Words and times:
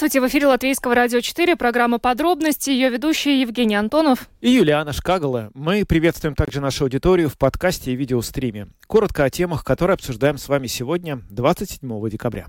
Здравствуйте, 0.00 0.26
в 0.26 0.30
эфире 0.30 0.46
Латвийского 0.46 0.94
радио 0.94 1.20
4, 1.20 1.56
программа 1.56 1.98
«Подробности», 1.98 2.70
ее 2.70 2.88
ведущий 2.88 3.42
Евгений 3.42 3.74
Антонов. 3.74 4.30
И 4.40 4.48
Юлиана 4.48 4.94
Шкагала. 4.94 5.50
Мы 5.52 5.84
приветствуем 5.84 6.34
также 6.34 6.62
нашу 6.62 6.84
аудиторию 6.84 7.28
в 7.28 7.36
подкасте 7.36 7.92
и 7.92 7.96
видеостриме. 7.96 8.68
Коротко 8.86 9.24
о 9.24 9.30
темах, 9.30 9.62
которые 9.62 9.96
обсуждаем 9.96 10.38
с 10.38 10.48
вами 10.48 10.68
сегодня, 10.68 11.20
27 11.28 12.08
декабря. 12.08 12.46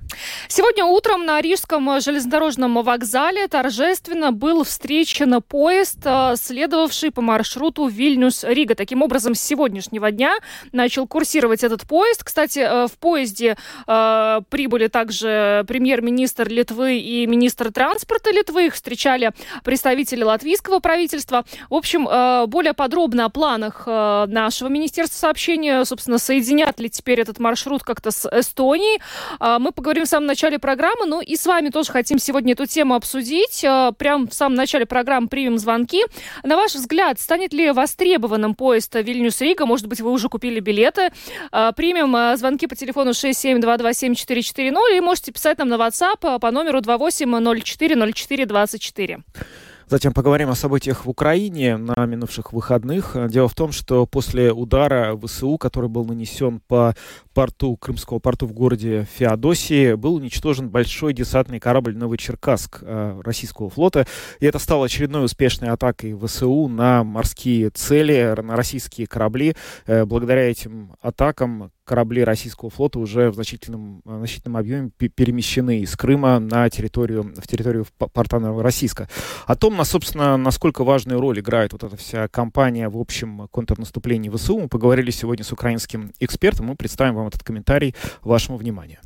Сегодня 0.48 0.86
утром 0.86 1.26
на 1.26 1.42
Рижском 1.42 2.00
железнодорожном 2.00 2.82
вокзале 2.84 3.46
торжественно 3.50 4.32
был 4.32 4.64
встречен 4.64 5.42
поезд, 5.42 6.00
э, 6.06 6.36
следовавший 6.38 7.12
по 7.12 7.22
маршруту 7.22 7.86
Вильнюс-Рига. 7.90 8.76
Таким 8.76 9.02
образом, 9.02 9.36
с 9.36 9.42
сегодняшнего 9.42 10.10
дня 10.10 10.38
начал 10.72 11.06
курсировать 11.06 11.66
этот 11.66 11.82
поезд. 11.82 12.24
Кстати, 12.24 12.60
э, 12.60 12.88
в 12.88 12.98
поезде 12.98 13.58
э, 13.88 14.40
прибыли 14.50 14.88
также 14.88 15.66
премьер-министр 15.68 16.48
Литвы 16.48 16.98
и 16.98 17.28
министр 17.28 17.41
транспорта 17.50 18.32
Литвы. 18.32 18.68
Их 18.68 18.74
встречали 18.76 19.32
представители 19.64 20.24
латвийского 20.24 20.80
правительства. 20.80 21.46
В 21.70 21.76
общем, 21.76 22.08
э, 22.08 22.46
более 22.48 22.74
подробно 22.74 23.26
о 23.26 23.30
планах 23.30 23.84
э, 23.86 24.26
нашего 24.28 24.68
Министерства 24.68 25.18
сообщения, 25.18 25.84
собственно, 25.86 26.18
соединят 26.18 26.80
ли 26.80 26.90
теперь 26.90 27.20
этот 27.22 27.40
маршрут 27.40 27.84
как-то 27.84 28.12
с 28.12 28.28
Эстонией. 28.28 29.02
Э, 29.40 29.58
мы 29.60 29.72
поговорим 29.72 30.06
в 30.06 30.10
самом 30.10 30.28
начале 30.28 30.60
программы, 30.60 31.06
ну 31.06 31.22
и 31.22 31.36
с 31.36 31.46
вами 31.46 31.70
тоже 31.70 31.92
хотим 31.92 32.20
сегодня 32.20 32.54
эту 32.54 32.66
тему 32.66 32.96
обсудить. 32.96 33.62
Прямо 33.98 34.28
в 34.28 34.34
самом 34.34 34.56
начале 34.56 34.86
программы 34.86 35.28
примем 35.28 35.58
звонки. 35.58 36.04
На 36.44 36.56
ваш 36.56 36.76
взгляд, 36.76 37.20
станет 37.20 37.54
ли 37.54 37.72
востребованным 37.72 38.56
поезд 38.56 38.94
Вильнюс-Рига? 38.96 39.66
Может 39.66 39.88
быть, 39.88 40.02
вы 40.02 40.12
уже 40.12 40.30
купили 40.30 40.60
билеты? 40.60 41.12
Примем 41.52 42.38
звонки 42.38 42.68
по 42.68 42.76
телефону 42.76 43.12
672274440 43.12 44.98
и 44.98 45.00
можете 45.02 45.32
писать 45.32 45.58
нам 45.58 45.70
на 45.70 45.76
WhatsApp 45.76 46.40
по 46.40 46.52
номеру 46.52 46.82
28 46.82 47.31
04 47.40 48.14
04 48.14 48.46
24. 48.46 49.24
Затем 49.92 50.14
поговорим 50.14 50.50
о 50.50 50.56
событиях 50.56 51.06
в 51.06 51.10
Украине 51.10 51.76
на 51.76 52.06
минувших 52.06 52.54
выходных. 52.54 53.18
Дело 53.28 53.50
в 53.50 53.56
том, 53.56 53.74
что 53.74 54.06
после 54.06 54.54
удара 54.54 55.20
ВСУ, 55.22 55.58
который 55.58 55.90
был 55.90 56.06
нанесен 56.06 56.62
по 56.66 56.96
порту, 57.34 57.76
Крымского 57.76 58.20
порту 58.20 58.48
в 58.48 58.54
городе 58.54 59.06
Феодосии, 59.16 59.96
был 59.96 60.16
уничтожен 60.16 60.70
большой 60.70 61.14
десантный 61.14 61.60
корабль 61.60 61.98
«Новочеркасск» 61.98 62.80
э, 62.84 63.22
российского 63.22 63.70
флота. 63.70 64.08
И 64.40 64.46
это 64.46 64.60
стало 64.60 64.86
очередной 64.86 65.26
успешной 65.26 65.72
атакой 65.72 66.18
ВСУ 66.18 66.70
на 66.70 67.04
морские 67.04 67.70
цели, 67.70 68.34
на 68.42 68.56
российские 68.56 69.08
корабли. 69.08 69.58
Э, 69.88 70.06
благодаря 70.06 70.50
этим 70.50 70.94
атакам 71.02 71.74
корабли 71.92 72.24
российского 72.24 72.70
флота 72.70 73.00
уже 73.00 73.32
в 73.32 73.34
значительном, 73.34 74.02
в 74.06 74.20
значительном 74.20 74.56
объеме 74.56 74.92
перемещены 74.92 75.82
из 75.82 75.94
Крыма 75.98 76.40
на 76.40 76.70
территорию, 76.70 77.34
в 77.36 77.46
территорию 77.46 77.86
порта 78.14 78.40
Новороссийска. 78.40 79.10
О 79.46 79.56
том, 79.58 79.84
собственно, 79.84 80.38
насколько 80.38 80.86
важную 80.86 81.20
роль 81.20 81.42
играет 81.42 81.74
вот 81.74 81.84
эта 81.84 81.98
вся 81.98 82.30
кампания 82.30 82.88
в 82.88 82.98
общем 82.98 83.50
контрнаступлении 83.52 84.30
ВСУ, 84.30 84.58
мы 84.58 84.70
поговорили 84.70 85.12
сегодня 85.12 85.44
с 85.44 85.52
украинским 85.52 86.14
экспертом. 86.22 86.68
Мы 86.68 86.78
представим 86.78 87.16
вам 87.16 87.28
этот 87.28 87.44
комментарий 87.44 87.94
вашему 88.22 88.58
вниманию. 88.58 89.00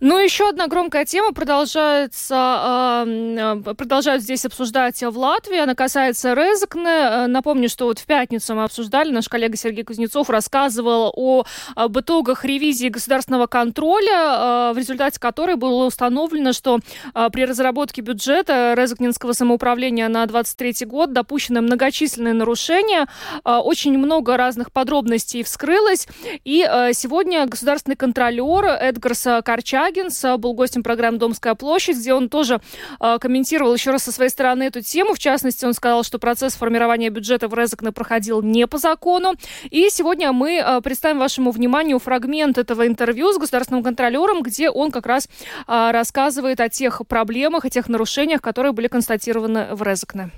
Ну, 0.00 0.18
еще 0.18 0.48
одна 0.48 0.66
громкая 0.66 1.04
тема 1.04 1.32
продолжается, 1.32 3.04
э, 3.06 3.74
продолжают 3.74 4.24
здесь 4.24 4.44
обсуждать 4.44 5.00
в 5.00 5.16
Латвии. 5.16 5.60
Она 5.60 5.76
касается 5.76 6.32
Резекне. 6.32 7.28
Напомню, 7.28 7.68
что 7.68 7.84
вот 7.84 8.00
в 8.00 8.06
пятницу 8.06 8.52
мы 8.56 8.64
обсуждали, 8.64 9.12
наш 9.12 9.28
коллега 9.28 9.56
Сергей 9.56 9.84
Кузнецов 9.84 10.28
рассказывал 10.28 11.12
о, 11.14 11.44
об 11.76 12.00
итогах 12.00 12.31
ревизии 12.44 12.88
государственного 12.88 13.46
контроля, 13.46 14.70
э, 14.70 14.72
в 14.74 14.78
результате 14.78 15.20
которой 15.20 15.56
было 15.56 15.86
установлено, 15.86 16.52
что 16.52 16.80
э, 17.14 17.28
при 17.32 17.44
разработке 17.44 18.02
бюджета 18.02 18.74
Резекнинского 18.76 19.32
самоуправления 19.32 20.08
на 20.08 20.26
2023 20.26 20.86
год 20.86 21.12
допущены 21.12 21.60
многочисленные 21.60 22.34
нарушения. 22.34 23.06
Очень 23.44 23.98
много 23.98 24.36
разных 24.36 24.72
подробностей 24.72 25.42
вскрылось. 25.42 26.06
И 26.44 26.66
сегодня 26.92 27.46
государственный 27.46 27.96
контролер 27.96 28.64
Эдгарс 28.64 29.26
Корчагинс 29.44 30.24
был 30.38 30.54
гостем 30.54 30.82
программы 30.82 31.18
«Домская 31.18 31.54
площадь», 31.54 31.96
где 31.96 32.14
он 32.14 32.28
тоже 32.28 32.60
э, 33.00 33.18
комментировал 33.20 33.74
еще 33.74 33.90
раз 33.90 34.02
со 34.02 34.12
своей 34.12 34.30
стороны 34.30 34.64
эту 34.64 34.80
тему. 34.80 35.14
В 35.14 35.18
частности, 35.18 35.64
он 35.64 35.74
сказал, 35.74 36.02
что 36.02 36.18
процесс 36.18 36.54
формирования 36.54 37.10
бюджета 37.10 37.48
в 37.48 37.54
Резекне 37.54 37.92
проходил 37.92 38.42
не 38.42 38.66
по 38.66 38.78
закону. 38.78 39.34
И 39.70 39.88
сегодня 39.90 40.32
мы 40.32 40.58
э, 40.58 40.80
представим 40.80 41.18
вашему 41.18 41.50
вниманию 41.50 41.98
фрагмент 42.12 42.58
этого 42.58 42.86
интервью 42.86 43.32
с 43.32 43.38
государственным 43.38 43.82
контролером, 43.82 44.42
где 44.42 44.68
он 44.68 44.90
как 44.90 45.06
раз 45.06 45.30
э, 45.66 45.90
рассказывает 45.92 46.60
о 46.60 46.68
тех 46.68 47.00
проблемах, 47.08 47.64
о 47.64 47.70
тех 47.70 47.88
нарушениях, 47.88 48.42
которые 48.42 48.72
были 48.72 48.86
констатированы 48.86 49.68
в 49.74 49.82
Резекне. 49.82 50.30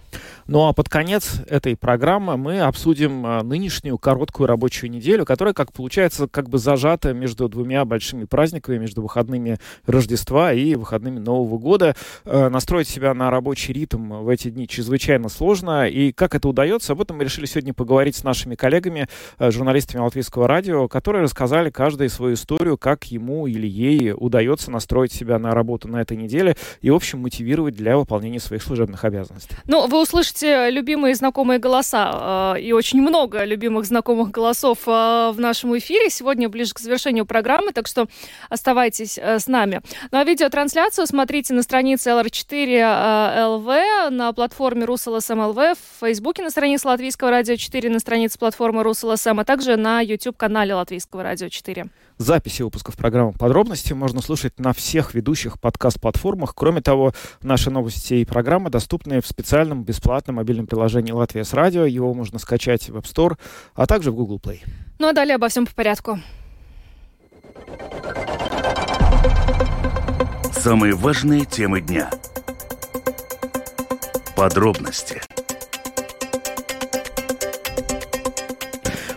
Ну 0.47 0.69
а 0.69 0.73
под 0.73 0.89
конец 0.89 1.41
этой 1.49 1.75
программы 1.75 2.37
мы 2.37 2.61
обсудим 2.61 3.23
нынешнюю 3.49 3.99
короткую 3.99 4.47
рабочую 4.47 4.91
неделю, 4.91 5.25
которая, 5.25 5.55
как 5.55 5.73
получается, 5.73 6.29
как 6.29 6.49
бы 6.49 6.59
зажата 6.59 7.13
между 7.13 7.49
двумя 7.49 7.85
большими 7.85 8.25
праздниками, 8.25 8.79
между 8.79 9.03
выходными 9.03 9.59
Рождества 9.87 10.53
и 10.53 10.75
выходными 10.77 11.19
Нового 11.19 11.59
года. 11.59 11.97
Э, 12.25 12.51
настроить 12.51 12.89
себя 12.89 13.15
на 13.15 13.31
рабочий 13.31 13.73
ритм 13.73 14.23
в 14.23 14.29
эти 14.29 14.51
дни 14.51 14.69
чрезвычайно 14.69 15.29
сложно. 15.29 15.89
И 15.89 16.13
как 16.13 16.37
это 16.37 16.49
удается, 16.49 16.93
об 16.93 17.01
этом 17.01 17.17
мы 17.17 17.25
решили 17.25 17.47
сегодня 17.47 17.75
поговорить 17.75 18.15
с 18.15 18.23
нашими 18.23 18.55
коллегами, 18.55 19.09
э, 19.39 19.51
журналистами 19.51 20.03
Латвийского 20.03 20.47
радио, 20.47 20.87
которые 20.89 21.23
рассказали 21.23 21.64
каждый 21.71 22.09
свою 22.09 22.35
историю, 22.35 22.79
как 22.79 23.05
ему 23.05 23.47
или 23.47 23.67
ей 23.67 24.13
удается 24.15 24.71
настроить 24.71 25.13
себя 25.13 25.39
на 25.39 25.53
работу 25.53 25.89
на 25.89 26.01
этой 26.01 26.17
неделе 26.17 26.57
и, 26.81 26.91
в 26.91 26.95
общем, 26.95 27.21
мотивировать 27.21 27.75
для 27.75 27.97
выполнения 27.97 28.41
своих 28.41 28.63
служебных 28.63 29.05
обязанностей. 29.05 29.57
Ну, 29.67 29.87
вы 29.87 30.01
услышите 30.01 30.71
любимые 30.71 31.15
знакомые 31.15 31.59
голоса 31.59 32.55
э, 32.57 32.61
и 32.61 32.73
очень 32.73 33.01
много 33.03 33.45
любимых 33.45 33.87
знакомых 33.87 34.31
голосов 34.31 34.79
в 34.87 35.35
нашем 35.39 35.77
эфире. 35.79 36.11
Сегодня 36.11 36.49
ближе 36.49 36.75
к 36.75 36.79
завершению 36.79 37.27
программы, 37.27 37.73
так 37.73 37.87
что 37.87 38.07
оставайтесь 38.49 39.19
э, 39.19 39.39
с 39.39 39.47
нами. 39.47 39.81
Ну 40.11 40.19
а 40.19 40.25
видеотрансляцию 40.25 41.07
смотрите 41.07 41.55
на 41.55 41.63
странице 41.63 42.11
LR4 42.11 43.47
ЛВ, 43.47 43.69
э, 43.69 44.11
на 44.11 44.33
платформе 44.33 44.85
РусЛСМ 44.85 45.41
ЛВ, 45.41 45.57
в 45.57 46.01
Фейсбуке 46.01 46.43
на 46.43 46.51
странице 46.51 46.89
Латвийского 46.89 47.31
радио 47.31 47.57
4, 47.57 47.91
на 47.91 47.99
странице 47.99 48.39
платформы 48.39 48.83
РусЛСМ, 48.83 49.41
а 49.41 49.45
также 49.45 49.77
на 49.77 50.01
YouTube-канале 50.01 50.75
Латвийского 50.75 51.23
радио 51.23 51.49
4. 51.55 51.87
Записи 52.19 52.63
выпусков 52.63 52.97
программы 52.97 53.33
«Подробности» 53.33 53.93
можно 53.93 54.21
слушать 54.21 54.59
на 54.59 54.73
всех 54.73 55.15
ведущих 55.15 55.61
подкаст-платформах. 55.61 56.55
Кроме 56.55 56.81
того, 56.81 57.13
наши 57.43 57.71
новости 57.71 58.15
и 58.15 58.25
программы 58.25 58.71
доступны 58.71 59.21
в 59.21 59.27
специальном 59.27 59.85
бесплатном 59.85 60.37
мобильном 60.37 60.67
приложении 60.67 61.13
«Латвия 61.13 61.45
с 61.45 61.53
радио». 61.53 61.85
Его 61.85 62.13
можно 62.13 62.39
скачать 62.39 62.89
в 62.89 62.97
App 62.97 63.05
Store, 63.05 63.39
а 63.75 63.87
также 63.87 64.11
в 64.11 64.17
Google 64.17 64.41
Play. 64.43 64.61
Ну 64.99 65.09
а 65.09 65.13
далее 65.13 65.37
обо 65.37 65.49
всем 65.49 65.67
по 65.67 65.75
порядку. 65.75 66.19
Самые 70.53 70.95
важные 70.95 71.45
темы 71.45 71.81
дня. 71.81 72.11
Подробности. 74.37 75.23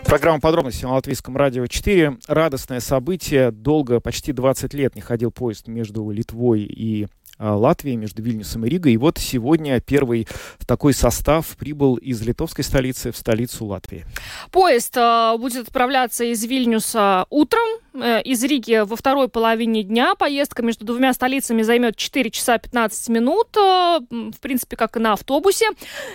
Программа 0.08 0.40
подробности 0.40 0.86
на 0.86 0.94
Латвийском 0.94 1.36
радио 1.36 1.66
4. 1.66 2.16
Радостное 2.28 2.80
событие. 2.80 3.50
Долго, 3.50 4.00
почти 4.00 4.32
20 4.32 4.72
лет 4.72 4.94
не 4.94 5.02
ходил 5.02 5.30
поезд 5.30 5.68
между 5.68 6.08
Литвой 6.08 6.62
и 6.62 7.08
Латвии, 7.38 7.94
между 7.94 8.22
Вильнюсом 8.22 8.64
и 8.66 8.68
Ригой. 8.68 8.92
И 8.92 8.96
вот 8.96 9.18
сегодня 9.18 9.80
первый 9.80 10.26
такой 10.66 10.92
состав 10.92 11.46
прибыл 11.56 11.96
из 11.96 12.20
литовской 12.22 12.64
столицы 12.64 13.12
в 13.12 13.16
столицу 13.16 13.66
Латвии. 13.66 14.04
Поезд 14.50 14.96
э, 14.96 15.36
будет 15.38 15.68
отправляться 15.68 16.24
из 16.24 16.44
Вильнюса 16.44 17.26
утром, 17.30 17.68
э, 17.94 18.22
из 18.22 18.42
Риги 18.42 18.82
во 18.84 18.96
второй 18.96 19.28
половине 19.28 19.82
дня. 19.82 20.14
Поездка 20.14 20.62
между 20.62 20.84
двумя 20.84 21.12
столицами 21.12 21.62
займет 21.62 21.96
4 21.96 22.30
часа 22.30 22.58
15 22.58 23.08
минут, 23.08 23.56
э, 23.56 24.00
в 24.10 24.40
принципе, 24.40 24.76
как 24.76 24.96
и 24.96 25.00
на 25.00 25.12
автобусе. 25.12 25.66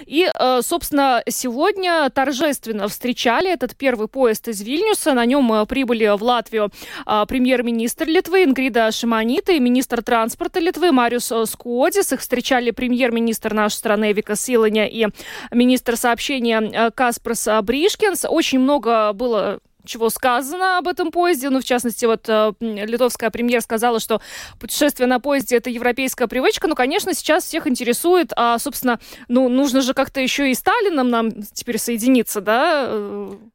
И, 0.05 0.29
э, 0.33 0.59
собственно, 0.61 1.23
сегодня 1.27 2.09
торжественно 2.09 2.87
встречали 2.87 3.51
этот 3.51 3.75
первый 3.75 4.07
поезд 4.07 4.47
из 4.47 4.61
Вильнюса. 4.61 5.13
На 5.13 5.25
нем 5.25 5.51
э, 5.53 5.65
прибыли 5.65 6.15
в 6.17 6.23
Латвию 6.23 6.69
э, 7.05 7.25
премьер-министр 7.27 8.07
Литвы 8.07 8.43
Ингрида 8.43 8.91
Шиманита 8.91 9.53
и 9.53 9.59
министр 9.59 10.03
транспорта 10.03 10.59
Литвы 10.59 10.91
Мария 10.91 11.12
Мариус 11.13 11.31
Скуодис. 11.51 12.11
Их 12.11 12.21
встречали 12.21 12.71
премьер-министр 12.71 13.53
нашей 13.53 13.75
страны 13.75 14.11
Эвика 14.11 14.35
Силаня 14.35 14.87
и 14.87 15.07
министр 15.51 15.95
сообщения 15.95 16.59
э, 16.59 16.91
Каспарс 16.91 17.47
Бришкинс. 17.63 18.25
Очень 18.27 18.59
много 18.59 19.13
было 19.13 19.59
чего 19.85 20.09
сказано 20.09 20.77
об 20.77 20.87
этом 20.87 21.11
поезде. 21.11 21.49
Ну, 21.49 21.59
в 21.59 21.63
частности, 21.63 22.05
вот 22.05 22.27
э, 22.27 22.53
литовская 22.59 23.29
премьер 23.29 23.61
сказала, 23.61 23.99
что 23.99 24.21
путешествие 24.59 25.07
на 25.07 25.19
поезде– 25.19 25.55
это 25.57 25.69
европейская 25.69 26.27
привычка. 26.27 26.67
Ну, 26.67 26.75
конечно, 26.75 27.13
сейчас 27.13 27.43
всех 27.45 27.67
интересует, 27.67 28.31
а, 28.35 28.57
собственно, 28.59 28.99
ну, 29.27 29.49
нужно 29.49 29.81
же 29.81 29.93
как-то 29.93 30.21
еще 30.21 30.51
и 30.51 30.55
Сталином 30.55 31.09
нам 31.09 31.31
теперь 31.53 31.77
соединиться, 31.77 32.41
да? 32.41 32.89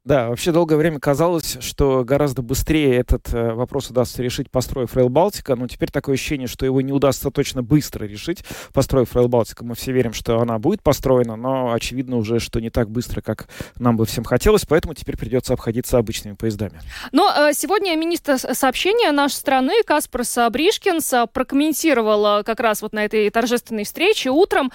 Да, 0.05 0.29
вообще 0.29 0.51
долгое 0.51 0.75
время 0.75 0.99
казалось, 0.99 1.57
что 1.61 2.03
гораздо 2.03 2.41
быстрее 2.41 2.95
этот 2.97 3.33
э, 3.33 3.53
вопрос 3.53 3.89
удастся 3.89 4.21
решить, 4.21 4.51
построив 4.51 4.95
Рейл 4.95 5.09
Балтика, 5.09 5.55
но 5.55 5.67
теперь 5.67 5.91
такое 5.91 6.15
ощущение, 6.15 6.47
что 6.47 6.65
его 6.65 6.81
не 6.81 6.91
удастся 6.91 7.31
точно 7.31 7.63
быстро 7.63 8.05
решить, 8.05 8.43
построив 8.73 9.15
Рейл 9.15 9.27
Балтика. 9.27 9.65
Мы 9.65 9.75
все 9.75 9.91
верим, 9.91 10.13
что 10.13 10.39
она 10.39 10.59
будет 10.59 10.83
построена, 10.83 11.35
но 11.35 11.73
очевидно 11.73 12.17
уже, 12.17 12.39
что 12.39 12.59
не 12.59 12.69
так 12.69 12.89
быстро, 12.89 13.21
как 13.21 13.47
нам 13.77 13.97
бы 13.97 14.05
всем 14.05 14.23
хотелось, 14.23 14.65
поэтому 14.65 14.93
теперь 14.93 15.17
придется 15.17 15.53
обходиться 15.53 15.97
обычными 16.19 16.35
поездами. 16.35 16.79
Но 17.11 17.31
э, 17.35 17.53
сегодня 17.53 17.95
министр 17.95 18.37
сообщения 18.37 19.11
нашей 19.11 19.35
страны 19.35 19.83
Каспарс 19.85 20.37
Бришкинс 20.51 21.13
э, 21.13 21.27
прокомментировал 21.31 22.43
как 22.43 22.59
раз 22.59 22.81
вот 22.81 22.93
на 22.93 23.05
этой 23.05 23.29
торжественной 23.29 23.83
встрече 23.83 24.29
утром, 24.29 24.71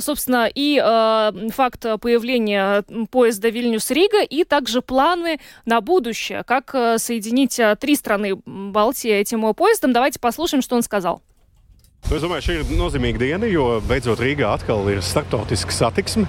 собственно, 0.00 0.48
и 0.52 0.78
факт 1.52 1.84
появления 2.00 2.84
поезда 3.10 3.48
Вильнюс-Рига, 3.48 4.22
и 4.22 4.44
также 4.44 4.82
планы 4.82 5.40
на 5.64 5.80
будущее, 5.80 6.44
как 6.44 6.70
соединить 6.98 7.60
три 7.80 7.96
страны 7.96 8.36
Балтии 8.44 9.10
этим 9.10 9.52
поездом. 9.54 9.92
Давайте 9.92 10.20
послушаем, 10.20 10.62
что 10.62 10.76
он 10.76 10.82
сказал. 10.82 11.22
Es 12.12 12.20
domāju, 12.20 12.44
šī 12.44 12.54
ir 12.60 12.72
nozīmīga 12.76 13.16
diena, 13.16 13.48
jo 13.48 13.78
beidzot 13.88 14.20
Rīgā 14.20 14.50
atkal 14.52 14.84
ir 14.92 14.98
starptautiska 15.00 15.72
satiksme. 15.72 16.26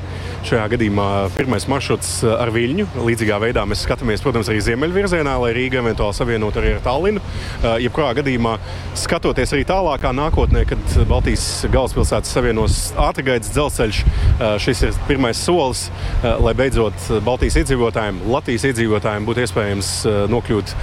Šajā 0.48 0.70
gadījumā 0.72 1.08
pirmais 1.36 1.66
maršruts 1.68 2.22
ar 2.32 2.48
Viļņu. 2.56 2.86
Līdzīgā 3.04 3.36
veidā 3.44 3.66
mēs 3.68 3.82
skatāmies, 3.84 4.24
protams, 4.24 4.48
arī 4.48 4.62
ziemeļvirzienā, 4.64 5.34
lai 5.44 5.50
Rīga 5.58 5.82
eventuāli 5.82 6.16
savienotu 6.16 6.62
arī 6.62 6.72
ar 6.78 6.80
Tallinu. 6.86 7.20
Eh, 7.20 7.68
jebkurā 7.84 8.14
gadījumā, 8.22 8.54
skatoties 9.02 9.52
arī 9.52 9.66
tālākā 9.68 10.14
nākotnē, 10.16 10.64
kad 10.70 10.96
Baltijas 11.10 11.44
galvaspilsētas 11.74 12.32
savienos 12.38 12.80
ātrgaitas 13.10 13.52
dzelzceļš, 13.52 14.02
eh, 14.08 14.56
šis 14.64 14.86
ir 14.88 14.96
pirmais 15.10 15.44
solis, 15.44 15.90
lai 16.24 16.56
beidzot 16.56 17.12
Baltijas 17.28 17.60
iedzīvotājiem, 17.66 18.24
Latvijas 18.32 18.70
iedzīvotājiem 18.72 19.28
būtu 19.28 19.44
iespējams 19.44 19.92
nokļūt 20.32 20.74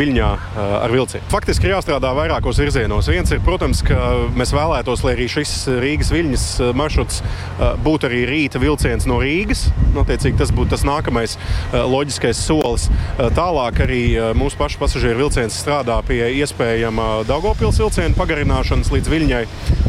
Viļņā 0.00 0.32
ar 0.80 0.90
vilcienu. 0.96 1.28
Faktiski 1.28 1.68
ir 1.68 1.76
jāstrādā 1.76 2.16
vairākos 2.16 2.64
virzienos. 2.64 3.12
Viens 3.12 3.36
ir, 3.36 3.44
protams, 3.44 3.84
ka 3.84 4.29
mēs 4.38 4.52
vēlētos, 4.54 5.02
lai 5.04 5.14
arī 5.16 5.26
šis 5.30 5.52
Rīgas 5.80 6.10
viļņas 6.14 6.44
eh, 6.60 6.70
maršruts 6.76 7.20
eh, 7.22 7.62
būtu 7.84 8.08
arī 8.08 8.22
rīta 8.28 8.60
vilciens 8.62 9.06
no 9.10 9.20
Rīgas. 9.22 9.66
Notiecīgi 9.94 10.38
tas 10.40 10.52
būtu 10.54 10.74
tas 10.74 10.84
nākamais 10.86 11.36
eh, 11.36 11.78
loģiskais 11.80 12.40
solis. 12.46 12.88
Tālāk 13.36 13.82
arī 13.84 14.00
mūsu 14.38 14.58
pašu 14.58 14.78
pasažieru 14.80 15.24
vilciens 15.24 15.56
strādā 15.60 15.96
pie 16.06 16.22
iespējama 16.40 17.22
Daugopils 17.28 17.78
vilciena 17.80 18.16
pagarināšanas 18.16 18.90
līdz 18.94 19.10
Viļņai 19.12 19.40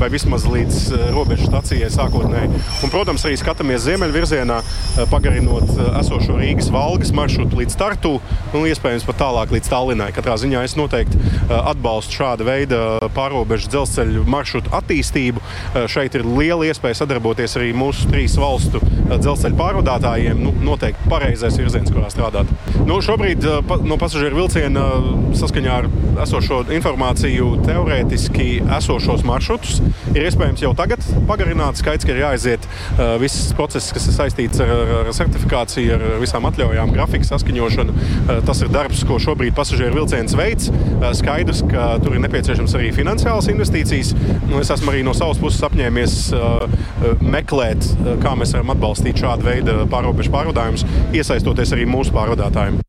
vai 0.01 0.09
vismaz 0.11 0.45
līdz 0.49 0.79
robežu 1.15 1.47
stacijai 1.47 1.89
sākotnēji. 1.93 2.49
Un, 2.83 2.91
protams, 2.93 3.23
arī 3.27 3.37
skatāmies 3.39 3.85
ziemeļvirzienā, 3.85 4.59
pagarinot 5.11 5.71
esošo 6.01 6.37
Rīgas 6.39 6.71
valgas 6.73 7.13
maršrutu 7.15 7.61
līdz 7.61 7.77
Tartu 7.79 8.13
un 8.57 8.67
iespējams 8.69 9.07
pat 9.07 9.21
tālāk 9.21 9.55
līdz 9.55 9.71
Tallinai. 9.71 10.11
Katrā 10.15 10.37
ziņā 10.41 10.65
es 10.67 10.75
noteikti 10.79 11.21
atbalstu 11.61 12.19
šāda 12.19 12.47
veida 12.47 12.81
pārobežu 13.15 13.71
dzelzceļu 13.71 14.25
maršrutu 14.31 14.71
attīstību. 14.75 15.41
Eh, 15.41 15.87
šeit 15.91 16.15
ir 16.17 16.25
liela 16.27 16.67
iespēja 16.69 17.01
sadarboties 17.01 17.57
arī 17.59 17.71
mūsu 17.77 18.09
trīs 18.11 18.37
valstu 18.39 18.81
eh, 18.81 19.15
dzelzceļa 19.17 19.57
pārvadātājiem. 19.59 20.41
Nu, 20.41 20.53
noteikti 20.65 21.09
pareizais 21.11 21.57
virziens, 21.59 21.91
kurā 21.93 22.11
strādāt. 22.13 22.49
Nu, 22.87 22.99
šobrīd 23.03 23.47
eh, 23.47 23.75
no 23.87 23.99
pasažieru 24.01 24.43
vilciena 24.43 24.87
saskaņā 25.37 25.77
ar 25.81 25.89
esošo 26.25 26.61
informāciju 26.75 27.53
teorētiski 27.65 28.49
esošos 28.77 29.23
maršrutus 29.27 29.79
ir 30.13 30.25
iespējams 30.27 30.63
jau 30.65 30.73
tagad 30.77 31.03
pagarināt. 31.29 31.79
Skaidrs, 31.79 32.05
ka 32.05 32.13
ir 32.13 32.21
jāaiziet 32.21 32.65
viss 33.21 33.51
process, 33.57 33.93
kas 33.95 34.05
ir 34.09 34.15
saistīts 34.15 34.61
ar, 34.63 34.71
ar 35.01 35.09
certifikāciju, 35.15 35.95
ar 35.95 36.03
visām 36.21 36.45
atļaujām, 36.49 36.91
grafika 36.93 37.27
saskaņošanu. 37.29 37.95
Tas 38.47 38.61
ir 38.63 38.71
darbs, 38.73 39.03
ko 39.07 39.17
šobrīd 39.23 39.55
pasažieru 39.57 40.01
vilciens 40.01 40.35
veids. 40.37 40.69
Skaidrs, 41.17 41.63
ka 41.71 41.87
tur 42.03 42.17
ir 42.17 42.23
nepieciešams 42.25 42.75
arī 42.77 42.91
finansiālas 42.95 43.49
investīcijas. 43.53 44.13
Nu, 44.49 44.59
es 44.59 44.71
esmu 44.73 44.91
arī 44.91 45.03
no 45.07 45.15
savas 45.17 45.39
puses 45.41 45.63
apņēmies 45.67 46.15
uh, 46.35 46.67
uh, 46.67 47.25
meklēt, 47.25 47.87
uh, 47.95 48.13
kā 48.21 48.35
mēs 48.39 48.53
varam 48.57 48.75
atbalstīt 48.75 49.23
šādu 49.23 49.47
veidu 49.47 49.81
pārobežu 49.91 50.33
pārvadājumus, 50.33 50.87
iesaistoties 51.15 51.75
arī 51.77 51.87
mūsu 51.89 52.15
pārvadātājiem. 52.15 52.81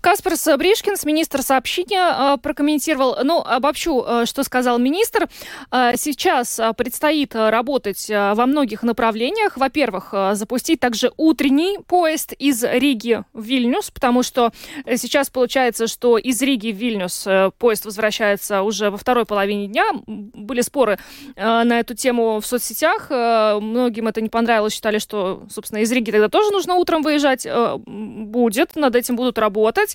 Каспарс 0.00 0.48
Бришкинс, 0.56 1.04
министр 1.04 1.42
сообщения, 1.42 2.36
прокомментировал, 2.38 3.18
ну, 3.24 3.40
обобщу, 3.40 4.04
что 4.24 4.42
сказал 4.42 4.78
министр. 4.78 5.28
Сейчас 5.70 6.60
предстоит 6.76 7.34
работать 7.34 8.08
во 8.08 8.46
многих 8.46 8.82
направлениях. 8.82 9.56
Во-первых, 9.56 10.14
запустить 10.32 10.80
также 10.80 11.12
утренний 11.16 11.78
поезд 11.86 12.32
из 12.38 12.62
Риги 12.64 13.24
в 13.32 13.42
Вильнюс, 13.42 13.90
потому 13.90 14.22
что 14.22 14.52
сейчас 14.96 15.30
получается, 15.30 15.86
что 15.86 16.16
из 16.16 16.40
Риги 16.42 16.70
в 16.70 16.76
Вильнюс 16.76 17.26
поезд 17.58 17.84
возвращается 17.84 18.62
уже 18.62 18.90
во 18.90 18.96
второй 18.96 19.26
половине 19.26 19.66
дня. 19.66 19.86
Были 20.06 20.60
споры 20.60 20.98
на 21.36 21.80
эту 21.80 21.94
тему 21.94 22.40
в 22.40 22.46
соцсетях. 22.46 23.10
Многим 23.10 24.08
это 24.08 24.20
не 24.20 24.28
понравилось, 24.28 24.74
считали, 24.74 24.98
что, 24.98 25.42
собственно, 25.50 25.80
из 25.80 25.90
Риги 25.90 26.10
тогда 26.10 26.28
тоже 26.28 26.50
нужно 26.50 26.74
утром 26.74 27.02
выезжать. 27.02 27.46
Будет, 27.86 28.76
над 28.76 28.94
этим 28.94 29.16
будут 29.16 29.38
работать 29.38 29.87
делать. 29.88 29.94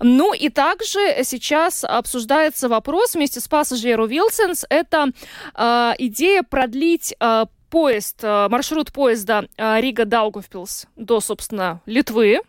Ну 0.00 0.34
и 0.34 0.48
также 0.48 1.22
сейчас 1.24 1.84
обсуждается 1.84 2.68
вопрос 2.68 3.14
вместе 3.14 3.40
с 3.40 3.48
Pasažieru 3.48 4.06
vilciens. 4.06 4.64
Это 4.68 5.08
э, 5.54 5.92
идея 5.98 6.42
продлить 6.42 7.14
э, 7.18 7.46
поезд, 7.70 8.20
э, 8.22 8.48
маршрут 8.48 8.92
поезда 8.92 9.46
э, 9.56 9.80
Рига-Даугавпилс 9.80 10.86
до, 10.96 11.20
собственно, 11.20 11.80
Литвы. 11.86 12.40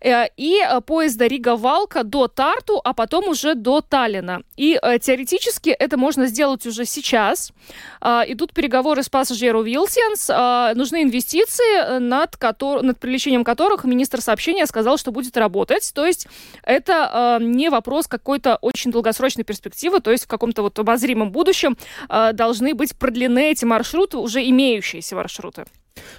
Э, 0.00 0.26
и 0.36 0.60
э, 0.60 0.80
поезда 0.80 1.26
Рига-Валка 1.26 2.04
до 2.04 2.28
Тарту, 2.28 2.80
а 2.84 2.92
потом 2.92 3.28
уже 3.28 3.54
до 3.54 3.80
Таллина. 3.80 4.42
И 4.56 4.78
э, 4.80 4.98
теоретически 4.98 5.70
это 5.70 5.96
можно 5.96 6.26
сделать 6.26 6.66
уже 6.66 6.84
сейчас. 6.84 7.52
Идут 8.00 8.52
переговоры 8.52 9.02
с 9.02 9.08
Pasažieru 9.08 9.64
vilciens. 9.64 10.28
Нужны 10.76 11.02
инвестиции, 11.02 11.98
над, 11.98 12.36
котор... 12.36 12.82
над 12.82 12.98
привлечением 12.98 13.44
которых 13.44 13.84
министр 13.84 14.20
сообщения 14.20 14.66
сказал, 14.66 14.98
что 14.98 15.10
будет 15.10 15.36
работать. 15.36 15.90
То 15.94 16.06
есть 16.06 16.28
это 16.62 17.38
не 17.40 17.70
вопрос 17.70 18.06
какой-то 18.06 18.56
очень 18.56 18.92
долгосрочной 18.92 19.44
перспективы, 19.44 20.00
то 20.00 20.10
есть 20.10 20.24
в 20.24 20.28
каком-то 20.28 20.62
вот 20.62 20.78
обозримом 20.78 21.32
будущем 21.32 21.76
должны 22.08 22.74
быть 22.74 22.96
продлены 22.96 23.50
эти 23.50 23.64
маршруты, 23.64 24.18
уже 24.18 24.48
имеющиеся 24.48 25.16
маршруты. 25.16 25.64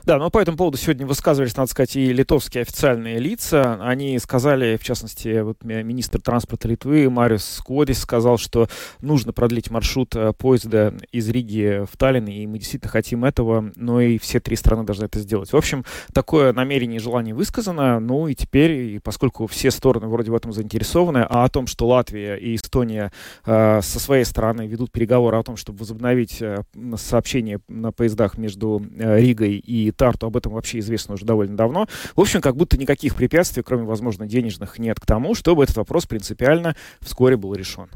Да, 0.04 0.18
но 0.18 0.30
по 0.30 0.40
этому 0.40 0.58
поводу 0.58 0.78
сегодня 0.78 1.06
высказывались, 1.06 1.56
надо 1.56 1.70
сказать, 1.70 1.96
и 1.96 2.12
литовские 2.12 2.62
официальные 2.62 3.20
лица. 3.20 3.78
Они 3.82 4.18
сказали, 4.20 4.78
в 4.78 4.84
частности, 4.84 5.42
вот 5.42 5.64
министр 5.64 6.22
транспорта 6.22 6.68
Литвы 6.68 7.10
Мариус 7.10 7.44
Скодис 7.44 8.00
сказал, 8.00 8.38
что 8.38 8.68
нужно 9.02 9.34
продлить 9.34 9.70
маршрут 9.72 10.16
э, 10.16 10.34
поезда 10.34 10.94
из 11.12 11.30
Риги 11.30 11.86
в 11.92 11.98
Таллин, 11.98 12.28
и 12.28 12.48
мы 12.48 12.60
действительно 12.60 12.92
хотим 12.92 13.26
этого, 13.26 13.72
но 13.76 14.02
и 14.02 14.18
все 14.18 14.40
три 14.40 14.56
страны 14.56 14.84
должны 14.84 15.06
это 15.06 15.20
сделать. 15.20 15.52
В 15.52 15.58
общем, 15.58 15.86
такое 16.14 16.54
намерение 16.54 16.98
и 16.98 17.02
желание 17.02 17.34
высказано, 17.34 18.00
ну 18.00 18.28
и 18.28 18.36
теперь, 18.36 18.72
и 18.72 19.00
поскольку 19.00 19.48
все 19.48 19.72
стороны 19.72 20.08
вроде 20.08 20.32
в 20.32 20.36
этом 20.36 20.54
заинтересованы, 20.54 21.26
а 21.30 21.44
о 21.44 21.50
том, 21.50 21.68
что 21.68 21.88
Латвия 21.88 22.36
и 22.36 22.56
Эстония 22.56 23.12
э, 23.46 23.82
со 23.82 24.00
своей 24.00 24.26
стороны 24.26 24.68
ведут 24.68 24.92
переговоры 24.92 25.38
о 25.38 25.44
том, 25.44 25.58
чтобы 25.58 25.80
возобновить 25.80 26.42
э, 26.42 26.64
сообщение 26.96 27.60
на 27.68 27.92
поездах 27.92 28.38
между 28.38 28.82
э, 28.98 29.20
Ригой 29.20 29.58
и 29.70 29.92
Тарту 29.92 30.28
об 30.28 30.36
этом 30.36 30.54
вообще 30.54 30.80
известно 30.80 31.14
уже 31.14 31.26
довольно 31.26 31.56
давно. 31.56 31.88
В 32.16 32.22
общем, 32.22 32.42
как 32.42 32.56
будто 32.56 32.78
никаких 32.78 33.16
препятствий, 33.16 33.62
кроме, 33.62 33.84
возможно, 33.84 34.26
денежных, 34.26 34.80
нет 34.80 35.00
к 35.00 35.06
тому, 35.06 35.36
чтобы 35.36 35.64
этот 35.64 35.78
вопрос 35.78 36.08
принципиально 36.08 36.76
вскоре 37.02 37.38
был 37.38 37.54
решен. 37.54 37.88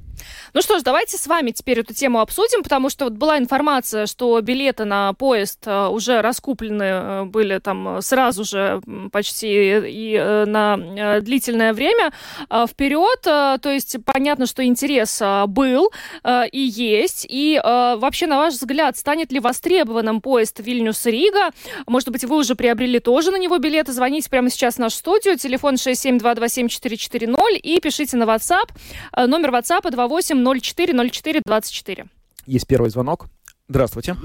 Ну 0.53 0.61
что 0.61 0.77
ж, 0.77 0.83
давайте 0.83 1.17
с 1.17 1.27
вами 1.27 1.51
теперь 1.51 1.79
эту 1.79 1.93
тему 1.93 2.19
обсудим, 2.19 2.61
потому 2.61 2.89
что 2.89 3.05
вот 3.05 3.13
была 3.13 3.39
информация, 3.39 4.05
что 4.05 4.39
билеты 4.41 4.85
на 4.85 5.13
поезд 5.13 5.65
э, 5.65 5.87
уже 5.87 6.21
раскуплены 6.21 6.83
э, 6.83 7.23
были 7.25 7.57
там 7.57 8.01
сразу 8.01 8.43
же 8.43 8.81
почти 9.11 9.79
и 9.79 10.15
э, 10.15 10.45
на 10.45 11.19
длительное 11.21 11.73
время 11.73 12.11
вперед. 12.67 13.21
То 13.21 13.69
есть 13.69 13.97
понятно, 14.05 14.45
что 14.45 14.63
интерес 14.63 15.21
был 15.47 15.91
и 16.23 16.59
есть. 16.59 17.25
И 17.29 17.59
вообще, 17.63 18.27
на 18.27 18.37
ваш 18.37 18.55
взгляд, 18.55 18.97
станет 18.97 19.31
ли 19.31 19.39
востребованным 19.39 20.21
поезд 20.21 20.59
Вильнюс-Рига? 20.59 21.51
Может 21.87 22.09
быть, 22.09 22.23
вы 22.23 22.37
уже 22.37 22.55
приобрели 22.55 22.99
тоже 22.99 23.31
на 23.31 23.37
него 23.37 23.57
билеты. 23.57 23.93
Звоните 23.93 24.29
прямо 24.29 24.49
сейчас 24.49 24.75
в 24.75 24.79
нашу 24.79 24.97
студию. 24.97 25.37
Телефон 25.37 25.75
672274440 25.75 27.57
и 27.57 27.79
пишите 27.79 28.17
на 28.17 28.23
WhatsApp. 28.23 28.69
Номер 29.27 29.51
WhatsApp 29.51 29.89
28 29.89 30.61
04 30.61 31.09
04 31.11 31.41
24. 31.45 32.05
Есть 32.45 32.67
первый 32.67 32.89
звонок. 32.89 33.27
Здравствуйте. 33.69 34.15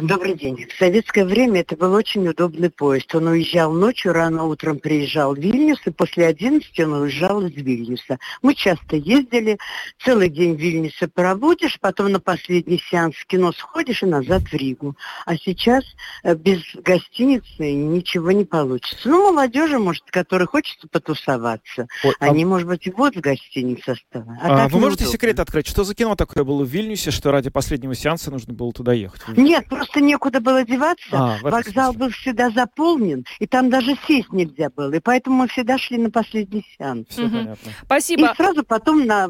Добрый 0.00 0.34
день. 0.34 0.66
В 0.68 0.76
советское 0.76 1.24
время 1.24 1.60
это 1.60 1.76
был 1.76 1.92
очень 1.92 2.26
удобный 2.26 2.68
поезд. 2.68 3.14
Он 3.14 3.28
уезжал 3.28 3.72
ночью, 3.72 4.12
рано 4.12 4.42
утром 4.42 4.80
приезжал 4.80 5.36
в 5.36 5.38
Вильнюс, 5.38 5.78
и 5.86 5.90
после 5.90 6.26
11 6.26 6.80
он 6.80 6.94
уезжал 6.94 7.42
из 7.42 7.54
Вильнюса. 7.54 8.18
Мы 8.42 8.56
часто 8.56 8.96
ездили, 8.96 9.56
целый 10.04 10.30
день 10.30 10.56
в 10.56 10.58
Вильнюсе 10.58 11.06
проводишь, 11.06 11.78
потом 11.80 12.10
на 12.10 12.18
последний 12.18 12.82
сеанс 12.90 13.14
в 13.14 13.26
кино 13.26 13.52
сходишь 13.52 14.02
и 14.02 14.06
назад 14.06 14.42
в 14.42 14.52
Ригу. 14.52 14.96
А 15.26 15.36
сейчас 15.36 15.84
э, 16.24 16.34
без 16.34 16.60
гостиницы 16.74 17.46
ничего 17.60 18.32
не 18.32 18.44
получится. 18.44 19.08
Ну, 19.08 19.30
молодежи, 19.32 19.78
может, 19.78 20.02
которой 20.10 20.48
хочется 20.48 20.88
потусоваться, 20.88 21.86
Ой, 22.02 22.14
а- 22.18 22.24
они, 22.24 22.44
может 22.44 22.66
быть, 22.66 22.84
и 22.88 22.90
вот 22.90 23.14
в 23.14 23.20
гостинице 23.20 23.90
оставят. 23.90 24.26
А 24.42 24.48
так 24.48 24.72
вы 24.72 24.80
можете 24.80 25.04
неудобно. 25.04 25.12
секрет 25.12 25.38
открыть? 25.38 25.68
Что 25.68 25.84
за 25.84 25.94
кино 25.94 26.16
такое 26.16 26.42
было 26.42 26.64
в 26.64 26.68
Вильнюсе, 26.68 27.12
что 27.12 27.30
ради 27.30 27.50
последнего 27.50 27.94
сеанса 27.94 28.32
нужно 28.32 28.54
было 28.54 28.72
туда 28.72 28.92
ехать? 28.92 29.22
Нет, 29.36 29.68
просто 29.68 29.83
некуда 30.00 30.40
было 30.40 30.64
деваться. 30.64 31.08
А, 31.12 31.38
Вокзал 31.42 31.92
смысле. 31.92 31.98
был 31.98 32.08
всегда 32.10 32.50
заполнен, 32.50 33.24
и 33.38 33.46
там 33.46 33.70
даже 33.70 33.96
сесть 34.06 34.32
нельзя 34.32 34.68
было. 34.70 34.92
И 34.94 35.00
поэтому 35.00 35.36
мы 35.36 35.48
всегда 35.48 35.78
шли 35.78 35.98
на 35.98 36.10
последний 36.10 36.64
сеанс. 36.78 37.06
Все 37.08 37.22
Мгм. 37.22 37.38
понятно. 37.38 37.72
Спасибо. 37.84 38.30
И 38.32 38.36
сразу 38.36 38.64
потом 38.64 39.06
на 39.06 39.28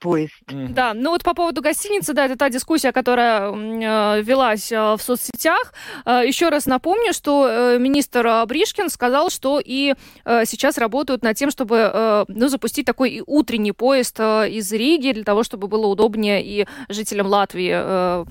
поезд. 0.00 0.32
Мгм. 0.50 0.74
Да, 0.74 0.94
ну 0.94 1.10
вот 1.10 1.22
по 1.24 1.34
поводу 1.34 1.60
гостиницы, 1.62 2.12
да, 2.12 2.26
это 2.26 2.36
та 2.36 2.48
дискуссия, 2.50 2.92
которая 2.92 3.50
э, 3.52 4.22
велась 4.22 4.70
э, 4.72 4.94
в 4.96 5.00
соцсетях. 5.02 5.72
Э, 6.04 6.22
Еще 6.26 6.48
раз 6.48 6.66
напомню, 6.66 7.12
что 7.12 7.48
э, 7.48 7.78
министр 7.78 8.26
э, 8.26 8.46
Бришкин 8.46 8.88
сказал, 8.90 9.30
что 9.30 9.60
и 9.64 9.94
э, 10.24 10.44
сейчас 10.46 10.78
работают 10.78 11.22
над 11.22 11.36
тем, 11.36 11.50
чтобы 11.50 11.90
э, 11.92 12.24
ну, 12.28 12.48
запустить 12.48 12.86
такой 12.86 13.10
и 13.10 13.22
утренний 13.26 13.72
поезд 13.72 14.16
э, 14.18 14.48
из 14.50 14.70
Риги 14.72 15.12
для 15.12 15.24
того, 15.24 15.42
чтобы 15.44 15.68
было 15.68 15.86
удобнее 15.86 16.44
и 16.44 16.66
жителям 16.88 17.26
Латвии 17.26 17.70
э, 17.72 18.24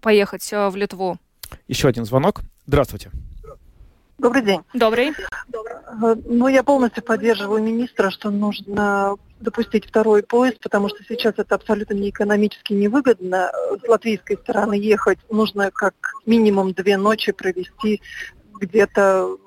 поехать 0.00 0.48
э, 0.52 0.68
в 0.68 0.76
Литву. 0.76 0.89
Еще 1.68 1.88
один 1.88 2.04
звонок. 2.04 2.42
Здравствуйте. 2.66 3.10
Добрый 4.18 4.42
день. 4.42 4.60
Добрый. 4.74 5.12
Ну, 6.26 6.48
я 6.48 6.62
полностью 6.62 7.02
поддерживаю 7.02 7.62
министра, 7.62 8.10
что 8.10 8.30
нужно 8.30 9.16
допустить 9.40 9.86
второй 9.86 10.22
поезд, 10.22 10.60
потому 10.60 10.90
что 10.90 11.02
сейчас 11.08 11.34
это 11.38 11.54
абсолютно 11.54 11.94
не 11.94 12.10
экономически 12.10 12.74
невыгодно. 12.74 13.50
С 13.82 13.88
латвийской 13.88 14.36
стороны 14.36 14.74
ехать 14.74 15.18
нужно 15.30 15.70
как 15.70 15.94
минимум 16.26 16.74
две 16.74 16.98
ночи 16.98 17.32
провести 17.32 18.02
где-то 18.60 19.38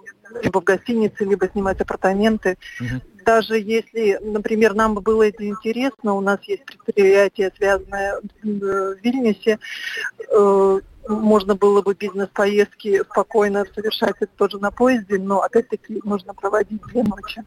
либо 0.41 0.61
в 0.61 0.63
гостинице, 0.63 1.23
либо 1.23 1.47
снимать 1.47 1.79
апартаменты. 1.79 2.57
Мгм. 2.79 3.01
Даже 3.25 3.59
если, 3.59 4.19
например, 4.21 4.73
нам 4.73 4.95
бы 4.95 5.01
было 5.01 5.27
это 5.27 5.47
интересно, 5.47 6.13
у 6.15 6.21
нас 6.21 6.39
есть 6.43 6.65
предприятие, 6.65 7.51
связанное 7.55 8.19
в 8.41 8.95
Вильнюсе, 9.01 9.59
э, 10.29 10.79
можно 11.07 11.55
было 11.55 11.81
бы 11.81 11.93
бизнес-поездки 11.93 13.03
спокойно 13.03 13.65
совершать 13.73 14.15
это 14.19 14.31
тоже 14.35 14.59
на 14.59 14.71
поезде, 14.71 15.17
но 15.19 15.41
опять-таки 15.41 16.01
нужно 16.03 16.33
проводить 16.33 16.81
две 16.83 17.03
ночи. 17.03 17.43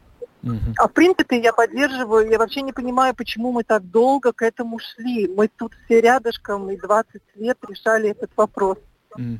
А 0.77 0.87
в 0.87 0.93
принципе 0.93 1.41
я 1.41 1.51
поддерживаю, 1.51 2.29
я 2.29 2.37
вообще 2.37 2.61
не 2.61 2.71
понимаю, 2.71 3.13
почему 3.15 3.51
мы 3.51 3.63
так 3.63 3.89
долго 3.89 4.31
к 4.31 4.41
этому 4.43 4.79
шли. 4.79 5.27
Мы 5.27 5.49
тут 5.49 5.73
все 5.85 5.99
рядышком 5.99 6.69
и 6.69 6.77
20 6.77 7.21
лет 7.35 7.57
решали 7.67 8.09
этот 8.11 8.31
вопрос. 8.37 8.77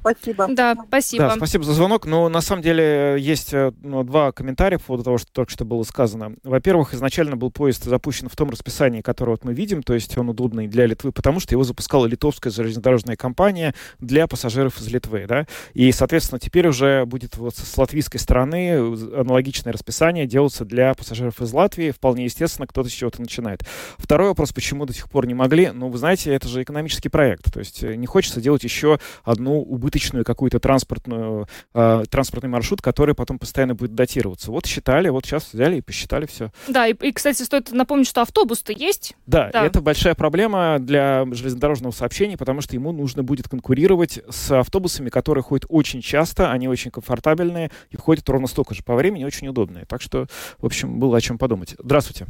Спасибо. 0.02 0.48
Да, 0.50 0.76
спасибо. 0.88 1.24
Да, 1.28 1.36
спасибо 1.36 1.64
за 1.64 1.74
звонок. 1.74 2.06
Но 2.06 2.30
на 2.30 2.42
самом 2.42 2.62
деле 2.62 3.18
есть 3.20 3.54
э, 3.54 3.72
ну, 3.84 4.04
два 4.04 4.32
комментария 4.32 4.78
по 4.78 4.86
поводу 4.86 5.04
того, 5.04 5.18
что 5.18 5.32
только 5.32 5.52
что 5.52 5.66
было 5.66 5.84
сказано. 5.84 6.36
Во-первых, 6.44 6.94
изначально 6.94 7.36
был 7.36 7.52
поезд 7.52 7.84
запущен 7.84 8.30
в 8.30 8.36
том 8.36 8.50
расписании, 8.50 9.02
которое 9.02 9.32
вот 9.32 9.44
мы 9.44 9.54
видим, 9.54 9.84
то 9.84 9.94
есть 9.94 10.18
он 10.18 10.30
удобный 10.30 10.68
для 10.68 10.86
Литвы, 10.86 11.12
потому 11.12 11.40
что 11.40 11.54
его 11.54 11.64
запускала 11.64 12.06
литовская 12.06 12.52
железнодорожная 12.52 13.16
компания 13.16 13.74
для 14.00 14.28
пассажиров 14.28 14.80
из 14.80 14.88
Литвы, 14.88 15.26
да, 15.28 15.46
и, 15.74 15.92
соответственно, 15.92 16.40
теперь 16.40 16.68
уже 16.68 17.06
будет 17.06 17.38
вот 17.38 17.56
с 17.56 17.78
латвийской 17.78 18.18
стороны 18.18 18.78
аналогичное 19.16 19.74
расписание 19.74 20.26
делаться 20.26 20.66
для 20.66 20.94
пассажиров 20.94 21.42
из 21.42 21.52
Латвии. 21.54 21.92
Вполне 21.92 22.26
естественно, 22.26 22.68
кто-то 22.68 22.90
с 22.90 22.94
чего-то 22.94 23.22
начинает. 23.22 23.62
Второй 23.98 24.30
вопрос, 24.30 24.54
почему 24.54 24.86
до 24.86 24.94
сих 24.94 25.10
пор 25.10 25.28
не 25.28 25.34
могли? 25.34 25.72
Ну, 25.72 25.90
вы 25.90 25.98
знаете, 25.98 26.34
это 26.34 26.48
же 26.48 26.64
экономический 26.64 27.10
проект, 27.10 27.52
то 27.52 27.60
есть 27.60 27.84
э, 27.84 27.96
не 27.96 28.06
хочется 28.06 28.42
делать 28.42 28.64
еще 28.64 29.00
одну 29.24 29.57
убыточную 29.62 30.24
какую-то 30.26 30.60
транспортную, 30.60 31.48
э, 31.74 32.04
транспортный 32.10 32.50
маршрут, 32.50 32.82
который 32.82 33.16
потом 33.16 33.40
постоянно 33.40 33.76
будет 33.76 33.96
датироваться. 33.96 34.52
Вот 34.52 34.66
считали, 34.66 35.10
вот 35.10 35.26
сейчас 35.26 35.54
взяли 35.54 35.78
и 35.78 35.82
посчитали 35.82 36.26
все. 36.26 36.52
Да, 36.68 36.88
и, 36.88 36.94
и, 36.94 37.12
кстати, 37.12 37.42
стоит 37.44 37.72
напомнить, 37.72 38.08
что 38.08 38.22
автобус-то 38.22 38.74
есть. 38.74 39.16
Да, 39.26 39.50
Да. 39.52 39.66
это 39.66 39.82
большая 39.82 40.16
проблема 40.16 40.78
для 40.80 41.26
железнодорожного 41.32 41.92
сообщения, 41.92 42.38
потому 42.38 42.62
что 42.62 42.76
ему 42.76 42.92
нужно 42.92 43.24
будет 43.24 43.50
конкурировать 43.50 44.20
с 44.30 44.52
автобусами, 44.52 45.10
которые 45.10 45.44
ходят 45.44 45.66
очень 45.70 46.02
часто, 46.02 46.52
они 46.52 46.68
очень 46.68 46.92
комфортабельные 46.92 47.72
и 47.90 47.98
ходят 47.98 48.28
ровно 48.30 48.48
столько 48.48 48.74
же 48.76 48.84
по 48.84 48.96
времени, 48.96 49.24
очень 49.24 49.48
удобные. 49.48 49.86
Так 49.86 50.02
что, 50.02 50.28
в 50.60 50.66
общем, 50.66 51.00
было 51.00 51.18
о 51.18 51.22
чем 51.22 51.38
подумать. 51.38 51.76
Здравствуйте. 51.80 52.26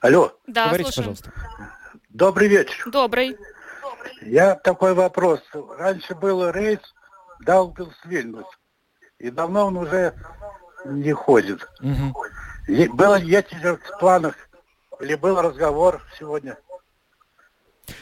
Алло, 0.00 0.32
Да, 0.46 0.66
Говорите, 0.66 0.90
слушаем. 0.92 1.16
пожалуйста. 1.16 1.32
добрый 2.10 2.48
вечер. 2.48 2.90
Добрый. 2.90 3.36
Я 4.22 4.54
такой 4.54 4.94
вопрос. 4.94 5.40
Раньше 5.78 6.14
был 6.14 6.50
рейс 6.50 6.80
Даугавпилс-Вильнюс. 7.44 8.44
И 9.18 9.30
давно 9.30 9.66
он 9.66 9.76
уже 9.76 10.14
не 10.84 11.12
ходит. 11.12 11.66
Мгм. 11.80 12.14
Е- 12.68 12.88
Было 12.90 13.16
есть 13.16 13.52
в 13.52 13.98
планах 13.98 14.34
или 15.00 15.14
был 15.14 15.40
разговор 15.40 16.00
сегодня 16.18 16.56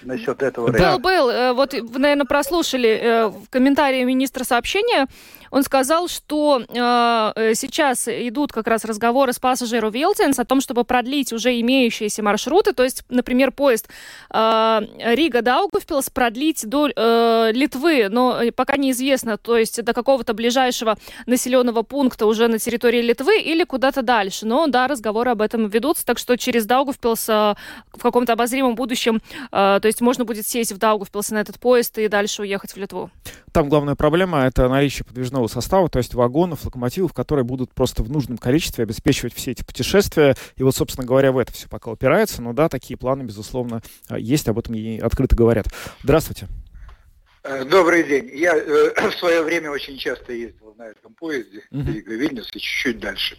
насчет 0.02 0.42
этого 0.42 0.70
рейса? 0.70 0.92
Был, 0.92 0.98
был. 0.98 1.30
Э, 1.30 1.52
Вот 1.52 1.72
вы, 1.74 1.98
наверное, 1.98 2.26
прослушали 2.26 2.88
э, 2.88 3.26
в 3.28 3.48
комментарии 3.48 4.04
министра 4.04 4.44
сообщения. 4.44 5.06
Он 5.50 5.62
сказал, 5.62 6.08
что 6.08 6.62
э, 6.68 7.32
э, 7.34 7.54
сейчас 7.54 8.06
идут 8.08 8.52
как 8.52 8.66
раз 8.68 8.84
разговоры 8.84 9.32
с 9.32 9.38
Pasažieru 9.38 9.90
vilciens 9.90 10.38
о 10.38 10.44
том, 10.44 10.60
чтобы 10.60 10.84
продлить 10.84 11.32
уже 11.32 11.60
имеющиеся 11.60 12.22
маршруты. 12.22 12.72
То 12.72 12.84
есть, 12.84 13.02
например, 13.08 13.50
поезд 13.50 13.88
э, 14.32 14.80
Рига-Даугавпилс 14.98 16.10
продлить 16.10 16.66
до 16.66 16.88
э, 16.88 17.50
Литвы, 17.52 18.08
но 18.08 18.42
э, 18.42 18.52
пока 18.52 18.76
неизвестно, 18.76 19.38
то 19.38 19.56
есть 19.56 19.82
до 19.82 19.92
какого-то 19.92 20.34
ближайшего 20.34 20.96
населенного 21.26 21.82
пункта 21.82 22.26
уже 22.26 22.48
на 22.48 22.58
территории 22.58 23.02
Литвы 23.02 23.40
или 23.40 23.64
куда-то 23.64 24.02
дальше. 24.02 24.46
Но 24.46 24.66
да, 24.68 24.86
разговоры 24.86 25.32
об 25.32 25.42
этом 25.42 25.68
ведутся, 25.68 26.06
так 26.06 26.18
что 26.18 26.36
через 26.36 26.66
Даугавпилс 26.66 27.28
э, 27.28 27.54
в 27.92 28.02
каком-то 28.02 28.34
обозримом 28.34 28.76
будущем, 28.76 29.20
э, 29.50 29.78
то 29.82 29.86
есть 29.86 30.00
можно 30.00 30.24
будет 30.24 30.46
сесть 30.46 30.72
в 30.72 30.78
Даугавпилс 30.78 31.30
на 31.30 31.38
этот 31.38 31.58
поезд 31.58 31.98
и 31.98 32.08
дальше 32.08 32.42
уехать 32.42 32.72
в 32.72 32.76
Литву. 32.76 33.10
Там 33.52 33.68
главная 33.68 33.96
проблема— 33.96 34.44
это 34.46 34.68
наличие 34.68 35.04
подвижного 35.04 35.39
состава, 35.48 35.88
то 35.88 35.98
есть 35.98 36.14
вагонов, 36.14 36.64
локомотивов, 36.64 37.12
которые 37.12 37.44
будут 37.44 37.72
просто 37.72 38.02
в 38.02 38.10
нужном 38.10 38.38
количестве 38.38 38.84
обеспечивать 38.84 39.34
все 39.34 39.52
эти 39.52 39.62
путешествия. 39.62 40.36
И 40.56 40.62
вот, 40.62 40.74
собственно 40.74 41.06
говоря, 41.06 41.32
в 41.32 41.38
это 41.38 41.52
все 41.52 41.68
пока 41.68 41.90
упирается. 41.90 42.42
Но 42.42 42.52
да, 42.52 42.68
такие 42.68 42.96
планы, 42.96 43.22
безусловно, 43.22 43.82
а, 44.08 44.18
есть, 44.18 44.48
об 44.48 44.58
этом 44.58 44.74
и 44.74 44.98
открыто 44.98 45.36
говорят. 45.36 45.66
Здравствуйте. 46.02 46.48
Э, 47.42 47.64
Добрый 47.64 48.02
день. 48.02 48.30
Я 48.34 48.54
э, 48.54 48.92
в 49.10 49.14
свое 49.14 49.42
время 49.42 49.70
очень 49.70 49.96
часто 49.96 50.32
ездил 50.32 50.74
на 50.76 50.88
этом 50.88 51.14
поезде. 51.14 51.62
Рига 51.70 52.14
Вильнюс 52.14 52.48
и 52.52 52.58
чуть-чуть 52.58 53.00
дальше. 53.00 53.38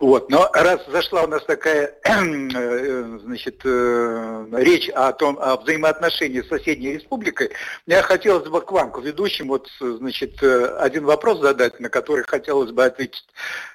Вот. 0.00 0.30
Но 0.30 0.50
раз 0.54 0.80
зашла 0.88 1.24
у 1.24 1.26
нас 1.26 1.44
такая 1.44 1.94
э, 2.04 3.18
значит, 3.22 3.60
э, 3.64 4.46
речь 4.52 4.88
о 4.90 5.12
том, 5.12 5.38
о 5.38 5.56
взаимоотношении 5.58 6.40
с 6.40 6.48
соседней 6.48 6.94
республикой, 6.94 7.50
мне 7.86 8.00
хотелось 8.02 8.48
бы 8.48 8.62
к 8.62 8.72
вам, 8.72 8.90
к 8.90 9.00
ведущим, 9.00 9.48
вот, 9.48 9.68
значит, 9.80 10.42
э, 10.42 10.76
один 10.78 11.04
вопрос 11.04 11.40
задать, 11.40 11.78
на 11.78 11.90
который 11.90 12.24
хотелось 12.26 12.70
бы 12.70 12.84
ответить. 12.84 13.26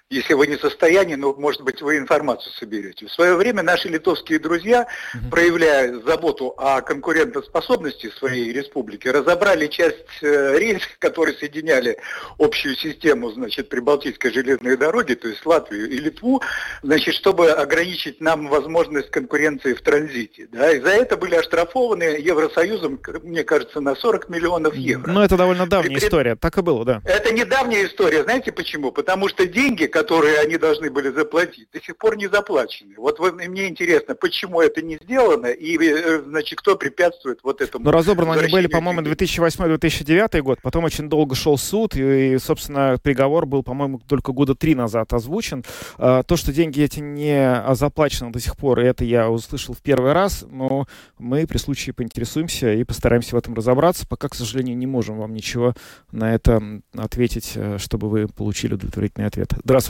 Если 0.09 0.33
вы 0.35 0.47
не 0.47 0.55
в 0.55 0.61
состоянии, 0.61 1.15
но, 1.15 1.33
может 1.33 1.63
быть, 1.63 1.81
вы 1.81 1.97
информацию 1.97 2.53
соберете. 2.53 3.07
В 3.07 3.11
свое 3.11 3.35
время 3.35 3.61
наши 3.61 3.89
литовские 3.89 4.39
друзья, 4.39 4.87
проявляя 5.29 5.99
заботу 5.99 6.53
о 6.57 6.79
конкурентоспособности 6.81 8.09
своей 8.11 8.53
республики, 8.53 9.09
разобрали 9.09 9.67
часть 9.67 10.05
э, 10.21 10.57
рельс, 10.59 10.83
которые 10.99 11.37
соединяли 11.37 11.97
общую 12.39 12.77
систему, 12.77 13.31
значит, 13.31 13.67
Прибалтийской 13.67 14.31
железной 14.31 14.77
дороги, 14.77 15.13
то 15.13 15.27
есть 15.27 15.45
Латвию 15.45 15.89
и 15.89 15.97
Литву, 15.97 16.41
значит, 16.83 17.13
чтобы 17.13 17.51
ограничить 17.51 18.21
нам 18.21 18.47
возможность 18.47 19.11
конкуренции 19.11 19.73
в 19.73 19.81
транзите. 19.81 20.47
Да, 20.53 20.71
и 20.71 20.79
за 20.79 20.91
это 20.91 21.17
были 21.17 21.35
оштрафованы 21.35 22.03
Евросоюзом, 22.03 23.01
мне 23.23 23.43
кажется, 23.43 23.81
на 23.81 23.93
40 23.93 24.29
миллионов 24.29 24.73
евро. 24.73 25.11
Ну, 25.11 25.19
это 25.19 25.35
довольно 25.35 25.67
давняя 25.67 25.97
При- 25.99 26.05
история. 26.07 26.37
Так 26.37 26.57
и 26.57 26.61
было, 26.61 26.85
да. 26.85 27.01
Это 27.03 27.33
недавняя 27.33 27.85
история. 27.85 28.23
Знаете 28.23 28.53
почему? 28.53 28.93
Потому 28.93 29.27
что 29.27 29.45
деньги, 29.45 29.85
которые 29.97 30.39
они 30.39 30.57
должны 30.57 30.91
были 30.91 31.09
заплатить, 31.09 31.69
до 31.73 31.81
сих 31.81 31.97
пор 31.97 32.17
не 32.17 32.27
заплачены. 32.27 32.93
Вот 32.97 33.19
мне 33.19 33.67
интересно, 33.67 34.13
почему 34.13 34.61
это 34.61 34.81
не 34.83 34.99
сделано 35.01 35.47
и, 35.47 35.75
э, 35.77 36.21
значит, 36.21 36.59
кто 36.59 36.75
препятствует 36.75 37.39
вот 37.41 37.61
этому. 37.61 37.83
Но 37.83 37.91
разобраны 37.91 38.39
они 38.39 38.51
были, 38.51 38.67
по-моему, 38.67 39.01
2008-2009 39.01 40.41
год, 40.41 40.59
потом 40.61 40.83
очень 40.83 41.09
долго 41.09 41.35
шел 41.35 41.57
суд, 41.57 41.95
и, 41.95 42.37
собственно, 42.37 42.97
приговор 43.01 43.47
был, 43.47 43.63
по-моему, 43.63 43.99
только 44.07 44.33
года 44.33 44.53
три 44.53 44.75
назад 44.75 45.13
озвучен. 45.13 45.63
А, 45.97 46.21
то, 46.21 46.37
что 46.37 46.53
деньги 46.53 46.81
эти 46.81 46.99
не 46.99 47.63
заплачены 47.73 48.31
до 48.31 48.39
сих 48.39 48.55
пор, 48.55 48.79
это 48.79 49.03
я 49.03 49.31
услышал 49.31 49.73
в 49.73 49.81
первый 49.81 50.13
раз, 50.13 50.45
но 50.47 50.85
мы 51.17 51.47
при 51.47 51.57
случае 51.57 51.93
поинтересуемся 51.93 52.71
и 52.71 52.83
постараемся 52.83 53.35
в 53.35 53.39
этом 53.39 53.55
разобраться. 53.55 54.05
Пока, 54.07 54.27
к 54.29 54.35
сожалению, 54.35 54.77
не 54.77 54.85
можем 54.85 55.17
вам 55.17 55.33
ничего 55.33 55.73
на 56.11 56.35
это 56.35 56.61
ответить, 56.95 57.53
э, 57.55 57.77
чтобы 57.79 58.09
вы 58.09 58.27
получили 58.27 58.75
удовлетворительный 58.75 59.25
ответ. 59.25 59.53
Здравствуйте. 59.63 59.86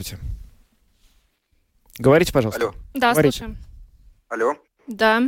Говорите, 2.00 2.32
пожалуйста. 2.32 2.62
Алло. 2.62 2.75
Да, 2.94 3.12
Говорите. 3.12 3.38
слушаем. 3.38 3.58
Алло. 4.30 4.56
Да. 4.88 5.24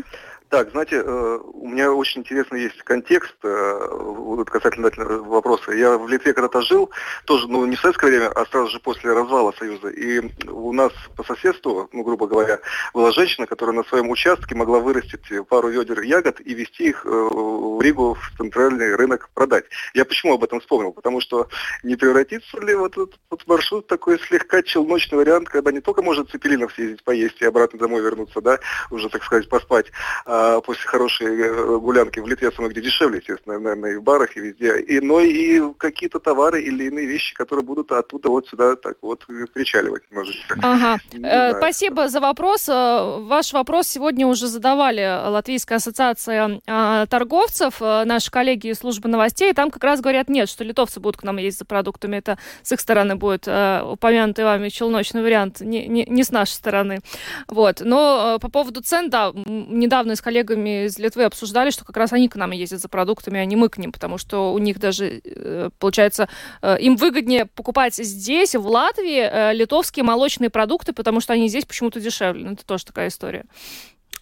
Так, 0.50 0.72
знаете, 0.72 1.04
э, 1.06 1.40
у 1.44 1.68
меня 1.68 1.94
очень 1.94 2.22
интересный 2.22 2.64
есть 2.64 2.82
контекст 2.82 3.36
э, 3.44 4.44
касательно 4.48 4.90
вопроса. 5.22 5.72
Я 5.74 5.96
в 5.96 6.08
Литве 6.08 6.34
когда-то 6.34 6.64
жил, 6.64 6.90
тоже, 7.26 7.48
ну, 7.48 7.64
не 7.68 7.76
в 7.76 7.80
советское 7.80 8.08
время, 8.08 8.30
а 8.30 8.48
сразу 8.48 8.72
же 8.72 8.80
после 8.80 9.14
развала 9.14 9.54
Союза. 9.60 9.90
И 9.90 10.20
у 10.48 10.74
нас 10.74 10.92
по 11.16 11.24
соседству, 11.24 11.88
ну, 11.94 12.02
грубо 12.02 12.26
говоря, 12.26 12.60
была 12.96 13.12
женщина, 13.12 13.46
которая 13.46 13.76
на 13.76 13.84
своем 13.84 14.10
участке 14.10 14.56
могла 14.56 14.80
вырастить 14.80 15.22
пару 15.48 15.70
ведер 15.70 16.02
ягод 16.02 16.42
и 16.42 16.56
везти 16.56 16.90
их 16.90 17.06
э, 17.06 17.10
в 17.10 17.80
Ригу 17.80 18.16
в 18.16 18.38
центральный 18.38 18.96
рынок 18.96 19.30
продать. 19.36 19.66
Я 19.94 20.04
почему 20.04 20.34
об 20.34 20.44
этом 20.44 20.62
вспомнил? 20.62 20.94
Потому 20.94 21.22
что 21.22 21.48
не 21.84 21.96
превратится 21.96 22.60
ли 22.60 22.74
вот 22.74 22.94
этот 22.94 23.20
вот 23.30 23.46
маршрут 23.46 23.86
такой 23.86 24.20
слегка 24.20 24.64
челночный 24.64 25.20
вариант, 25.20 25.48
когда 25.48 25.72
не 25.72 25.80
только 25.80 26.02
может 26.02 26.32
Цепелинов 26.32 26.74
съездить 26.74 27.04
поесть 27.04 27.40
и 27.40 27.46
обратно 27.46 27.78
домой 27.78 28.02
вернуться, 28.02 28.42
да, 28.42 28.58
уже, 28.90 29.10
так 29.10 29.24
сказать, 29.24 29.48
поспать, 29.48 29.92
а 30.26 30.39
а 30.40 30.62
после 30.62 30.88
хорошей 30.88 31.28
э, 31.28 31.78
гулянки 31.80 32.20
в 32.20 32.28
Литве, 32.28 32.52
самое 32.52 32.72
где 32.72 32.82
дешевле, 32.82 33.18
естественно, 33.18 33.60
наверное, 33.60 33.94
и 33.94 33.96
в 33.98 34.04
барах, 34.04 34.38
и 34.38 34.40
везде, 34.40 34.80
и, 34.80 35.00
но 35.02 35.20
и 35.20 35.62
какие-то 35.78 36.20
товары 36.20 36.62
или 36.62 36.86
иные 36.86 37.06
вещи, 37.06 37.36
которые 37.36 37.66
будут 37.66 37.92
оттуда 37.92 38.30
вот 38.30 38.48
сюда 38.48 38.76
так 38.76 38.98
вот 39.02 39.26
причаливать, 39.54 40.04
может. 40.12 40.36
Ага. 40.62 41.00
Э, 41.14 41.58
спасибо 41.58 42.08
за 42.08 42.20
вопрос. 42.20 42.70
Э, 42.70 43.20
ваш 43.20 43.54
вопрос 43.54 43.88
сегодня 43.88 44.28
уже 44.28 44.48
задавали 44.48 45.02
Латвийская 45.30 45.78
ассоциация 45.78 46.62
э, 46.66 47.06
торговцев, 47.10 47.82
наши 47.82 48.32
коллеги 48.32 48.68
из 48.68 48.80
службы 48.80 49.10
новостей, 49.10 49.54
там 49.54 49.72
как 49.72 49.84
раз 49.84 50.00
говорят 50.00 50.30
нет, 50.30 50.48
что 50.48 50.64
литовцы 50.64 51.00
будут 51.00 51.18
к 51.20 51.24
нам 51.24 51.38
ездить 51.38 51.60
за 51.60 51.66
продуктами. 51.66 52.18
Это 52.18 52.38
с 52.64 52.72
их 52.72 52.80
стороны 52.80 53.16
будет 53.16 53.48
упомянутый 53.48 54.46
вами 54.46 54.70
челночный 54.70 55.22
вариант, 55.22 55.60
не, 55.62 55.88
не, 55.88 56.06
не 56.06 56.24
с 56.24 56.32
нашей 56.32 56.54
стороны. 56.54 57.00
Вот. 57.48 57.82
Но 57.82 58.38
по 58.40 58.50
поводу 58.50 58.82
цен, 58.82 59.10
да, 59.10 59.32
недавно 59.34 60.16
с 60.16 60.22
коллегами 60.30 60.86
из 60.86 61.00
Литвы 61.00 61.24
обсуждали, 61.24 61.72
что 61.72 61.84
как 61.86 61.98
раз 61.98 62.14
они 62.14 62.30
к 62.30 62.36
нам 62.36 62.52
ездят 62.52 62.82
за 62.82 62.88
продуктами, 62.88 63.40
а 63.40 63.46
не 63.46 63.56
мы 63.56 63.68
к 63.68 63.80
ним, 63.80 63.92
потому 63.92 64.20
что 64.20 64.54
у 64.54 64.60
них 64.60 64.80
даже, 64.80 65.22
э, 65.26 65.70
получается, 65.80 66.30
э, 66.62 66.78
им 66.80 66.98
выгоднее 66.98 67.48
покупать 67.48 67.96
здесь, 67.96 68.54
в 68.54 68.68
Латвии, 68.68 69.22
э, 69.22 69.54
литовские 69.56 70.04
молочные 70.04 70.52
продукты, 70.52 70.94
потому 70.94 71.20
что 71.20 71.34
они 71.34 71.50
здесь 71.50 71.66
почему-то 71.66 72.00
дешевле. 72.00 72.46
Ну, 72.46 72.52
это 72.52 72.64
тоже 72.64 72.86
такая 72.86 73.08
история. 73.08 73.46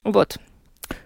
Вот. 0.06 0.38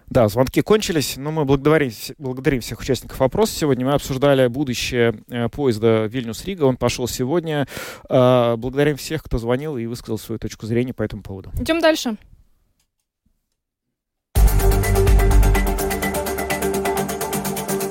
Да, 0.08 0.28
звонки 0.28 0.62
кончились, 0.62 1.16
но 1.16 1.32
мы 1.32 1.44
благодарим, 1.44 1.90
благодарим 2.18 2.60
всех 2.60 2.78
участников 2.78 3.18
вопроса. 3.18 3.58
Сегодня 3.58 3.84
мы 3.84 3.94
обсуждали 3.94 4.46
будущее 4.46 5.14
поезда 5.50 6.06
Вильнюс-Рига. 6.06 6.62
Он 6.62 6.76
пошел 6.76 7.08
сегодня. 7.08 7.66
Благодарим 8.08 8.96
всех, 8.96 9.24
кто 9.24 9.38
звонил 9.38 9.76
и 9.76 9.86
высказал 9.86 10.18
свою 10.18 10.38
точку 10.38 10.66
зрения 10.66 10.92
по 10.92 11.02
этому 11.02 11.22
поводу. 11.22 11.50
Идем 11.58 11.80
дальше. 11.80 12.16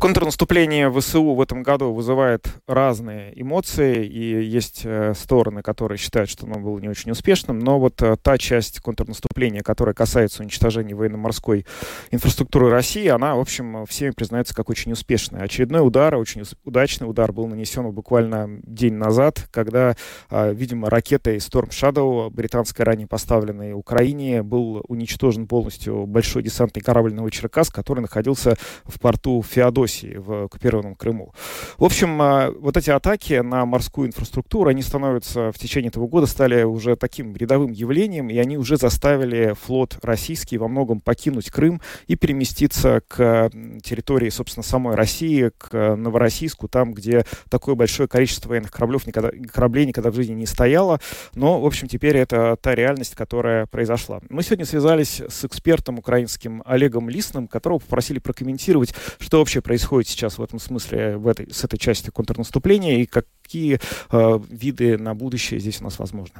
Контрнаступление 0.00 0.90
ВСУ 0.90 1.34
в 1.34 1.42
этом 1.42 1.62
году 1.62 1.92
вызывает 1.92 2.48
разные 2.66 3.38
эмоции, 3.38 4.06
и 4.06 4.42
есть 4.42 4.80
э, 4.84 5.12
стороны, 5.14 5.60
которые 5.60 5.98
считают, 5.98 6.30
что 6.30 6.46
оно 6.46 6.58
было 6.58 6.78
не 6.78 6.88
очень 6.88 7.10
успешным, 7.10 7.58
но 7.58 7.78
вот 7.78 8.00
э, 8.00 8.16
та 8.16 8.38
часть 8.38 8.80
контрнаступления, 8.80 9.60
которая 9.60 9.94
касается 9.94 10.42
уничтожения 10.42 10.94
военно-морской 10.94 11.66
инфраструктуры 12.10 12.70
России, 12.70 13.08
она, 13.08 13.36
в 13.36 13.40
общем, 13.40 13.84
всеми 13.84 14.12
признается 14.12 14.54
как 14.54 14.70
очень 14.70 14.90
успешная. 14.92 15.42
Очередной 15.42 15.86
удар, 15.86 16.16
очень 16.16 16.44
удачный 16.64 17.04
удар 17.04 17.30
был 17.30 17.46
нанесен 17.46 17.90
буквально 17.90 18.48
день 18.62 18.94
назад, 18.94 19.48
когда, 19.50 19.96
э, 20.30 20.54
видимо, 20.54 20.88
ракетой 20.88 21.36
Storm 21.36 21.68
Shadow, 21.68 22.30
британской 22.30 22.86
ранее 22.86 23.06
поставленной 23.06 23.74
Украине, 23.74 24.42
был 24.42 24.82
уничтожен 24.88 25.46
полностью 25.46 26.06
большой 26.06 26.42
десантный 26.42 26.80
корабль 26.80 27.12
Новочеркас, 27.12 27.68
который 27.68 28.00
находился 28.00 28.56
в 28.84 28.98
порту 28.98 29.44
Феодосии 29.46 29.89
Белоруссии, 29.90 30.16
в 30.16 30.44
оккупированном 30.44 30.94
Крыму. 30.94 31.32
В 31.78 31.84
общем, 31.84 32.20
а, 32.22 32.50
вот 32.50 32.76
эти 32.76 32.90
атаки 32.90 33.40
на 33.40 33.66
морскую 33.66 34.08
инфраструктуру, 34.08 34.70
они 34.70 34.82
становятся 34.82 35.52
в 35.52 35.58
течение 35.58 35.88
этого 35.88 36.06
года, 36.06 36.26
стали 36.26 36.62
уже 36.62 36.96
таким 36.96 37.34
рядовым 37.36 37.72
явлением, 37.72 38.30
и 38.30 38.38
они 38.38 38.56
уже 38.56 38.76
заставили 38.76 39.54
флот 39.60 39.98
российский 40.02 40.58
во 40.58 40.68
многом 40.68 41.00
покинуть 41.00 41.50
Крым 41.50 41.80
и 42.06 42.16
переместиться 42.16 43.02
к 43.08 43.50
территории, 43.82 44.30
собственно, 44.30 44.62
самой 44.62 44.94
России, 44.94 45.50
к 45.58 45.96
Новороссийску, 45.96 46.68
там, 46.68 46.92
где 46.92 47.24
такое 47.48 47.74
большое 47.74 48.08
количество 48.08 48.50
военных 48.50 48.70
кораблев 48.70 49.06
никогда, 49.06 49.30
кораблей 49.52 49.86
никогда 49.86 50.10
в 50.10 50.14
жизни 50.14 50.34
не 50.34 50.46
стояло. 50.46 51.00
Но, 51.34 51.60
в 51.60 51.66
общем, 51.66 51.88
теперь 51.88 52.16
это 52.16 52.56
та 52.60 52.74
реальность, 52.74 53.14
которая 53.14 53.66
произошла. 53.66 54.20
Мы 54.28 54.42
сегодня 54.42 54.64
связались 54.64 55.20
с 55.20 55.44
экспертом 55.44 55.98
украинским 55.98 56.62
Олегом 56.66 57.08
Лисным, 57.08 57.48
которого 57.48 57.78
попросили 57.78 58.18
прокомментировать, 58.18 58.94
что 59.18 59.38
вообще 59.38 59.60
происходит 59.60 59.79
происходит 59.80 60.08
сейчас 60.08 60.38
в 60.38 60.42
этом 60.42 60.58
смысле 60.58 61.16
в 61.16 61.26
этой, 61.26 61.50
с 61.50 61.64
этой 61.64 61.78
части 61.78 62.10
контрнаступления 62.10 62.98
и 62.98 63.06
какие 63.06 63.78
э, 64.12 64.38
виды 64.50 64.98
на 64.98 65.14
будущее 65.14 65.58
здесь 65.58 65.80
у 65.80 65.84
нас 65.84 65.98
возможны? 65.98 66.34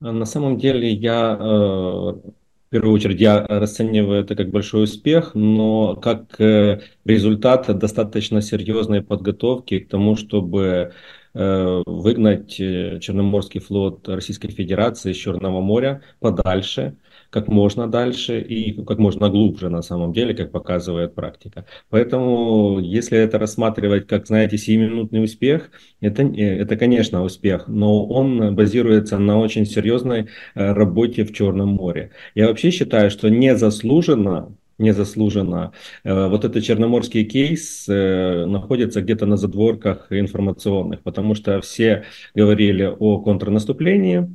На 0.00 0.24
самом 0.24 0.56
деле 0.56 0.90
я 0.90 1.36
э, 1.38 1.44
в 1.44 2.70
первую 2.70 2.94
очередь 2.94 3.20
я 3.20 3.46
расцениваю 3.46 4.22
это 4.22 4.34
как 4.34 4.48
большой 4.50 4.84
успех, 4.84 5.32
но 5.34 5.94
как 5.96 6.40
э, 6.40 6.80
результат 7.04 7.78
достаточно 7.78 8.40
серьезной 8.40 9.02
подготовки 9.02 9.80
к 9.80 9.88
тому, 9.88 10.16
чтобы 10.16 10.92
э, 11.34 11.82
выгнать 11.84 12.56
Черноморский 12.56 13.60
флот 13.60 14.08
Российской 14.08 14.48
Федерации 14.48 15.12
из 15.12 15.16
Черного 15.16 15.60
моря 15.60 16.00
подальше, 16.18 16.94
как 17.30 17.48
можно 17.48 17.86
дальше 17.86 18.40
и 18.40 18.72
как 18.84 18.98
можно 18.98 19.30
глубже 19.30 19.68
на 19.68 19.82
самом 19.82 20.12
деле, 20.12 20.34
как 20.34 20.52
показывает 20.52 21.14
практика. 21.14 21.64
Поэтому, 21.88 22.78
если 22.80 23.18
это 23.18 23.38
рассматривать 23.38 24.06
как, 24.06 24.26
знаете, 24.26 24.58
сиюминутный 24.58 25.24
успех, 25.24 25.70
это, 26.00 26.22
это 26.22 26.76
конечно, 26.76 27.22
успех, 27.22 27.68
но 27.68 28.06
он 28.06 28.54
базируется 28.54 29.18
на 29.18 29.38
очень 29.38 29.66
серьезной 29.66 30.28
э, 30.54 30.72
работе 30.72 31.24
в 31.24 31.32
Черном 31.32 31.70
море. 31.70 32.10
Я 32.34 32.48
вообще 32.48 32.70
считаю, 32.70 33.10
что 33.10 33.30
незаслуженно 33.30 34.56
незаслуженно. 34.80 35.72
Э, 36.04 36.28
вот 36.28 36.44
этот 36.44 36.64
черноморский 36.64 37.24
кейс 37.24 37.86
э, 37.88 38.46
находится 38.46 39.02
где-то 39.02 39.26
на 39.26 39.36
задворках 39.36 40.06
информационных, 40.10 41.02
потому 41.02 41.34
что 41.34 41.60
все 41.60 42.04
говорили 42.34 42.84
о 42.84 43.18
контрнаступлении, 43.18 44.34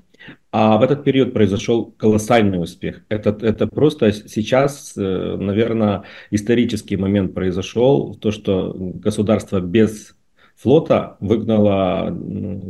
а 0.51 0.77
в 0.77 0.83
этот 0.83 1.03
период 1.03 1.33
произошел 1.33 1.93
колоссальный 1.97 2.61
успех. 2.61 3.03
Это, 3.09 3.37
это 3.41 3.67
просто 3.67 4.11
сейчас, 4.11 4.93
э, 4.97 5.37
наверное, 5.37 6.03
исторический 6.31 6.97
момент 6.97 7.33
произошел, 7.33 8.15
то, 8.15 8.31
что 8.31 8.73
государство 8.75 9.59
без 9.59 10.15
флота 10.55 11.17
выгнало 11.19 12.09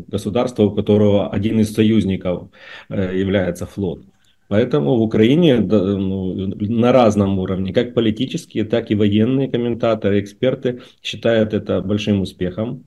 государство, 0.08 0.64
у 0.64 0.72
которого 0.72 1.30
один 1.30 1.60
из 1.60 1.74
союзников 1.74 2.50
э, 2.90 3.18
является 3.18 3.66
флот. 3.66 4.04
Поэтому 4.48 4.96
в 4.96 5.02
Украине 5.02 5.60
ну, 5.60 6.54
на 6.58 6.92
разном 6.92 7.40
уровне, 7.40 7.74
как 7.74 7.94
политические, 7.94 8.64
так 8.64 8.92
и 8.92 8.96
военные 8.96 9.50
комментаторы, 9.50 10.20
эксперты 10.20 10.82
считают 11.02 11.54
это 11.54 11.82
большим 11.82 12.22
успехом, 12.22 12.86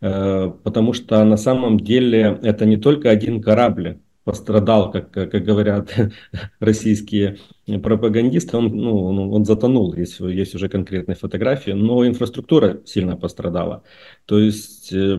э, 0.00 0.52
потому 0.62 0.92
что 0.92 1.22
на 1.24 1.36
самом 1.36 1.78
деле 1.78 2.38
это 2.42 2.64
не 2.64 2.76
только 2.78 3.10
один 3.10 3.42
корабль, 3.42 3.98
пострадал, 4.24 4.90
как, 4.90 5.10
как 5.10 5.44
говорят 5.44 5.94
российские 6.60 7.38
пропагандисты, 7.82 8.56
он, 8.56 8.68
ну, 8.68 9.32
он 9.32 9.44
затонул, 9.44 9.94
есть, 9.94 10.20
есть 10.20 10.54
уже 10.54 10.68
конкретные 10.68 11.14
фотографии, 11.14 11.72
но 11.72 12.06
инфраструктура 12.06 12.80
сильно 12.84 13.16
пострадала. 13.16 13.84
То 14.26 14.38
есть 14.38 14.92
э, 14.92 15.18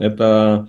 это 0.00 0.68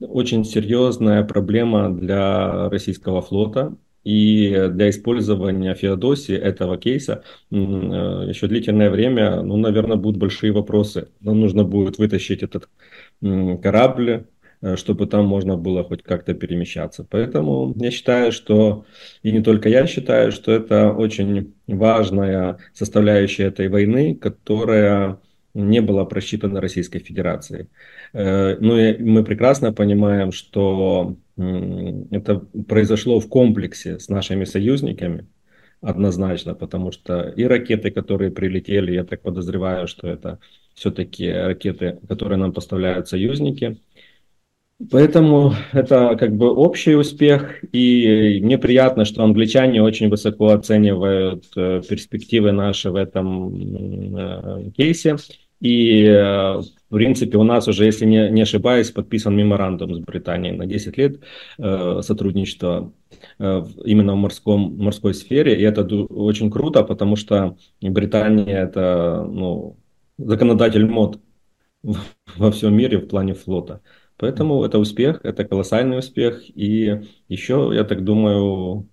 очень 0.00 0.44
серьезная 0.44 1.24
проблема 1.24 1.90
для 1.90 2.68
российского 2.68 3.22
флота, 3.22 3.76
И 4.04 4.50
для 4.70 4.90
использования 4.90 5.74
Феодосии 5.74 6.36
этого 6.36 6.76
кейса 6.76 7.22
еще 7.50 8.46
длительное 8.48 8.90
время, 8.90 9.42
ну, 9.42 9.56
наверное, 9.56 9.96
будут 9.96 10.18
большие 10.20 10.52
вопросы. 10.52 11.08
Нам 11.20 11.40
нужно 11.40 11.64
будет 11.64 11.98
вытащить 11.98 12.42
этот 12.42 12.68
корабль, 13.62 14.10
Э, 14.10 14.33
чтобы 14.76 15.06
там 15.06 15.26
можно 15.26 15.56
было 15.56 15.84
хоть 15.84 16.02
как-то 16.02 16.34
перемещаться. 16.34 17.06
Поэтому 17.08 17.74
я 17.76 17.90
считаю, 17.90 18.32
что, 18.32 18.86
и 19.22 19.30
не 19.30 19.42
только 19.42 19.68
я 19.68 19.86
считаю, 19.86 20.32
что 20.32 20.52
это 20.52 20.92
очень 20.92 21.54
важная 21.66 22.58
составляющая 22.72 23.44
этой 23.44 23.68
войны, 23.68 24.14
которая 24.14 25.18
не 25.52 25.80
была 25.80 26.04
просчитана 26.04 26.60
Российской 26.60 26.98
Федерацией. 26.98 27.68
Э, 28.12 28.56
ну 28.58 28.76
и 28.76 28.96
мы 29.02 29.22
прекрасно 29.22 29.72
понимаем, 29.72 30.32
что 30.32 31.16
это 31.36 32.36
произошло 32.68 33.20
в 33.20 33.28
комплексе 33.28 33.98
с 33.98 34.08
нашими 34.08 34.44
союзниками, 34.44 35.26
однозначно, 35.80 36.54
потому 36.54 36.92
что 36.92 37.28
и 37.28 37.44
ракеты, 37.44 37.90
которые 37.90 38.30
прилетели, 38.30 38.92
я 38.92 39.04
так 39.04 39.20
подозреваю, 39.22 39.88
что 39.88 40.08
это 40.08 40.38
все-таки 40.74 41.30
ракеты, 41.30 41.98
которые 42.08 42.38
нам 42.38 42.52
поставляют 42.52 43.08
союзники– 43.08 43.80
Поэтому 44.90 45.54
это 45.72 46.16
как 46.16 46.36
бы 46.36 46.50
общий 46.52 46.94
успех, 46.94 47.62
и 47.72 48.40
мне 48.42 48.58
приятно, 48.58 49.04
что 49.04 49.22
англичане 49.22 49.82
очень 49.82 50.08
высоко 50.08 50.48
оценивают 50.48 51.44
э, 51.56 51.80
перспективы 51.88 52.50
наши 52.50 52.90
в 52.90 52.96
этом 52.96 54.16
э, 54.16 54.70
кейсе. 54.76 55.16
И, 55.60 56.02
э, 56.02 56.58
в 56.58 56.64
принципе, 56.90 57.38
у 57.38 57.44
нас 57.44 57.68
уже, 57.68 57.84
если 57.84 58.04
не, 58.04 58.28
не 58.30 58.42
ошибаюсь, 58.42 58.90
подписан 58.90 59.36
меморандум 59.36 59.94
с 59.94 60.00
Британией 60.00 60.56
на 60.56 60.66
10 60.66 60.98
лет 60.98 61.20
сотрудничества 61.56 62.92
именно 63.38 64.14
в 64.14 64.16
морском, 64.16 64.76
морской 64.76 65.14
сфере. 65.14 65.58
И 65.58 65.62
это 65.62 65.84
очень 65.84 66.50
круто, 66.50 66.82
потому 66.82 67.14
что 67.16 67.56
Британия 67.80 68.58
это 68.58 69.24
ну, 69.30 69.76
законодатель 70.18 70.84
мод 70.86 71.20
во 72.36 72.50
всем 72.50 72.76
мире 72.76 72.98
в 72.98 73.06
плане 73.06 73.34
флота. 73.34 73.80
Поэтому 74.16 74.64
это 74.64 74.78
успех, 74.78 75.20
это 75.24 75.44
колоссальный 75.44 75.98
успех. 75.98 76.42
И 76.54 77.00
еще, 77.28 77.70
я 77.74 77.84
так 77.84 78.04
думаю, 78.04 78.88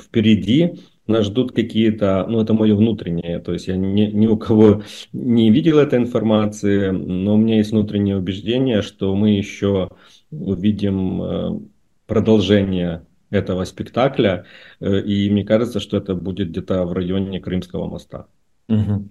впереди 0.00 0.78
нас 1.06 1.26
ждут 1.26 1.52
какие-то, 1.52 2.26
ну 2.28 2.40
это 2.40 2.54
мое 2.54 2.74
внутреннее, 2.74 3.40
то 3.40 3.52
есть 3.52 3.66
я 3.66 3.76
ни, 3.76 4.06
ни 4.06 4.26
у 4.26 4.36
кого 4.36 4.82
не 5.12 5.50
видел 5.50 5.78
этой 5.78 5.98
информации, 5.98 6.90
но 6.90 7.34
у 7.34 7.36
меня 7.36 7.56
есть 7.56 7.72
внутреннее 7.72 8.16
убеждение, 8.16 8.82
что 8.82 9.14
мы 9.14 9.30
еще 9.30 9.90
увидим 10.30 11.22
э, 11.22 11.60
продолжение 12.06 13.04
этого 13.30 13.64
спектакля, 13.64 14.44
э, 14.80 15.00
и 15.00 15.28
мне 15.30 15.44
кажется, 15.44 15.80
что 15.80 15.96
это 15.96 16.14
будет 16.14 16.50
где-то 16.50 16.84
в 16.84 16.92
районе 16.92 17.40
Крымского 17.40 17.88
моста. 17.88 18.26
Угу. 18.68 19.08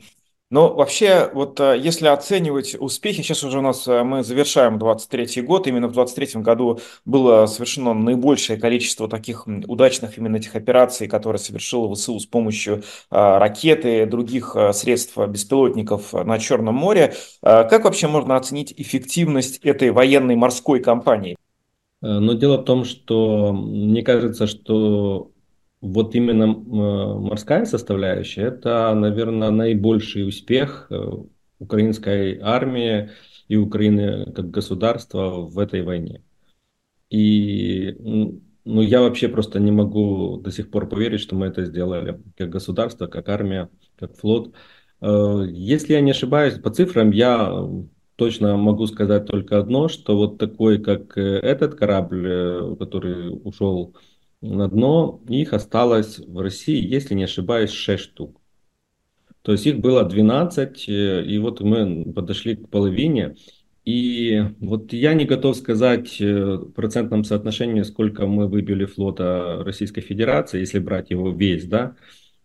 Но 0.51 0.73
вообще, 0.73 1.31
вот 1.33 1.61
э, 1.61 1.79
если 1.81 2.07
оценивать 2.07 2.75
успехи, 2.77 3.21
сейчас 3.21 3.41
уже 3.45 3.59
у 3.59 3.61
нас 3.61 3.87
э, 3.87 4.03
мы 4.03 4.21
завершаем 4.21 4.77
23 4.77 5.41
год, 5.43 5.65
именно 5.65 5.87
в 5.87 5.93
23 5.93 6.41
году 6.41 6.81
было 7.05 7.45
совершено 7.45 7.93
наибольшее 7.93 8.59
количество 8.59 9.07
таких 9.07 9.47
удачных 9.47 10.17
именно 10.17 10.35
этих 10.35 10.53
операций, 10.55 11.07
которые 11.07 11.39
совершила 11.39 11.95
ВСУ 11.95 12.19
с 12.19 12.25
помощью 12.25 12.79
э, 12.79 12.81
ракеты, 13.11 14.05
других 14.05 14.57
средств 14.73 15.17
беспилотников 15.17 16.11
на 16.11 16.37
Черном 16.37 16.75
море. 16.75 17.15
Как 17.41 17.85
вообще 17.85 18.07
можно 18.07 18.35
оценить 18.35 18.73
эффективность 18.75 19.59
этой 19.59 19.91
военной 19.91 20.35
морской 20.35 20.81
кампании? 20.81 21.37
Но 22.01 22.33
дело 22.33 22.57
в 22.57 22.65
том, 22.65 22.83
что 22.83 23.53
мне 23.53 24.01
кажется, 24.01 24.47
что 24.47 25.30
вот 25.81 26.15
именно 26.15 26.47
морская 26.47 27.65
составляющая, 27.65 28.43
это, 28.43 28.93
наверное, 28.93 29.49
наибольший 29.49 30.27
успех 30.27 30.87
э, 30.91 31.11
украинской 31.59 32.39
армии 32.39 33.09
и 33.47 33.57
Украины 33.57 34.31
как 34.31 34.51
государства 34.51 35.41
в 35.41 35.57
этой 35.59 35.81
войне. 35.81 36.23
И 37.09 37.95
ну, 38.63 38.81
я 38.81 39.01
вообще 39.01 39.27
просто 39.27 39.59
не 39.59 39.71
могу 39.71 40.37
до 40.37 40.51
сих 40.51 40.69
пор 40.69 40.87
поверить, 40.87 41.19
что 41.19 41.35
мы 41.35 41.47
это 41.47 41.65
сделали 41.65 42.21
как 42.37 42.49
государство, 42.49 43.07
как 43.07 43.27
армия, 43.29 43.69
как 43.97 44.15
флот. 44.15 44.53
Э, 45.01 45.45
если 45.49 45.93
я 45.93 46.01
не 46.01 46.11
ошибаюсь, 46.11 46.59
по 46.59 46.69
цифрам 46.69 47.11
я 47.11 47.67
точно 48.15 48.55
могу 48.55 48.85
сказать 48.85 49.25
только 49.25 49.57
одно, 49.57 49.87
что 49.87 50.15
вот 50.15 50.37
такой, 50.37 50.79
как 50.79 51.17
э, 51.17 51.21
этот 51.39 51.73
корабль, 51.75 52.77
который 52.77 53.31
ушел 53.43 53.95
на 54.41 54.67
дно, 54.67 55.21
их 55.29 55.53
осталось 55.53 56.19
в 56.19 56.39
России, 56.39 56.85
если 56.85 57.13
не 57.13 57.23
ошибаюсь, 57.23 57.71
6 57.71 58.03
штук. 58.03 58.41
То 59.41 59.51
есть 59.53 59.65
их 59.65 59.79
было 59.79 60.03
12, 60.03 60.87
э, 60.87 61.25
и 61.25 61.37
вот 61.39 61.61
мы 61.61 62.11
подошли 62.13 62.55
к 62.55 62.69
половине. 62.69 63.35
И 63.85 64.43
вот 64.59 64.93
я 64.93 65.13
не 65.13 65.25
готов 65.25 65.57
сказать 65.57 66.21
э, 66.21 66.55
в 66.57 66.71
процентном 66.71 67.23
соотношении, 67.23 67.81
сколько 67.81 68.27
мы 68.27 68.47
выбили 68.47 68.85
флота 68.85 69.63
Российской 69.63 70.01
Федерации, 70.01 70.59
если 70.59 70.79
брать 70.79 71.09
его 71.09 71.31
весь, 71.31 71.65
да. 71.65 71.95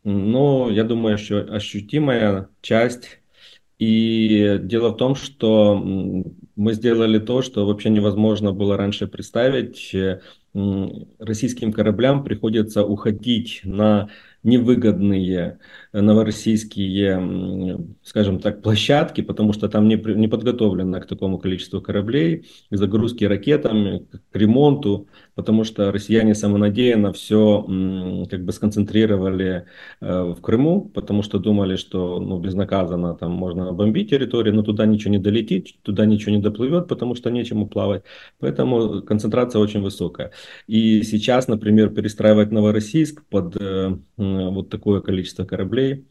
Но 0.05 0.71
я 0.71 0.85
думаю, 0.85 1.19
что 1.19 1.41
ощутимая 1.41 2.49
часть. 2.63 3.21
И 3.79 4.59
дело 4.63 4.91
в 4.91 4.97
том, 4.97 5.15
что 5.15 5.77
мы 6.57 6.73
сделали 6.73 7.19
то, 7.19 7.43
что 7.43 7.67
вообще 7.67 7.91
невозможно 7.91 8.53
было 8.53 8.79
раньше 8.79 9.07
представить 9.07 9.95
российским 11.19 11.73
кораблям 11.73 12.25
приходится 12.25 12.85
уходить 12.85 13.61
на 13.65 14.09
невыгодные 14.43 15.59
новороссийские, 15.93 17.79
скажем 18.03 18.39
так, 18.39 18.63
площадки, 18.63 19.21
потому 19.21 19.53
что 19.53 19.69
там 19.69 19.89
не, 19.89 19.97
не 19.97 20.29
подготовлено 20.29 21.01
к 21.01 21.07
такому 21.07 21.39
количеству 21.39 21.83
кораблей, 21.83 22.47
к 22.71 22.77
загрузке 22.77 23.27
ракетами, 23.27 24.07
к 24.31 24.37
ремонту, 24.37 25.09
потому 25.37 25.65
что 25.65 25.93
россияне 25.93 26.35
самонадеянно 26.35 27.13
все 27.13 27.63
как 28.31 28.45
бы 28.45 28.53
сконцентрировали 28.53 29.67
э, 30.01 30.23
в 30.23 30.41
Крыму, 30.41 30.89
потому 30.89 31.23
что 31.23 31.39
думали, 31.39 31.77
что 31.77 32.19
ну, 32.19 32.39
безнаказанно 32.41 33.15
там 33.15 33.33
можно 33.33 33.73
бомбить 33.73 34.11
территорию, 34.11 34.55
но 34.55 34.63
туда 34.63 34.87
ничего 34.87 35.13
не 35.13 35.19
долетит, 35.19 35.77
туда 35.83 36.07
ничего 36.07 36.35
не 36.35 36.43
доплывет, 36.43 36.89
потому 36.89 37.15
что 37.15 37.31
нечему 37.31 37.69
плавать. 37.69 38.03
Поэтому 38.41 39.03
концентрация 39.03 39.61
очень 39.61 39.83
высокая. 39.83 40.33
И 40.67 41.03
сейчас, 41.03 41.49
например, 41.49 41.91
перестраивать 41.91 42.51
Новороссийск 42.51 43.23
под 43.29 43.57
э, 43.61 43.99
вот 44.17 44.71
такое 44.71 45.03
количество 45.03 45.45
кораблей, 45.45 46.07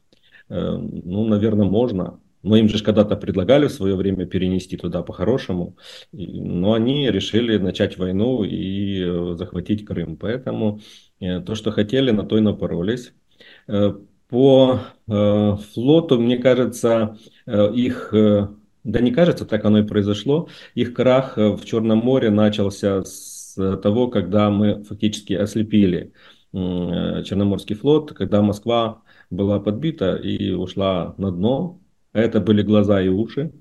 э, 0.50 0.72
ну, 0.78 1.26
наверное, 1.26 1.66
можно. 1.66 2.20
Но 2.46 2.56
им 2.56 2.70
же 2.70 2.84
когда-то 2.84 3.16
предлагали 3.16 3.68
в 3.68 3.72
свое 3.72 3.96
время 3.96 4.26
перенести 4.28 4.78
туда 4.78 5.02
по-хорошему, 5.02 5.78
но 6.12 6.74
они 6.74 7.10
решили 7.10 7.58
начать 7.58 7.98
войну 7.98 8.44
и 8.44 9.02
э, 9.04 9.36
захватить 9.36 9.84
Крым. 9.84 10.16
Поэтому 10.16 10.80
э, 11.20 11.42
то, 11.42 11.56
что 11.56 11.72
хотели, 11.72 12.12
на 12.12 12.24
то 12.24 12.38
и 12.38 12.42
напоролись. 12.42 13.14
По 14.28 14.80
флоту, 15.08 16.20
мне 16.20 16.38
кажется, 16.38 17.18
их, 17.48 18.10
да 18.12 19.00
не 19.02 19.12
кажется, 19.12 19.46
так 19.46 19.66
оно 19.66 19.80
и 19.80 19.88
произошло, 19.88 20.50
их 20.74 20.94
крах 20.94 21.38
в 21.38 21.64
Черном 21.64 22.00
море 22.00 22.32
начался 22.32 23.04
с 23.04 23.56
того, 23.84 24.08
когда 24.08 24.50
мы 24.50 24.84
фактически 24.84 25.34
ослепили 25.34 26.12
Черноморский 26.52 27.76
флот, 27.76 28.14
когда 28.14 28.42
Москва 28.42 29.04
была 29.30 29.60
подбита 29.60 30.16
и 30.16 30.52
ушла 30.52 31.14
на 31.18 31.32
дно. 31.32 31.80
Это 32.16 32.40
были 32.40 32.62
глаза 32.62 33.02
и 33.02 33.10
уши. 33.10 33.52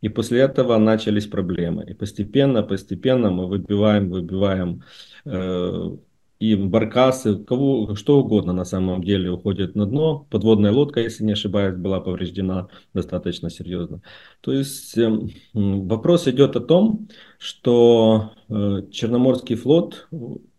И 0.00 0.08
после 0.08 0.40
этого 0.40 0.76
начались 0.78 1.26
проблемы. 1.26 1.84
И 1.84 1.94
постепенно, 1.94 2.62
постепенно 2.64 3.30
мы 3.30 3.46
выбиваем, 3.46 4.10
выбиваем 4.10 4.82
э, 5.24 5.96
и 6.40 6.56
баркасы, 6.56 7.36
кого, 7.44 7.94
что 7.94 8.18
угодно 8.18 8.52
на 8.52 8.64
самом 8.64 9.04
деле 9.04 9.30
уходит 9.30 9.76
на 9.76 9.86
дно. 9.86 10.26
Подводная 10.30 10.72
лодка, 10.72 11.00
если 11.00 11.22
не 11.24 11.32
ошибаюсь, 11.32 11.76
была 11.76 12.00
повреждена 12.00 12.68
достаточно 12.94 13.48
серьезно. 13.48 14.02
То 14.40 14.52
есть 14.52 14.98
э, 14.98 15.08
вопрос 15.54 16.26
идет 16.26 16.56
о 16.56 16.60
том, 16.60 17.08
что 17.38 18.32
э, 18.48 18.82
Черноморский 18.90 19.54
флот 19.54 20.08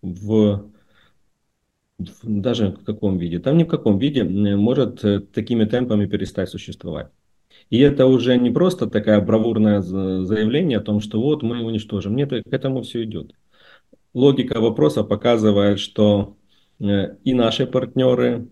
в 0.01 0.71
даже 2.23 2.71
в 2.71 2.83
каком 2.85 3.17
виде, 3.17 3.39
там 3.39 3.57
ни 3.57 3.63
в 3.63 3.67
каком 3.67 3.99
виде 3.99 4.23
может 4.23 5.03
э, 5.03 5.19
такими 5.19 5.65
темпами 5.65 6.05
перестать 6.05 6.49
существовать. 6.49 7.11
И 7.71 7.79
это 7.79 8.05
уже 8.05 8.37
не 8.37 8.51
просто 8.51 8.85
такая 8.85 9.21
бравурное 9.21 9.81
заявление 9.81 10.79
о 10.79 10.81
том, 10.81 10.99
что 10.99 11.21
вот 11.21 11.41
мы 11.41 11.63
уничтожим. 11.63 12.15
Нет, 12.17 12.29
к 12.29 12.53
этому 12.53 12.81
все 12.81 13.03
идет. 13.05 13.31
Логика 14.13 14.59
вопроса 14.59 15.03
показывает, 15.05 15.79
что 15.79 16.35
э, 16.81 17.15
и 17.23 17.33
наши 17.33 17.65
партнеры 17.65 18.49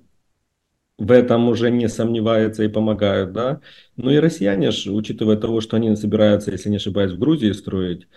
в 0.98 1.12
этом 1.12 1.50
уже 1.50 1.70
не 1.70 1.90
сомневаются 1.90 2.64
и 2.64 2.70
помогают, 2.70 3.34
да. 3.34 3.60
Ну 3.98 4.10
и 4.10 4.20
россияне 4.20 4.72
же, 4.72 4.94
учитывая 4.94 5.36
того, 5.36 5.60
что 5.60 5.76
они 5.76 5.94
собираются, 5.98 6.52
если 6.52 6.70
не 6.70 6.78
ошибаюсь, 6.78 7.12
в 7.12 7.20
Грузии 7.20 7.52
строить 7.52 8.08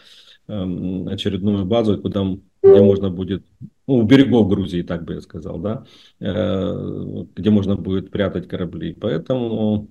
эм, 0.46 1.08
очередную 1.08 1.64
базу, 1.64 2.00
куда 2.00 2.24
где 2.62 2.80
можно 2.80 3.10
будет, 3.10 3.44
ну, 3.88 3.96
у 3.96 4.02
берегов 4.02 4.48
Грузии, 4.48 4.82
так 4.82 5.04
бы 5.04 5.14
я 5.14 5.20
сказал, 5.20 5.58
да, 5.58 5.84
где 6.20 7.50
можно 7.50 7.74
будет 7.74 8.12
прятать 8.12 8.46
корабли. 8.46 8.94
Поэтому 8.94 9.88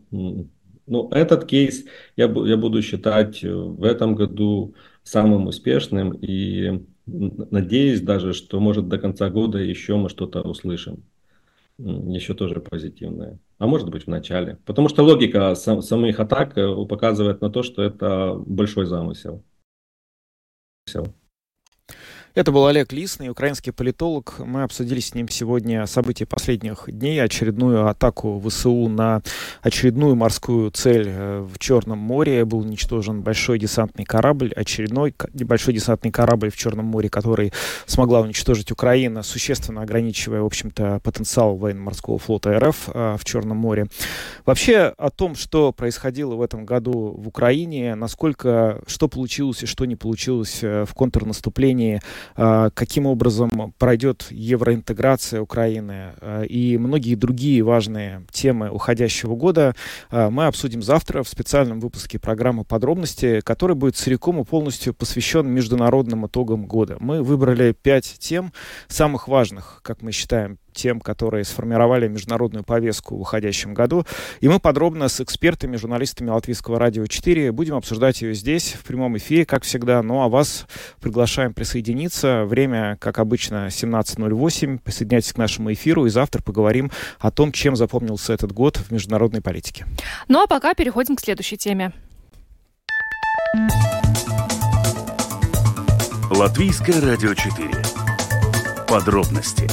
ну, 0.91 1.09
этот 1.09 1.45
кейс 1.45 1.85
я, 2.17 2.25
я 2.25 2.57
буду 2.57 2.81
считать 2.81 3.43
в 3.43 3.83
этом 3.83 4.13
году 4.13 4.75
самым 5.03 5.47
успешным 5.47 6.11
и 6.11 6.85
надеюсь 7.05 8.01
даже, 8.01 8.33
что 8.33 8.59
может 8.59 8.87
до 8.87 8.97
конца 8.97 9.29
года 9.29 9.57
еще 9.57 9.95
мы 9.95 10.09
что-то 10.09 10.41
услышим. 10.41 11.03
Еще 11.77 12.33
тоже 12.33 12.59
позитивное. 12.59 13.39
А 13.57 13.67
может 13.67 13.89
быть 13.89 14.03
в 14.03 14.07
начале. 14.07 14.57
Потому 14.65 14.89
что 14.89 15.03
логика 15.03 15.55
сам, 15.55 15.81
самих 15.81 16.19
атак 16.19 16.57
э, 16.57 16.85
показывает 16.85 17.41
на 17.41 17.49
то, 17.49 17.63
что 17.63 17.81
это 17.81 18.35
большой 18.35 18.85
замысел. 18.85 19.43
Это 22.33 22.53
был 22.53 22.65
Олег 22.65 22.93
Лисный, 22.93 23.27
украинский 23.27 23.73
политолог. 23.73 24.35
Мы 24.39 24.63
обсудили 24.63 25.01
с 25.01 25.13
ним 25.13 25.27
сегодня 25.27 25.85
события 25.85 26.25
последних 26.25 26.85
дней, 26.87 27.21
очередную 27.21 27.87
атаку 27.89 28.41
ВСУ 28.47 28.87
на 28.87 29.21
очередную 29.61 30.15
морскую 30.15 30.71
цель 30.71 31.09
э, 31.09 31.41
в 31.41 31.59
Черном 31.59 31.97
море. 31.97 32.45
Был 32.45 32.59
уничтожен 32.59 33.21
большой 33.21 33.59
десантный 33.59 34.05
корабль, 34.05 34.53
очередной 34.55 35.13
небольшой 35.33 35.73
десантный 35.73 36.09
корабль 36.09 36.51
в 36.51 36.55
Черном 36.55 36.85
море, 36.85 37.09
который 37.09 37.51
смогла 37.85 38.21
уничтожить 38.21 38.71
Украина, 38.71 39.23
существенно 39.23 39.81
ограничивая, 39.81 40.39
в 40.39 40.45
общем-то, 40.45 41.01
потенциал 41.03 41.57
военно-морского 41.57 42.17
флота 42.17 42.57
РФ 42.57 42.91
э, 42.93 43.17
в 43.19 43.25
Черном 43.25 43.57
море. 43.57 43.87
Вообще 44.45 44.93
о 44.97 45.09
том, 45.09 45.35
что 45.35 45.73
происходило 45.73 46.35
в 46.35 46.41
этом 46.41 46.65
году 46.65 47.13
в 47.17 47.27
Украине, 47.27 47.95
насколько, 47.95 48.81
что 48.87 49.09
получилось 49.09 49.63
и 49.63 49.65
что 49.65 49.83
не 49.83 49.97
получилось 49.97 50.59
э, 50.61 50.85
в 50.85 50.93
контрнаступлении– 50.93 51.99
каким 52.35 53.05
образом 53.05 53.73
пройдет 53.77 54.27
евроинтеграция 54.29 55.41
Украины 55.41 56.13
а, 56.21 56.43
и 56.43 56.77
многие 56.77 57.15
другие 57.15 57.63
важные 57.63 58.25
темы 58.31 58.69
уходящего 58.69 59.35
года 59.35 59.75
а, 60.09 60.29
мы 60.29 60.45
обсудим 60.45 60.81
завтра 60.81 61.23
в 61.23 61.29
специальном 61.29 61.79
выпуске 61.79 62.19
программы 62.19 62.63
«Подробности», 62.63 63.41
который 63.41 63.75
будет 63.75 63.95
целиком 63.95 64.39
и 64.39 64.45
полностью 64.45 64.93
посвящен 64.93 65.47
международным 65.47 66.27
итогам 66.27 66.65
года. 66.65 66.97
Мы 66.99 67.23
выбрали 67.23 67.73
пять 67.73 68.15
тем, 68.19 68.53
самых 68.87 69.27
важных, 69.27 69.81
как 69.83 70.01
мы 70.01 70.11
считаем, 70.11 70.57
тем, 70.73 70.99
которые 70.99 71.43
сформировали 71.43 72.07
международную 72.07 72.63
повестку 72.63 73.15
в 73.15 73.21
уходящем 73.21 73.73
году. 73.73 74.05
И 74.39 74.47
мы 74.47 74.59
подробно 74.59 75.07
с 75.07 75.21
экспертами, 75.21 75.75
журналистами 75.75 76.29
Латвийского 76.29 76.79
радио 76.79 77.05
4 77.05 77.51
будем 77.51 77.75
обсуждать 77.75 78.21
ее 78.21 78.33
здесь, 78.33 78.73
в 78.73 78.83
прямом 78.83 79.17
эфире, 79.17 79.45
как 79.45 79.63
всегда. 79.63 80.01
Ну 80.01 80.21
а 80.21 80.29
вас 80.29 80.65
приглашаем 80.99 81.53
присоединиться. 81.53 82.45
Время, 82.45 82.97
как 82.99 83.19
обычно, 83.19 83.67
17.08. 83.67 84.79
Присоединяйтесь 84.79 85.33
к 85.33 85.37
нашему 85.37 85.73
эфиру, 85.73 86.05
и 86.05 86.09
завтра 86.09 86.41
поговорим 86.41 86.91
о 87.19 87.31
том, 87.31 87.51
чем 87.51 87.75
запомнился 87.75 88.33
этот 88.33 88.51
год 88.51 88.77
в 88.77 88.91
международной 88.91 89.41
политике. 89.41 89.85
Ну 90.27 90.41
а 90.41 90.47
пока 90.47 90.73
переходим 90.73 91.15
к 91.15 91.21
следующей 91.21 91.57
теме. 91.57 91.91
Латвийское 96.31 97.01
радио 97.01 97.33
4. 97.33 97.69
Подробности 98.87 99.67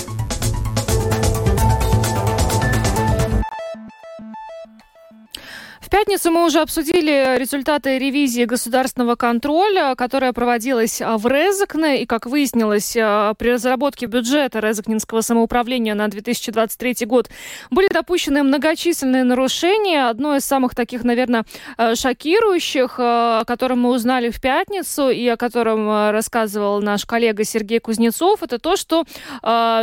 пятницу 6.08 6.30
мы 6.30 6.46
уже 6.46 6.60
обсудили 6.60 7.36
результаты 7.36 7.98
ревизии 7.98 8.46
государственного 8.46 9.14
контроля, 9.14 9.94
которая 9.94 10.32
проводилась 10.32 11.02
а, 11.02 11.18
в 11.18 11.26
Резакне. 11.26 12.02
И, 12.02 12.06
как 12.06 12.24
выяснилось, 12.24 12.96
а, 12.98 13.34
при 13.34 13.50
разработке 13.50 14.06
бюджета 14.06 14.60
Резакнинского 14.60 15.20
самоуправления 15.20 15.94
на 15.94 16.08
2023 16.08 17.04
год 17.04 17.28
были 17.70 17.88
допущены 17.92 18.42
многочисленные 18.42 19.22
нарушения. 19.22 20.08
Одно 20.08 20.34
из 20.34 20.46
самых 20.46 20.74
таких, 20.74 21.04
наверное, 21.04 21.44
а, 21.76 21.94
шокирующих, 21.94 22.94
о 22.98 23.44
котором 23.46 23.80
мы 23.80 23.90
узнали 23.90 24.30
в 24.30 24.40
пятницу 24.40 25.10
и 25.10 25.28
о 25.28 25.36
котором 25.36 26.10
рассказывал 26.10 26.80
наш 26.80 27.04
коллега 27.04 27.44
Сергей 27.44 27.80
Кузнецов, 27.80 28.42
это 28.42 28.58
то, 28.58 28.76
что 28.76 29.04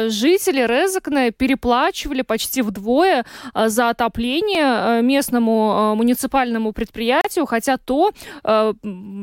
жители 0.09 0.65
Резакне 0.65 1.29
переплачивали 1.29 2.23
почти 2.23 2.63
вдвое 2.63 3.25
за 3.53 3.89
отопление 3.89 5.03
местному 5.03 5.93
муниципальному 6.15 6.71
предприятию, 6.71 7.45
хотя 7.45 7.78
то 7.78 8.12
э, 8.43 8.73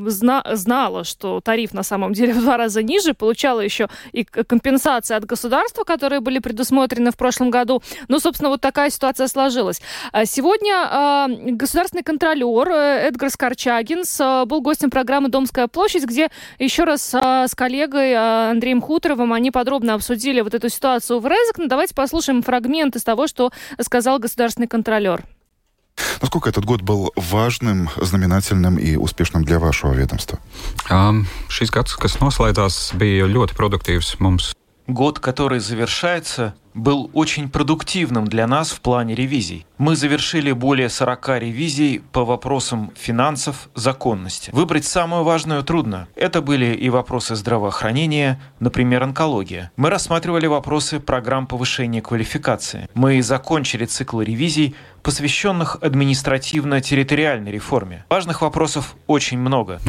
зна 0.06 0.44
знало, 0.52 1.04
что 1.04 1.40
тариф 1.40 1.72
на 1.72 1.82
самом 1.82 2.12
деле 2.12 2.32
в 2.34 2.40
два 2.40 2.56
раза 2.56 2.82
ниже, 2.82 3.14
получала 3.14 3.60
еще 3.60 3.88
и 4.12 4.24
компенсации 4.24 5.16
от 5.16 5.24
государства, 5.24 5.84
которые 5.84 6.20
были 6.20 6.38
предусмотрены 6.38 7.10
в 7.10 7.16
прошлом 7.16 7.50
году. 7.50 7.82
Ну, 8.08 8.18
собственно, 8.18 8.50
вот 8.50 8.60
такая 8.60 8.90
ситуация 8.90 9.26
сложилась. 9.26 9.80
А 10.12 10.26
сегодня 10.26 10.74
э, 10.74 11.52
государственный 11.52 12.02
контролер 12.02 12.68
э, 12.68 13.08
Эдгар 13.08 13.30
Скорчагинс 13.30 14.20
э, 14.20 14.44
был 14.44 14.60
гостем 14.60 14.90
программы 14.90 15.28
«Домская 15.28 15.68
площадь», 15.68 16.04
где 16.04 16.28
еще 16.58 16.84
раз 16.84 17.14
э, 17.14 17.46
с 17.48 17.54
коллегой 17.54 18.10
э, 18.10 18.50
Андреем 18.50 18.82
Хуторовым 18.82 19.32
они 19.32 19.50
подробно 19.50 19.94
обсудили 19.94 20.42
вот 20.42 20.54
эту 20.54 20.68
ситуацию 20.68 21.20
в 21.20 21.26
Резекне. 21.26 21.66
Давайте 21.68 21.94
послушаем 21.94 22.42
фрагмент 22.42 22.96
из 22.96 23.04
того, 23.04 23.26
что 23.26 23.50
сказал 23.80 24.18
государственный 24.18 24.68
контролер. 24.68 25.24
Насколько 26.21 26.49
этот 26.49 26.65
год 26.65 26.81
был 26.81 27.11
важным, 27.15 27.89
знаменательным 27.97 28.77
и 28.77 28.95
успешным 28.95 29.43
для 29.43 29.59
вашего 29.59 29.93
ведомства? 29.93 30.39
Um, 30.89 31.25
šis 31.49 31.69
gads, 31.73 31.97
kas 31.97 32.17
noslēdzās, 32.21 32.97
bija 32.97 33.29
ļoti 33.29 33.57
produktīvs 33.57 34.17
mums. 34.19 34.53
Год, 34.92 35.20
который 35.20 35.58
завершается, 35.58 36.54
был 36.74 37.10
очень 37.14 37.48
продуктивным 37.48 38.26
для 38.26 38.46
нас 38.46 38.72
в 38.72 38.82
плане 38.82 39.14
ревизий. 39.14 39.64
Мы 39.78 39.96
завершили 39.96 40.52
более 40.52 40.90
40 40.90 41.38
ревизий 41.38 42.02
по 42.12 42.26
вопросам 42.26 42.92
финансов, 42.94 43.70
законности. 43.74 44.50
Выбрать 44.52 44.84
самую 44.84 45.24
важную 45.24 45.62
трудно. 45.62 46.08
Это 46.14 46.42
были 46.42 46.74
и 46.74 46.90
вопросы 46.90 47.36
здравоохранения, 47.36 48.38
например, 48.60 49.02
онкология. 49.02 49.72
Мы 49.76 49.88
рассматривали 49.88 50.46
вопросы 50.46 51.00
программ 51.00 51.46
повышения 51.46 52.02
квалификации. 52.02 52.86
Мы 52.92 53.22
закончили 53.22 53.86
цикл 53.86 54.20
ревизий, 54.20 54.74
посвященных 55.02 55.78
административно-территориальной 55.80 57.50
реформе. 57.50 58.04
Важных 58.10 58.42
вопросов 58.42 58.94
очень 59.06 59.38
много. 59.38 59.80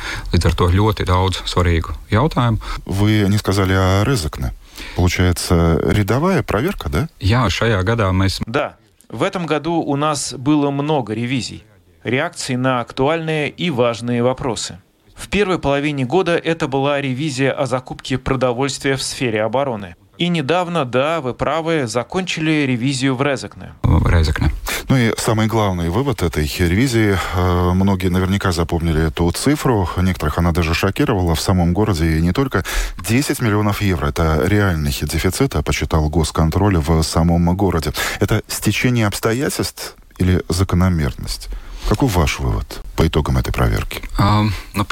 Вы 2.86 3.26
не 3.28 3.38
сказали 3.38 3.74
о 3.74 4.04
Резакне. 4.06 4.54
Получается, 4.96 5.80
рядовая 5.84 6.44
проверка, 6.44 6.90
да? 6.90 7.10
Я 7.20 7.50
шая 7.50 7.82
года 7.84 8.12
мы... 8.12 8.28
Да. 8.46 8.78
В 9.10 9.22
этом 9.22 9.46
году 9.46 9.76
у 9.76 9.96
нас 9.96 10.34
было 10.34 10.72
много 10.72 11.14
ревизий, 11.14 11.64
реакций 12.04 12.56
на 12.56 12.80
актуальные 12.80 13.50
и 13.50 13.70
важные 13.70 14.24
вопросы. 14.24 14.80
В 15.16 15.30
первой 15.30 15.60
половине 15.60 16.06
года 16.06 16.36
это 16.36 16.68
была 16.68 17.00
ревизия 17.00 17.52
о 17.52 17.66
закупке 17.66 18.18
продовольствия 18.18 18.96
в 18.96 19.04
сфере 19.04 19.44
обороны. 19.44 19.96
И 20.18 20.28
недавно, 20.30 20.86
да, 20.86 21.22
вы 21.22 21.34
правы, 21.34 21.88
закончили 21.88 22.66
ревизию 22.68 23.16
в 23.16 23.22
Резекне. 23.24 23.74
В 23.82 24.08
Резекне. 24.08 24.52
Ну 24.90 24.98
и 24.98 25.14
самый 25.18 25.48
главный 25.48 25.90
вывод 25.90 26.22
этой 26.22 26.46
ревизии, 26.46 27.18
э, 27.36 27.72
многие 27.74 28.10
наверняка 28.10 28.52
запомнили 28.52 29.08
эту 29.08 29.32
цифру, 29.32 29.90
некоторых 29.98 30.38
она 30.38 30.52
даже 30.52 30.76
шокировала 30.76 31.34
в 31.34 31.42
самом 31.42 31.74
городе, 31.74 32.18
и 32.18 32.22
не 32.22 32.32
только 32.32 32.64
10 33.08 33.42
миллионов 33.42 33.82
евро. 33.82 34.08
Это 34.08 34.44
реальный 34.46 34.92
дефицит, 34.92 35.56
а 35.56 35.64
посчитал 35.64 36.10
госконтроль 36.10 36.78
в 36.78 37.02
самом 37.02 37.56
городе. 37.56 37.92
Это 38.20 38.44
стечение 38.48 39.08
обстоятельств 39.08 39.96
или 40.20 40.44
закономерность? 40.48 41.50
Какой 41.90 42.10
ваш 42.10 42.40
вывод 42.40 42.82
по 42.96 43.06
итогам 43.06 43.38
этой 43.38 43.52
проверки? 43.52 44.02
Um, 44.18 44.52
ну, 44.74 44.86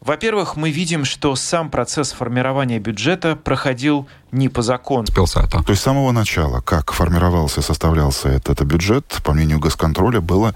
Во-первых, 0.00 0.56
мы 0.56 0.70
видим, 0.70 1.04
что 1.04 1.34
сам 1.36 1.70
процесс 1.70 2.12
формирования 2.12 2.78
бюджета 2.78 3.36
проходил 3.36 4.08
не 4.32 4.48
по 4.48 4.62
закону. 4.62 5.06
То 5.06 5.64
есть 5.68 5.80
с 5.80 5.84
самого 5.84 6.12
начала, 6.12 6.60
как 6.60 6.92
формировался, 6.92 7.62
составлялся 7.62 8.28
этот, 8.28 8.62
бюджет, 8.62 9.20
по 9.24 9.32
мнению 9.32 9.58
госконтроля, 9.58 10.20
было 10.20 10.54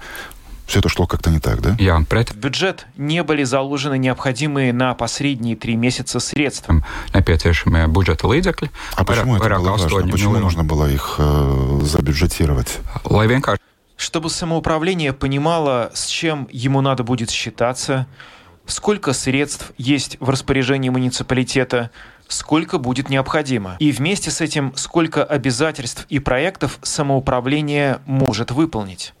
все 0.65 0.79
это 0.79 0.89
шло 0.89 1.05
как-то 1.05 1.29
не 1.29 1.39
так, 1.39 1.61
да? 1.61 1.75
Я 1.77 1.99
В 1.99 2.35
бюджет 2.35 2.87
не 2.97 3.21
были 3.23 3.43
заложены 3.43 3.97
необходимые 3.97 4.73
на 4.73 4.93
последние 4.95 5.55
три 5.55 5.75
месяца 5.75 6.19
средства. 6.19 6.83
Nepieciešamie 7.13 7.87
бюджета 7.87 8.27
līdzekļi. 8.27 8.69
А 8.95 9.03
почему 9.03 9.37
это 9.37 9.49
было 9.49 9.77
важно? 9.77 10.11
Почему 10.11 10.39
нужно 10.39 10.63
было 10.63 10.89
их 10.89 11.15
э, 11.19 11.79
забюджетировать? 11.83 12.79
Lai 13.05 13.27
vienkārši 13.27 13.61
чтобы 13.97 14.29
самоуправление 14.29 15.13
понимало, 15.13 15.91
с 15.93 16.07
чем 16.07 16.47
ему 16.51 16.81
надо 16.81 17.03
будет 17.03 17.29
считаться, 17.29 18.07
сколько 18.65 19.13
средств 19.13 19.71
есть 19.77 20.17
в 20.19 20.29
распоряжении 20.29 20.89
муниципалитета, 20.89 21.91
сколько 22.27 22.77
будет 22.77 23.09
необходимо. 23.09 23.77
И 23.79 23.91
вместе 23.91 24.31
с 24.31 24.41
этим, 24.41 24.73
сколько 24.75 25.23
обязательств 25.23 26.05
и 26.09 26.19
проектов 26.19 26.79
самоуправление 26.81 27.99
может 28.05 28.51
выполнить. 28.51 29.13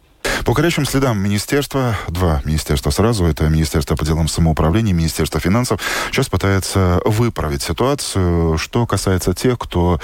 По 0.45 0.53
горячим 0.53 0.85
следам 0.85 1.17
министерства, 1.17 1.97
два 2.07 2.39
министерства 2.45 2.91
сразу, 2.91 3.25
это 3.25 3.49
Министерство 3.49 3.95
по 3.95 4.05
делам 4.05 4.27
самоуправления, 4.27 4.93
Министерство 4.93 5.39
финансов, 5.39 5.81
сейчас 6.11 6.29
пытается 6.29 7.01
выправить 7.03 7.63
ситуацию. 7.63 8.59
Что 8.59 8.85
касается 8.85 9.33
тех, 9.33 9.57
кто 9.57 9.99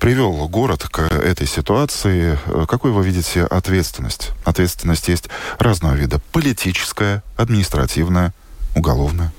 привел 0.00 0.48
город 0.48 0.84
к 0.90 1.00
этой 1.00 1.46
ситуации, 1.46 2.38
какой 2.66 2.90
вы 2.90 3.04
видите 3.04 3.42
ответственность? 3.44 4.30
Ответственность 4.44 5.08
есть 5.08 5.28
разного 5.58 5.92
вида. 5.92 6.22
Политическая, 6.32 7.22
административная, 7.36 8.32
уголовная. 8.74 9.30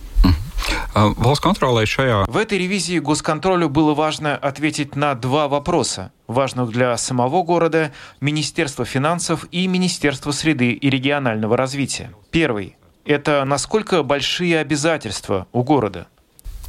А, 0.93 1.10
в 1.10 2.38
этой 2.38 2.58
ревизии 2.58 2.99
госконтролю 2.99 3.69
было 3.69 3.93
важно 3.93 4.36
ответить 4.36 4.95
на 4.95 5.15
два 5.15 5.47
вопроса, 5.47 6.12
важных 6.28 6.69
для 6.69 6.97
самого 6.97 7.43
города, 7.43 7.91
Министерства 8.21 8.86
финансов 8.86 9.45
и 9.52 9.67
Министерства 9.67 10.32
среды 10.32 10.71
и 10.71 10.89
регионального 10.89 11.58
развития. 11.58 12.12
Первый– 12.32 12.76
это 13.06 13.43
насколько 13.45 14.04
большие 14.04 14.60
обязательства 14.60 15.47
у 15.52 15.63
города. 15.63 16.08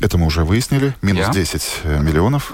Это 0.01 0.19
мы 0.19 0.27
уже 0.27 0.45
выяснили. 0.45 0.95
Минус 1.03 1.29
yeah. 1.29 1.33
10 1.33 1.81
э, 1.85 2.01
миллионов. 2.01 2.51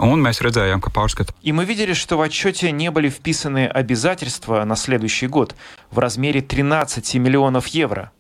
И 1.43 1.53
мы 1.53 1.65
видели, 1.65 1.95
что 1.95 2.19
в 2.19 2.21
отчете 2.21 2.71
не 2.71 2.91
были 2.91 3.09
вписаны 3.09 3.67
обязательства 3.67 4.63
на 4.65 4.77
следующий 4.77 5.27
год 5.27 5.55
в 5.91 5.99
размере 5.99 6.43
13 6.43 7.15
миллионов 7.15 7.67
евро. 7.69 8.13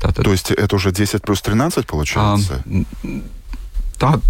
То 0.00 0.30
есть 0.30 0.50
это 0.50 0.76
уже 0.76 0.92
10 0.92 1.22
плюс 1.22 1.42
13 1.42 1.86
получается? 1.86 2.62
А, 4.00 4.20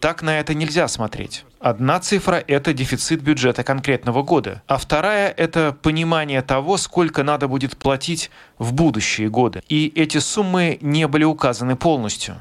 так 0.00 0.22
на 0.22 0.38
это 0.38 0.54
нельзя 0.54 0.88
смотреть. 0.88 1.44
Одна 1.60 2.00
цифра– 2.00 2.36
это 2.48 2.72
дефицит 2.72 3.20
бюджета 3.20 3.62
конкретного 3.62 4.22
года, 4.22 4.62
а 4.66 4.78
вторая– 4.78 5.28
это 5.36 5.76
понимание 5.82 6.40
того, 6.40 6.78
сколько 6.78 7.22
надо 7.22 7.48
будет 7.48 7.76
платить 7.76 8.30
в 8.58 8.72
будущие 8.72 9.28
годы. 9.28 9.62
И 9.68 9.92
эти 9.94 10.18
суммы 10.18 10.78
не 10.80 11.06
были 11.06 11.24
указаны 11.24 11.76
полностью. 11.76 12.36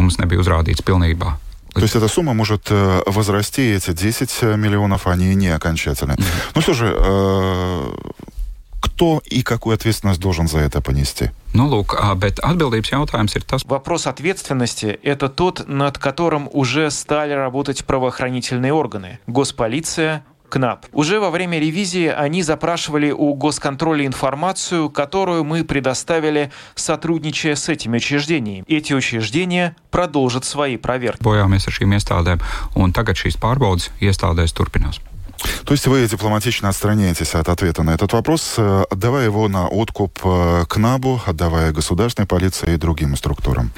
То 1.73 1.81
есть 1.81 1.95
эта 1.95 2.07
сумма 2.07 2.33
может 2.33 2.67
э, 2.71 3.01
возрасти, 3.05 3.61
эти 3.61 3.91
10 3.91 4.41
миллионов, 4.57 5.05
они 5.07 5.35
не 5.35 5.49
окончательны. 5.49 6.13
Mm-hmm. 6.13 6.51
Ну 6.55 6.61
что 6.61 6.73
же, 6.73 6.95
э, 6.97 7.91
кто 8.79 9.21
и 9.25 9.41
какую 9.41 9.75
ответственность 9.75 10.19
должен 10.19 10.47
за 10.47 10.59
это 10.59 10.81
понести? 10.81 11.31
Ну, 11.53 11.67
лук, 11.67 11.95
bet 12.15 12.39
atbildības 12.43 12.91
jautājums 12.91 13.35
ir 13.35 13.43
tas. 13.43 13.65
Вопрос 13.65 14.07
ответственности– 14.07 14.99
это 15.03 15.29
тот, 15.29 15.67
над 15.67 15.97
которым 15.97 16.49
уже 16.51 16.91
стали 16.91 17.33
работать 17.33 17.85
правоохранительные 17.85 18.73
органы. 18.73 19.19
Госполиция, 19.27 20.23
КНАП. 20.49 20.85
Уже 20.93 21.19
во 21.19 21.29
время 21.29 21.59
ревизии 21.59 22.07
они 22.07 22.43
запрашивали 22.43 23.11
у 23.11 23.33
госконтроля 23.35 24.05
информацию, 24.05 24.89
которую 24.89 25.43
мы 25.43 25.63
предоставили, 25.63 26.51
сотрудничая 26.75 27.55
с 27.55 27.69
этими 27.69 27.97
учреждениями. 27.97 28.65
Эти 28.67 28.93
учреждения 28.93 29.75
продолжат 29.91 30.45
свои 30.45 30.77
проверки. 30.77 31.21
Bojāmies 31.21 31.67
ar 31.67 31.73
šīm 31.73 31.93
iestādēm, 31.97 32.41
un 32.75 32.93
tagad 32.93 33.17
šīs 33.17 33.37
pārbaudas 33.39 33.91
iestādēs 34.01 34.53
turpinās. 34.53 34.99
То 35.65 35.73
есть 35.73 35.87
вы 35.87 36.07
дипломатично 36.07 36.69
отстраняетесь 36.69 37.35
от 37.35 37.49
ответа 37.49 37.83
на 37.83 37.91
этот 37.91 38.13
вопрос, 38.13 38.55
э, 38.57 38.83
отдавая 38.89 39.25
его 39.25 39.47
на 39.47 39.67
откуп 39.67 40.19
э, 40.23 40.65
КНАБу, 40.67 41.21
отдавая 41.25 41.71
государственной 41.71 42.25
полиции 42.25 42.73
и 42.73 42.77
другим 42.77 43.15
структурам. 43.15 43.71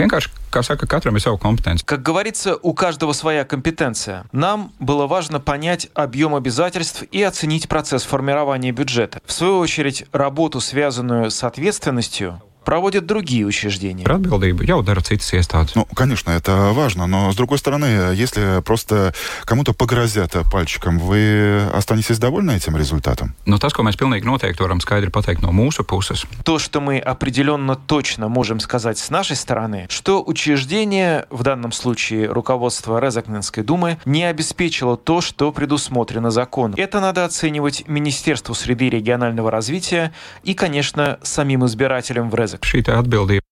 Как 1.85 2.01
говорится, 2.01 2.55
у 2.61 2.73
каждого 2.73 3.13
своя 3.13 3.45
компетенция. 3.45 4.25
Нам 4.31 4.71
было 4.79 5.07
важно 5.07 5.39
понять 5.39 5.89
объем 5.93 6.35
обязательств 6.35 7.03
и 7.11 7.21
оценить 7.21 7.67
процесс 7.67 8.03
формирования 8.03 8.71
бюджета. 8.71 9.21
В 9.25 9.31
свою 9.31 9.59
очередь, 9.59 10.05
работу, 10.11 10.59
связанную 10.59 11.31
с 11.31 11.43
ответственностью, 11.43 12.41
проводят 12.63 13.05
другие 13.05 13.45
учреждения. 13.45 14.03
Par 14.03 14.19
atbildību 14.19 14.65
jau 14.67 14.81
dara 14.83 15.01
citas 15.01 15.31
iestādes. 15.33 15.73
Ну, 15.75 15.85
конечно, 15.95 16.31
это 16.31 16.71
важно, 16.73 17.07
но 17.07 17.31
с 17.31 17.35
другой 17.35 17.57
стороны, 17.57 18.13
если 18.13 18.61
просто 18.61 19.13
кому-то 19.45 19.73
погрозят 19.73 20.35
пальчиком, 20.51 20.99
вы 20.99 21.67
останетесь 21.73 22.19
довольны 22.19 22.51
этим 22.51 22.77
результатом? 22.77 23.35
Но 23.45 23.57
tas, 23.57 23.73
ko 23.73 23.83
mēs 23.83 23.97
pilnīgi 23.97 24.27
noteikti 24.27 24.61
varam 24.61 24.79
skaidri 24.79 25.09
pateikt 25.09 25.41
no 25.41 25.51
mūsu 25.51 25.83
puses. 25.83 26.25
То, 26.43 26.59
что 26.59 26.81
мы 26.81 26.99
определенно 26.99 27.75
точно 27.75 28.27
можем 28.27 28.59
сказать 28.59 28.97
с 28.97 29.09
нашей 29.09 29.35
стороны, 29.35 29.87
что 29.89 30.23
учреждение, 30.23 31.25
в 31.29 31.43
данном 31.43 31.71
случае 31.71 32.27
руководство 32.27 32.99
Резакненской 32.99 33.63
думы, 33.63 33.97
не 34.05 34.23
обеспечило 34.23 34.97
то, 34.97 35.21
что 35.21 35.51
предусмотрено 35.51 36.31
законом. 36.31 36.75
Это 36.77 36.99
надо 36.99 37.25
оценивать 37.25 37.87
Министерству 37.87 38.53
среды 38.53 38.87
и 38.87 38.89
регионального 38.89 39.49
развития 39.49 40.13
и, 40.43 40.53
конечно, 40.53 41.17
самим 41.23 41.65
избирателям 41.65 42.29
в 42.29 42.35
Резакненской 42.35 42.50
jāsaka 42.51 42.67
šī 42.67 42.83
atbildība. 42.99 43.47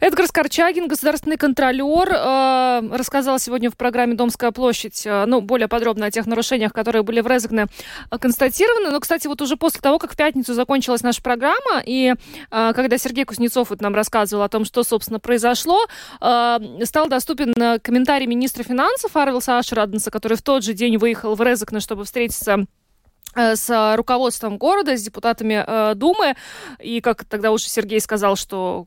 Эдгар 0.00 0.26
Скорчагин, 0.26 0.88
государственный 0.88 1.38
контролер, 1.38 2.08
э, 2.12 2.96
рассказал 2.96 3.38
сегодня 3.38 3.70
в 3.70 3.76
программе 3.78 4.14
«Домская 4.14 4.50
площадь» 4.50 5.06
э, 5.06 5.24
ну, 5.26 5.40
более 5.40 5.68
подробно 5.68 6.06
о 6.06 6.10
тех 6.10 6.26
нарушениях, 6.26 6.74
которые 6.74 7.02
были 7.02 7.22
в 7.22 7.26
Резекне 7.26 7.66
э, 8.10 8.18
констатированы. 8.18 8.90
Но, 8.90 9.00
кстати, 9.00 9.26
вот 9.26 9.40
уже 9.40 9.56
после 9.56 9.80
того, 9.80 9.98
как 9.98 10.12
в 10.12 10.16
пятницу 10.16 10.52
закончилась 10.52 11.02
наша 11.02 11.22
программа, 11.22 11.82
и 11.84 12.14
когда 12.50 12.98
Сергей 12.98 13.24
Кузнецов 13.24 13.70
вот 13.70 13.80
нам 13.80 13.94
рассказывал 13.94 14.42
о 14.42 14.48
том, 14.50 14.66
что, 14.66 14.82
собственно, 14.82 15.18
произошло, 15.18 15.86
стал 16.18 17.08
доступен 17.08 17.80
комментарий 17.80 18.26
министра 18.26 18.64
финансов 18.64 19.16
Арвилса 19.16 19.58
Ашраденса, 19.58 20.10
который 20.10 20.36
в 20.36 20.42
тот 20.42 20.62
же 20.62 20.74
день 20.74 20.98
выехал 20.98 21.34
в 21.34 21.42
Резекне, 21.42 21.80
чтобы 21.80 22.04
встретиться 22.04 22.66
с 23.36 23.94
руководством 23.96 24.56
города, 24.58 24.96
с 24.96 25.02
депутатами 25.02 25.62
э, 25.66 25.94
Думы. 25.94 26.34
И, 26.80 27.00
как 27.00 27.24
тогда 27.24 27.50
уже 27.52 27.68
Сергей 27.68 28.00
сказал, 28.00 28.36
что 28.36 28.86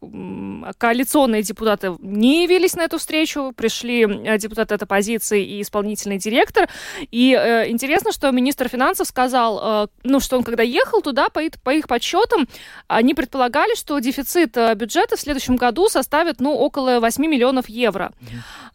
коалиционные 0.78 1.44
депутаты 1.44 1.96
не 2.00 2.44
явились 2.44 2.76
на 2.76 2.84
эту 2.84 2.98
встречу, 2.98 3.54
пришли 3.56 4.06
э, 4.06 4.38
депутаты 4.38 4.76
от 4.76 4.84
оппозиции 4.84 5.46
и 5.46 5.62
исполнительный 5.62 6.18
директор. 6.18 6.68
И 7.12 7.38
э, 7.40 7.70
интересно, 7.70 8.12
что 8.12 8.32
министр 8.32 8.68
финансов 8.68 9.08
сказал, 9.08 9.84
э, 9.84 9.88
ну, 10.04 10.20
что 10.20 10.38
он 10.38 10.44
когда 10.44 10.64
ехал 10.64 11.02
туда, 11.02 11.30
по, 11.30 11.42
по 11.64 11.70
их 11.72 11.88
подсчетам, 11.88 12.48
они 12.88 13.14
предполагали, 13.14 13.76
что 13.76 14.00
дефицит 14.00 14.58
э, 14.58 14.74
бюджета 14.76 15.16
в 15.16 15.20
следующем 15.20 15.56
году 15.56 15.90
составит, 15.90 16.40
ну, 16.40 16.54
около 16.54 17.00
8 17.00 17.24
миллионов 17.26 17.70
евро. 17.70 18.12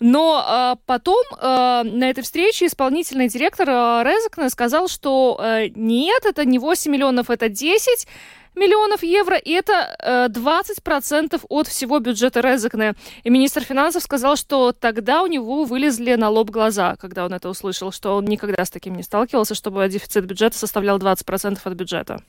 Но 0.01 0.45
э, 0.47 0.77
потом 0.87 1.25
э, 1.41 1.83
на 1.85 2.11
этой 2.11 2.23
встрече 2.23 2.67
исполнительный 2.67 3.29
директор 3.29 3.69
э, 3.69 4.03
Резекна 4.05 4.51
сказал, 4.51 4.89
что 4.89 5.41
э, 5.41 5.64
нет, 5.75 6.25
это 6.25 6.45
не 6.45 6.59
8 6.59 6.91
миллионов, 6.91 7.31
это 7.31 7.49
10 7.49 8.07
миллионов 8.55 9.03
евро, 9.03 9.37
и 9.37 9.51
это 9.51 9.97
э, 9.99 10.29
20% 10.29 11.41
от 11.49 11.69
всего 11.69 11.99
бюджета 11.99 12.41
Резекне. 12.41 12.95
И 13.23 13.31
министр 13.31 13.63
финансов 13.63 14.03
сказал, 14.03 14.37
что 14.37 14.73
тогда 14.73 15.23
у 15.23 15.27
него 15.27 15.65
вылезли 15.65 16.15
на 16.15 16.29
лоб 16.29 16.51
глаза, 16.51 16.97
когда 16.97 17.25
он 17.25 17.35
это 17.35 17.49
услышал, 17.49 17.93
что 17.93 18.17
он 18.17 18.25
никогда 18.27 18.65
с 18.65 18.71
таким 18.71 18.95
не 18.95 19.03
сталкивался, 19.03 19.55
чтобы 19.55 19.89
дефицит 19.89 20.25
бюджета 20.25 20.59
составлял 20.59 20.99
20% 20.99 21.59
от 21.63 21.75
бюджета. 21.75 22.23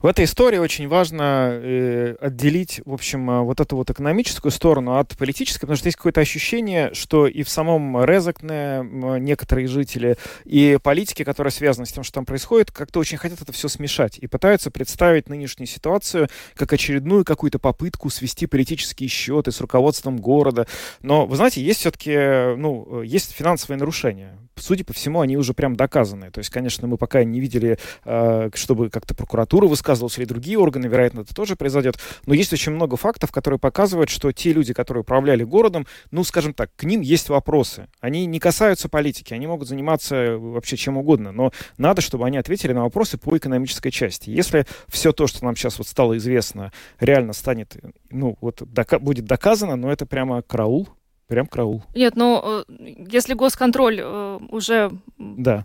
В 0.00 0.06
этой 0.06 0.24
истории 0.24 0.58
очень 0.58 0.88
важно 0.88 1.50
э, 1.52 2.16
отделить, 2.20 2.80
в 2.84 2.92
общем, 2.92 3.30
э, 3.30 3.40
вот 3.42 3.60
эту 3.60 3.76
вот 3.76 3.90
экономическую 3.90 4.52
сторону 4.52 4.98
от 4.98 5.16
политической, 5.16 5.62
потому 5.62 5.76
что 5.76 5.88
есть 5.88 5.96
какое-то 5.96 6.20
ощущение, 6.20 6.92
что 6.94 7.26
и 7.26 7.42
в 7.42 7.48
самом 7.48 8.02
Резекне 8.04 8.82
некоторые 9.20 9.68
жители, 9.68 10.16
и 10.44 10.78
политики, 10.82 11.24
которые 11.24 11.52
связаны 11.52 11.86
с 11.86 11.92
тем, 11.92 12.02
что 12.02 12.14
там 12.14 12.24
происходит, 12.24 12.70
как-то 12.70 12.98
очень 13.00 13.18
хотят 13.18 13.40
это 13.40 13.52
все 13.52 13.68
смешать 13.68 14.18
и 14.18 14.26
пытаются 14.26 14.70
представить 14.70 15.28
нынешнюю 15.28 15.59
нынешнюю 15.60 15.66
ситуацию 15.66 16.28
как 16.54 16.72
очередную 16.72 17.24
какую-то 17.24 17.58
попытку 17.58 18.10
свести 18.10 18.46
политические 18.46 19.08
счеты 19.08 19.52
с 19.52 19.60
руководством 19.60 20.18
города. 20.18 20.66
Но, 21.02 21.26
вы 21.26 21.36
знаете, 21.36 21.62
есть 21.62 21.80
все-таки, 21.80 22.56
ну, 22.56 23.02
есть 23.02 23.32
финансовые 23.32 23.78
нарушения. 23.78 24.38
Судя 24.60 24.84
по 24.84 24.92
всему, 24.92 25.20
они 25.20 25.36
уже 25.36 25.54
прям 25.54 25.76
доказаны. 25.76 26.30
То 26.30 26.38
есть, 26.38 26.50
конечно, 26.50 26.86
мы 26.86 26.96
пока 26.96 27.24
не 27.24 27.40
видели, 27.40 27.78
э, 28.04 28.50
чтобы 28.54 28.90
как-то 28.90 29.14
прокуратура 29.14 29.66
высказывалась 29.66 30.18
или 30.18 30.24
другие 30.24 30.58
органы, 30.58 30.86
вероятно, 30.86 31.20
это 31.20 31.34
тоже 31.34 31.56
произойдет. 31.56 31.98
Но 32.26 32.34
есть 32.34 32.52
очень 32.52 32.72
много 32.72 32.96
фактов, 32.96 33.32
которые 33.32 33.58
показывают, 33.58 34.10
что 34.10 34.32
те 34.32 34.52
люди, 34.52 34.72
которые 34.72 35.02
управляли 35.02 35.44
городом, 35.44 35.86
ну, 36.10 36.24
скажем 36.24 36.54
так, 36.54 36.70
к 36.76 36.84
ним 36.84 37.00
есть 37.00 37.28
вопросы. 37.28 37.88
Они 38.00 38.26
не 38.26 38.38
касаются 38.38 38.88
политики, 38.88 39.34
они 39.34 39.46
могут 39.46 39.68
заниматься 39.68 40.36
вообще 40.38 40.76
чем 40.76 40.96
угодно, 40.98 41.32
но 41.32 41.52
надо, 41.78 42.00
чтобы 42.00 42.26
они 42.26 42.36
ответили 42.38 42.72
на 42.72 42.82
вопросы 42.82 43.18
по 43.18 43.36
экономической 43.36 43.90
части. 43.90 44.30
Если 44.30 44.66
все 44.88 45.12
то, 45.12 45.26
что 45.26 45.44
нам 45.44 45.56
сейчас 45.56 45.78
вот 45.78 45.88
стало 45.88 46.16
известно, 46.18 46.72
реально 46.98 47.32
станет, 47.32 47.76
ну, 48.10 48.36
вот 48.40 48.62
дока- 48.62 48.98
будет 48.98 49.24
доказано, 49.24 49.76
но 49.76 49.90
это 49.90 50.06
прямо 50.06 50.42
караул, 50.42 50.88
Прям 51.30 51.46
караул. 51.46 51.84
Нет, 51.94 52.16
ну, 52.16 52.64
если 52.68 53.34
госконтроль 53.34 54.02
уже 54.50 54.90
да. 55.16 55.64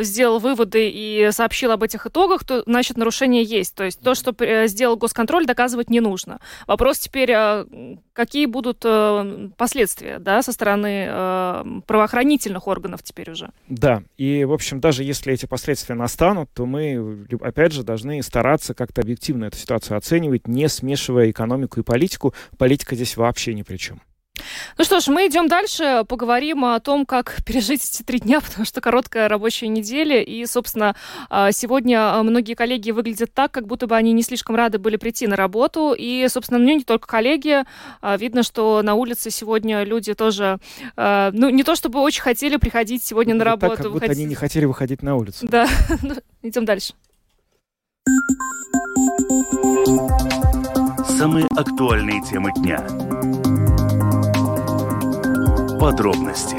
сделал 0.00 0.38
выводы 0.38 0.88
и 0.88 1.28
сообщил 1.30 1.72
об 1.72 1.82
этих 1.82 2.06
итогах, 2.06 2.42
то, 2.44 2.62
значит, 2.64 2.96
нарушение 2.96 3.44
есть. 3.44 3.74
То 3.74 3.84
есть 3.84 4.00
то, 4.00 4.14
что 4.14 4.34
сделал 4.66 4.96
госконтроль, 4.96 5.44
доказывать 5.44 5.90
не 5.90 6.00
нужно. 6.00 6.40
Вопрос 6.66 7.00
теперь, 7.00 7.34
какие 8.14 8.46
будут 8.46 8.78
последствия, 9.58 10.18
да, 10.18 10.42
со 10.42 10.52
стороны 10.52 11.82
правоохранительных 11.86 12.66
органов 12.66 13.02
теперь 13.02 13.30
уже? 13.30 13.50
Да, 13.68 14.02
и, 14.16 14.44
в 14.44 14.54
общем, 14.54 14.80
даже 14.80 15.04
если 15.04 15.34
эти 15.34 15.44
последствия 15.44 15.94
настанут, 15.94 16.48
то 16.54 16.64
мы, 16.64 17.26
опять 17.42 17.72
же, 17.72 17.82
должны 17.82 18.22
стараться 18.22 18.72
как-то 18.72 19.02
объективно 19.02 19.44
эту 19.44 19.58
ситуацию 19.58 19.98
оценивать, 19.98 20.48
не 20.48 20.66
смешивая 20.70 21.30
экономику 21.30 21.78
и 21.78 21.82
политику. 21.82 22.32
Политика 22.56 22.94
здесь 22.94 23.18
вообще 23.18 23.52
ни 23.52 23.60
при 23.60 23.76
чем. 23.76 24.00
Ну 24.78 24.84
что 24.84 25.00
ж, 25.00 25.08
мы 25.08 25.26
идем 25.26 25.48
дальше, 25.48 26.04
поговорим 26.08 26.64
о 26.64 26.80
том, 26.80 27.06
как 27.06 27.42
пережить 27.46 27.84
эти 27.84 28.02
три 28.02 28.18
дня, 28.18 28.40
потому 28.40 28.64
что 28.64 28.80
короткая 28.80 29.28
рабочая 29.28 29.68
неделя, 29.68 30.20
и, 30.22 30.44
собственно, 30.46 30.94
а, 31.30 31.52
сегодня 31.52 32.14
а, 32.14 32.22
многие 32.22 32.54
коллеги 32.54 32.90
выглядят 32.90 33.32
так, 33.32 33.52
как 33.52 33.66
будто 33.66 33.86
бы 33.86 33.96
они 33.96 34.12
не 34.12 34.22
слишком 34.22 34.56
рады 34.56 34.78
были 34.78 34.96
прийти 34.96 35.26
на 35.26 35.36
работу, 35.36 35.94
и, 35.96 36.26
собственно, 36.28 36.58
ну 36.58 36.66
не 36.66 36.84
только 36.84 37.06
коллеги, 37.06 37.64
а, 38.00 38.16
видно, 38.16 38.42
что 38.42 38.82
на 38.82 38.94
улице 38.94 39.30
сегодня 39.30 39.84
люди 39.84 40.14
тоже, 40.14 40.58
ну 40.96 41.48
не 41.48 41.62
то 41.62 41.74
чтобы 41.74 42.00
очень 42.00 42.22
хотели 42.22 42.56
приходить 42.56 43.02
сегодня 43.02 43.34
на 43.34 43.44
работу. 43.44 43.76
Так, 43.76 43.76
как 43.76 43.86
будто 43.86 43.94
выходить... 43.94 44.16
они 44.16 44.26
не 44.26 44.34
хотели 44.34 44.64
выходить 44.64 45.02
на 45.02 45.16
улицу. 45.16 45.46
Да, 45.48 45.68
ну, 46.02 46.14
идем 46.42 46.64
дальше. 46.64 46.94
Самые 51.18 51.46
актуальные 51.56 52.22
темы 52.22 52.52
дня 52.56 52.84
Подробности. 55.82 56.58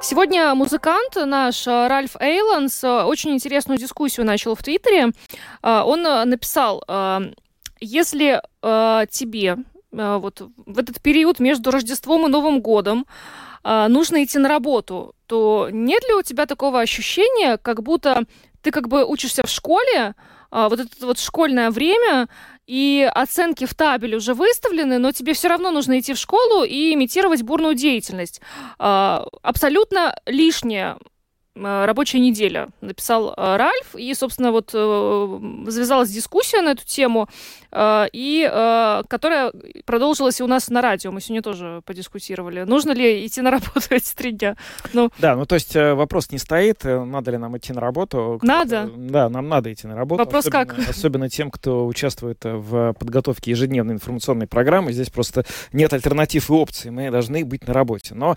Сегодня 0.00 0.54
музыкант 0.54 1.16
наш 1.16 1.66
э, 1.66 1.86
Ральф 1.86 2.16
Эйланс 2.18 2.82
э, 2.82 3.02
очень 3.02 3.32
интересную 3.32 3.78
дискуссию 3.78 4.24
начал 4.24 4.54
в 4.54 4.62
Твиттере. 4.62 5.10
Э, 5.62 5.82
он 5.84 6.02
написал, 6.02 6.82
если 7.78 8.40
тебе 8.62 9.58
вот 9.90 10.42
в 10.56 10.78
этот 10.78 11.02
период 11.02 11.40
между 11.40 11.70
Рождеством 11.70 12.24
и 12.24 12.30
Новым 12.30 12.62
годом 12.62 13.04
нужно 13.62 14.24
идти 14.24 14.38
на 14.38 14.48
работу, 14.48 15.14
то 15.26 15.68
нет 15.70 16.02
ли 16.08 16.14
у 16.14 16.22
тебя 16.22 16.46
такого 16.46 16.80
ощущения, 16.80 17.58
как 17.58 17.82
будто 17.82 18.22
ты 18.62 18.70
как 18.70 18.88
бы 18.88 19.04
учишься 19.04 19.42
в 19.44 19.50
школе, 19.50 20.14
вот 20.50 20.80
это 20.80 21.06
вот 21.06 21.18
школьное 21.18 21.70
время, 21.70 22.28
и 22.72 23.06
оценки 23.14 23.66
в 23.66 23.74
табеле 23.74 24.16
уже 24.16 24.32
выставлены, 24.32 24.96
но 24.96 25.12
тебе 25.12 25.34
все 25.34 25.48
равно 25.48 25.70
нужно 25.70 26.00
идти 26.00 26.14
в 26.14 26.18
школу 26.18 26.64
и 26.64 26.94
имитировать 26.94 27.42
бурную 27.42 27.74
деятельность. 27.74 28.40
А, 28.78 29.26
абсолютно 29.42 30.16
лишнее 30.24 30.96
рабочая 31.54 32.18
неделя, 32.20 32.68
написал 32.80 33.34
э, 33.36 33.56
Ральф, 33.56 33.94
и, 33.94 34.14
собственно, 34.14 34.52
вот 34.52 34.70
э, 34.72 35.40
завязалась 35.66 36.10
дискуссия 36.10 36.62
на 36.62 36.70
эту 36.70 36.86
тему, 36.86 37.28
и 37.74 39.02
которая 39.08 39.50
продолжилась 39.86 40.40
и 40.40 40.42
у 40.42 40.46
нас 40.46 40.68
на 40.68 40.82
радио, 40.82 41.10
мы 41.10 41.22
сегодня 41.22 41.42
тоже 41.42 41.82
подискутировали. 41.86 42.64
Нужно 42.64 42.92
ли 42.92 43.26
идти 43.26 43.40
на 43.40 43.50
работу 43.50 43.80
эти 43.90 44.14
три 44.14 44.32
дня? 44.32 44.56
Ну, 44.92 45.10
да, 45.18 45.36
ну 45.36 45.46
то 45.46 45.54
есть 45.54 45.74
вопрос 45.74 46.30
не 46.32 46.38
стоит, 46.38 46.84
надо 46.84 47.30
ли 47.30 47.38
нам 47.38 47.56
идти 47.56 47.72
на 47.72 47.80
работу. 47.80 48.38
Надо. 48.42 48.90
Да, 48.94 49.30
нам 49.30 49.48
надо 49.48 49.72
идти 49.72 49.86
на 49.86 49.96
работу. 49.96 50.18
Вопрос 50.18 50.46
особенно, 50.46 50.66
как? 50.66 50.88
Особенно 50.90 51.30
тем, 51.30 51.50
кто 51.50 51.86
участвует 51.86 52.38
в 52.44 52.92
подготовке 52.92 53.52
ежедневной 53.52 53.94
информационной 53.94 54.46
программы, 54.46 54.92
здесь 54.92 55.08
просто 55.08 55.44
нет 55.72 55.94
альтернатив 55.94 56.50
и 56.50 56.52
опций, 56.52 56.90
мы 56.90 57.10
должны 57.10 57.42
быть 57.44 57.66
на 57.66 57.72
работе. 57.72 58.14
Но 58.14 58.36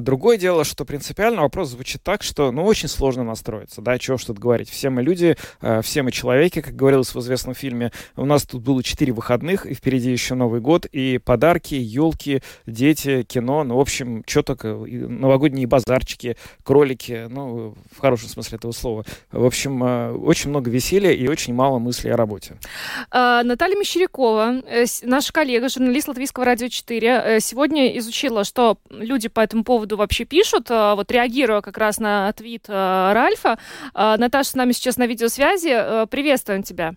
другое 0.00 0.38
дело, 0.38 0.64
что 0.64 0.84
принципиально 0.84 1.42
вопрос 1.42 1.68
звучит 1.68 2.02
так, 2.02 2.24
что 2.24 2.51
ну, 2.52 2.64
очень 2.64 2.88
сложно 2.88 3.24
настроиться, 3.24 3.80
да, 3.80 3.98
чего 3.98 4.18
что-то 4.18 4.40
говорить. 4.40 4.68
Все 4.68 4.90
мы 4.90 5.02
люди, 5.02 5.36
э, 5.60 5.80
все 5.82 6.02
мы 6.02 6.12
человеки, 6.12 6.60
как 6.60 6.76
говорилось 6.76 7.14
в 7.14 7.20
известном 7.20 7.54
фильме. 7.54 7.92
У 8.16 8.24
нас 8.24 8.44
тут 8.44 8.62
было 8.62 8.82
четыре 8.82 9.12
выходных, 9.12 9.66
и 9.66 9.74
впереди 9.74 10.10
еще 10.10 10.34
Новый 10.34 10.60
год, 10.60 10.86
и 10.86 11.18
подарки, 11.18 11.74
елки, 11.74 12.42
дети, 12.66 13.22
кино, 13.22 13.64
ну, 13.64 13.76
в 13.76 13.80
общем, 13.80 14.22
что 14.26 14.42
только, 14.42 14.68
новогодние 14.68 15.66
базарчики, 15.66 16.36
кролики, 16.62 17.26
ну, 17.28 17.74
в 17.90 18.00
хорошем 18.00 18.28
смысле 18.28 18.56
этого 18.56 18.72
слова. 18.72 19.04
В 19.30 19.44
общем, 19.44 19.82
э, 19.82 20.12
очень 20.12 20.50
много 20.50 20.70
веселья 20.70 21.12
и 21.12 21.26
очень 21.28 21.54
мало 21.54 21.78
мыслей 21.78 22.10
о 22.10 22.16
работе. 22.16 22.56
А, 23.10 23.42
Наталья 23.42 23.76
Мещерякова, 23.76 24.62
э, 24.66 24.84
наша 25.02 25.32
коллега, 25.32 25.68
журналист 25.68 26.08
Латвийского 26.08 26.44
радио 26.44 26.68
4, 26.68 27.40
сегодня 27.40 27.96
изучила, 27.98 28.44
что 28.44 28.78
люди 28.90 29.28
по 29.28 29.40
этому 29.40 29.64
поводу 29.64 29.96
вообще 29.96 30.24
пишут, 30.24 30.70
вот 30.70 31.10
реагируя 31.10 31.60
как 31.60 31.78
раз 31.78 31.98
на 31.98 32.28
твит 32.42 32.68
Ральфа. 32.68 33.56
Наташа 33.94 34.50
с 34.50 34.54
нами 34.54 34.72
сейчас 34.72 34.96
на 34.96 35.06
видеосвязи. 35.06 36.06
Приветствуем 36.06 36.62
тебя. 36.64 36.94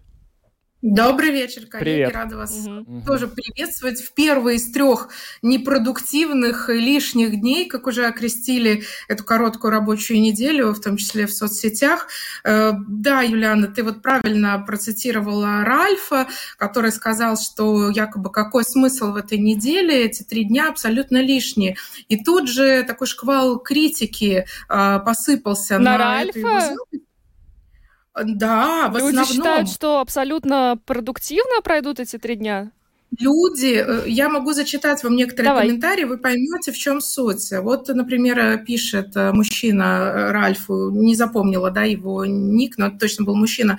Добрый 0.88 1.32
вечер, 1.32 1.66
коллеги. 1.66 1.96
Привет. 1.96 2.14
Рада 2.14 2.38
вас 2.38 2.68
угу. 2.68 3.02
тоже 3.08 3.28
приветствовать 3.28 4.02
в 4.02 4.14
первый 4.14 4.58
из 4.58 4.72
трех 4.72 5.10
непродуктивных 5.42 6.70
и 6.70 6.74
лишних 6.74 7.42
дней, 7.42 7.68
как 7.68 7.88
уже 7.88 8.06
окрестили 8.06 8.84
эту 9.08 9.24
короткую 9.24 9.72
рабочую 9.72 10.22
неделю, 10.22 10.74
в 10.74 10.80
том 10.80 10.98
числе 10.98 11.26
в 11.26 11.34
соцсетях. 11.34 12.08
Э, 12.44 12.74
да, 12.88 13.24
Юлиана, 13.24 13.66
ты 13.66 13.82
вот 13.82 14.04
правильно 14.04 14.60
процитировала 14.60 15.66
Ральфа, 15.66 16.28
который 16.60 16.92
сказал, 16.92 17.36
что 17.36 17.90
якобы 17.90 18.32
какой 18.32 18.64
смысл 18.64 19.12
в 19.12 19.16
этой 19.16 19.40
неделе, 19.40 20.06
эти 20.06 20.22
три 20.22 20.44
дня 20.44 20.70
абсолютно 20.70 21.20
лишние. 21.20 21.78
И 22.10 22.24
тут 22.24 22.48
же 22.48 22.84
такой 22.84 23.08
шквал 23.08 23.58
критики 23.58 24.46
э, 24.70 25.00
посыпался 25.04 25.80
на, 25.80 25.94
на 25.94 25.98
Ральфа. 25.98 26.76
Да, 28.24 28.88
в 28.90 28.94
Люди 28.98 29.18
основном. 29.18 29.26
считают, 29.26 29.70
что 29.70 30.00
абсолютно 30.00 30.78
продуктивно 30.86 31.62
пройдут 31.62 32.00
эти 32.00 32.18
три 32.18 32.36
дня? 32.36 32.72
Люди, 33.20 33.84
э, 33.86 34.04
я 34.08 34.30
могу 34.30 34.54
зачитать 34.54 35.04
вам 35.04 35.16
некоторые 35.16 35.52
Давай. 35.52 35.68
комментарии, 35.68 36.04
вы 36.04 36.18
поймете, 36.18 36.72
в 36.72 36.78
чем 36.78 37.02
суть. 37.02 37.52
Вот, 37.52 37.88
например, 37.88 38.64
пишет 38.66 39.16
э, 39.16 39.32
мужчина 39.32 39.84
э, 39.84 40.32
Ральфу, 40.32 40.90
не 40.92 41.16
запомнила 41.16 41.72
да, 41.72 41.84
его 41.84 42.26
ник, 42.26 42.78
но 42.78 42.88
это 42.88 42.98
точно 42.98 43.26
был 43.26 43.36
мужчина. 43.36 43.78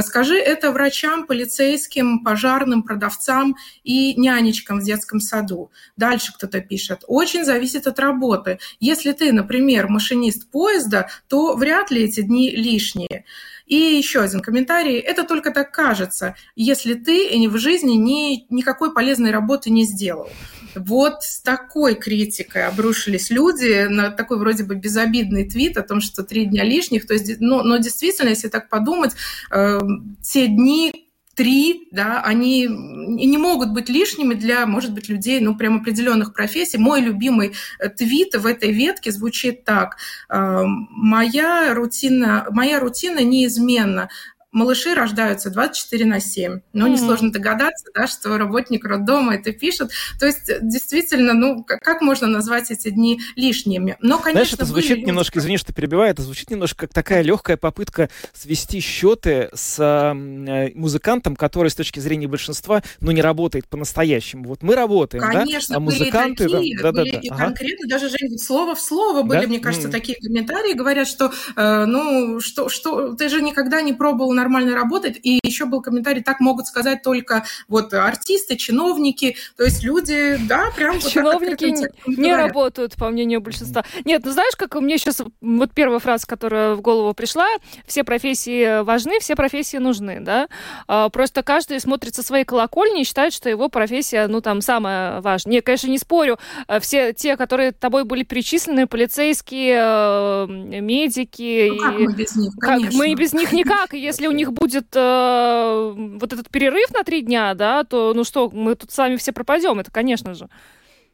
Скажи 0.00 0.36
это 0.36 0.72
врачам, 0.72 1.26
полицейским, 1.26 2.24
пожарным, 2.24 2.82
продавцам 2.82 3.56
и 3.84 4.14
нянечкам 4.20 4.80
в 4.80 4.84
детском 4.84 5.20
саду. 5.20 5.70
Дальше 5.96 6.32
кто-то 6.34 6.60
пишет. 6.60 7.04
Очень 7.06 7.44
зависит 7.44 7.86
от 7.86 7.98
работы. 7.98 8.58
Если 8.80 9.12
ты, 9.12 9.32
например, 9.32 9.88
машинист 9.88 10.50
поезда, 10.50 11.08
то 11.28 11.56
вряд 11.56 11.90
ли 11.90 12.02
эти 12.02 12.22
дни 12.22 12.50
лишние. 12.50 13.24
И 13.66 13.76
еще 13.76 14.20
один 14.20 14.40
комментарий. 14.40 14.98
Это 14.98 15.24
только 15.24 15.50
так 15.50 15.72
кажется, 15.72 16.36
если 16.54 16.94
ты 16.94 17.30
в 17.48 17.56
жизни 17.56 17.94
ни, 17.94 18.46
никакой 18.74 18.92
полезной 18.92 19.30
работы 19.30 19.70
не 19.70 19.84
сделал. 19.84 20.28
Вот 20.74 21.22
с 21.22 21.40
такой 21.40 21.94
критикой 21.94 22.66
обрушились 22.66 23.30
люди 23.30 23.86
на 23.86 24.10
такой 24.10 24.38
вроде 24.38 24.64
бы 24.64 24.74
безобидный 24.74 25.48
твит 25.48 25.76
о 25.76 25.82
том, 25.82 26.00
что 26.00 26.24
три 26.24 26.46
дня 26.46 26.64
лишних. 26.64 27.06
То 27.06 27.14
есть, 27.14 27.40
но, 27.40 27.62
но 27.62 27.76
действительно, 27.76 28.30
если 28.30 28.48
так 28.48 28.68
подумать, 28.68 29.12
э, 29.52 29.80
те 30.20 30.48
дни, 30.48 31.04
три, 31.34 31.88
да, 31.90 32.22
они 32.22 32.66
не 32.68 33.38
могут 33.38 33.72
быть 33.72 33.88
лишними 33.88 34.34
для, 34.34 34.66
может 34.66 34.92
быть, 34.92 35.08
людей, 35.08 35.40
ну, 35.40 35.56
прям 35.56 35.80
определенных 35.80 36.32
профессий. 36.32 36.78
Мой 36.78 37.00
любимый 37.00 37.52
э, 37.78 37.88
твит 37.88 38.34
в 38.34 38.46
этой 38.46 38.72
ветке 38.72 39.12
звучит 39.12 39.64
так. 39.64 39.96
«Э, 40.28 40.62
моя 40.64 41.72
рутина, 41.74 42.46
моя 42.50 42.80
рутина 42.80 43.20
неизменна 43.20 44.08
малыши 44.54 44.94
рождаются 44.94 45.50
24 45.50 46.04
на 46.04 46.20
7. 46.20 46.60
Ну, 46.72 46.86
mm-hmm. 46.86 46.90
несложно 46.90 47.32
догадаться, 47.32 47.86
да, 47.94 48.06
что 48.06 48.38
работник 48.38 48.84
роддома 48.84 49.34
это 49.34 49.52
пишет. 49.52 49.90
То 50.18 50.26
есть, 50.26 50.50
действительно, 50.62 51.34
ну, 51.34 51.64
как 51.64 52.00
можно 52.00 52.26
назвать 52.28 52.70
эти 52.70 52.90
дни 52.90 53.20
лишними? 53.36 53.96
Но, 54.00 54.18
конечно, 54.18 54.32
Знаешь, 54.32 54.52
это 54.54 54.64
звучит 54.64 54.98
были... 54.98 55.06
немножко, 55.06 55.40
извини, 55.40 55.58
что 55.58 55.72
перебиваю, 55.72 56.10
это 56.10 56.22
звучит 56.22 56.50
немножко 56.50 56.86
как 56.86 56.94
такая 56.94 57.22
легкая 57.22 57.56
попытка 57.56 58.08
свести 58.32 58.80
счеты 58.80 59.50
с 59.52 59.78
э, 59.78 60.70
музыкантом, 60.74 61.34
который 61.34 61.70
с 61.70 61.74
точки 61.74 61.98
зрения 61.98 62.28
большинства, 62.28 62.82
ну, 63.00 63.10
не 63.10 63.22
работает 63.22 63.66
по-настоящему. 63.68 64.48
Вот 64.48 64.62
мы 64.62 64.74
работаем, 64.74 65.24
конечно, 65.24 65.74
да? 65.74 65.76
А 65.76 65.80
музыканты... 65.80 66.48
Такие, 66.48 66.78
да, 66.80 66.92
были 66.92 67.10
да, 67.10 67.20
да. 67.20 67.34
Ага. 67.34 67.44
конкретно, 67.46 67.88
даже, 67.88 68.08
Жень, 68.08 68.38
слово 68.38 68.74
в 68.74 68.80
слово 68.80 69.22
были, 69.22 69.40
да? 69.40 69.46
мне 69.48 69.58
кажется, 69.58 69.88
mm-hmm. 69.88 69.92
такие 69.92 70.18
комментарии, 70.20 70.74
говорят, 70.74 71.08
что, 71.08 71.32
э, 71.56 71.84
ну, 71.86 72.40
что, 72.40 72.68
что, 72.68 73.14
ты 73.14 73.28
же 73.28 73.42
никогда 73.42 73.82
не 73.82 73.92
пробовал 73.92 74.32
на 74.32 74.43
нормально 74.44 74.74
работать. 74.74 75.18
И 75.22 75.40
еще 75.42 75.64
был 75.64 75.80
комментарий, 75.80 76.22
так 76.22 76.40
могут 76.40 76.66
сказать 76.66 77.02
только 77.02 77.44
вот 77.68 77.92
артисты, 77.94 78.56
чиновники, 78.56 79.36
то 79.56 79.64
есть 79.64 79.82
люди, 79.82 80.38
да, 80.48 80.70
прям 80.76 80.98
вот 80.98 81.10
Чиновники 81.10 81.64
не, 81.64 82.16
не 82.16 82.36
работают, 82.36 82.94
по 82.96 83.08
мнению 83.08 83.40
большинства. 83.40 83.84
Нет, 84.04 84.22
ну 84.24 84.32
знаешь, 84.32 84.54
как 84.56 84.76
у 84.76 84.80
меня 84.80 84.98
сейчас, 84.98 85.22
вот 85.40 85.70
первая 85.74 85.98
фраза, 85.98 86.26
которая 86.26 86.74
в 86.74 86.80
голову 86.80 87.14
пришла, 87.14 87.46
все 87.86 88.04
профессии 88.04 88.82
важны, 88.82 89.18
все 89.20 89.34
профессии 89.34 89.78
нужны, 89.78 90.20
да, 90.20 90.48
а, 90.86 91.08
просто 91.08 91.42
каждый 91.42 91.80
смотрит 91.80 92.14
со 92.14 92.22
своей 92.22 92.44
колокольни 92.44 93.02
и 93.02 93.04
считает, 93.04 93.32
что 93.32 93.48
его 93.48 93.68
профессия, 93.68 94.26
ну, 94.26 94.40
там, 94.40 94.60
самая 94.60 95.20
важная. 95.20 95.54
Нет, 95.54 95.64
конечно, 95.64 95.88
не 95.88 95.98
спорю, 95.98 96.38
а, 96.66 96.80
все 96.80 97.12
те, 97.12 97.36
которые 97.36 97.72
тобой 97.72 98.04
были 98.04 98.22
перечислены, 98.22 98.86
полицейские, 98.86 99.78
э, 99.80 100.46
медики. 100.48 101.70
Ну, 101.70 101.78
как 101.78 102.00
и... 102.00 102.06
мы 102.06 102.12
без 102.12 102.36
них, 102.36 102.52
конечно. 102.58 102.90
Как 102.90 102.98
мы 102.98 103.14
без 103.14 103.32
них 103.32 103.52
никак. 103.52 103.94
Если 103.94 104.26
у 104.26 104.32
них 104.34 104.52
будет 104.52 104.86
э, 104.94 105.94
вот 105.96 106.32
этот 106.32 106.50
перерыв 106.50 106.90
на 106.92 107.04
три 107.04 107.22
дня, 107.22 107.54
да, 107.54 107.84
то, 107.84 108.12
ну 108.14 108.24
что, 108.24 108.50
мы 108.50 108.74
тут 108.74 108.90
с 108.90 108.98
вами 108.98 109.16
все 109.16 109.32
пропадем, 109.32 109.80
это, 109.80 109.90
конечно 109.90 110.34
же. 110.34 110.48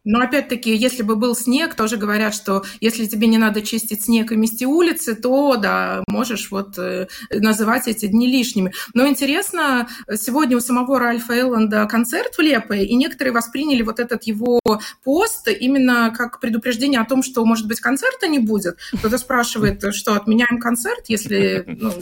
Но 0.05 0.21
опять-таки, 0.21 0.75
если 0.75 1.03
бы 1.03 1.17
был 1.17 1.35
снег, 1.35 1.75
тоже 1.75 1.97
говорят, 1.97 2.35
что 2.35 2.65
если 2.81 3.07
тебе 3.07 3.27
не 3.27 3.39
надо 3.39 3.63
чистить 3.63 4.05
снег 4.05 4.33
и 4.33 4.37
мести 4.37 4.65
улицы, 4.65 5.15
то 5.15 5.57
да, 5.57 6.03
можешь 6.09 6.51
вот 6.51 6.79
э, 6.79 7.09
называть 7.31 7.89
эти 7.89 8.07
дни 8.07 8.27
лишними. 8.27 8.73
Но 8.95 9.07
интересно, 9.07 9.89
сегодня 10.15 10.57
у 10.57 10.61
самого 10.61 10.99
Ральфа 10.99 11.35
Элланда 11.35 11.87
концерт 11.87 12.37
в 12.37 12.41
Лепе, 12.41 12.85
и 12.85 12.95
некоторые 12.95 13.33
восприняли 13.33 13.83
вот 13.83 14.01
этот 14.01 14.25
его 14.25 14.61
пост 15.05 15.49
именно 15.49 16.13
как 16.17 16.41
предупреждение 16.41 17.01
о 17.01 17.05
том, 17.05 17.23
что, 17.23 17.45
может 17.45 17.67
быть, 17.67 17.81
концерта 17.81 18.27
не 18.27 18.39
будет. 18.39 18.79
Кто-то 18.99 19.19
спрашивает, 19.19 19.95
что 19.95 20.15
отменяем 20.15 20.59
концерт, 20.59 21.05
если 21.09 21.65
ну, 21.67 21.93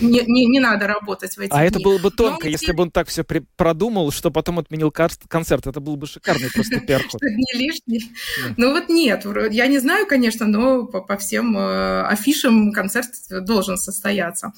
не, 0.00 0.22
не, 0.26 0.46
не 0.46 0.60
надо 0.60 0.86
работать 0.86 1.36
в 1.36 1.40
эти 1.40 1.52
А 1.52 1.58
дни. 1.58 1.68
это 1.68 1.80
было 1.80 1.98
бы 1.98 2.10
тонко, 2.10 2.44
Но 2.44 2.50
если 2.50 2.72
бы 2.72 2.82
он 2.82 2.90
так 2.90 3.08
все 3.08 3.24
продумал, 3.24 4.10
что 4.10 4.30
потом 4.30 4.58
отменил 4.58 4.90
концерт. 4.90 5.66
Это 5.66 5.80
был 5.80 5.96
бы 5.96 6.06
шикарный 6.06 6.50
просто 6.52 6.80
пиар-ход 6.86 7.20
не 7.52 7.58
лишний. 7.58 8.12
Да. 8.42 8.54
Ну 8.56 8.72
вот 8.72 8.88
нет, 8.88 9.26
я 9.50 9.66
не 9.66 9.78
знаю, 9.78 10.06
конечно, 10.06 10.46
но 10.46 10.86
по, 10.86 11.00
по 11.00 11.16
всем 11.16 11.56
э, 11.56 12.02
афишам 12.02 12.72
концерт 12.72 13.10
должен 13.30 13.76
состояться. 13.76 14.52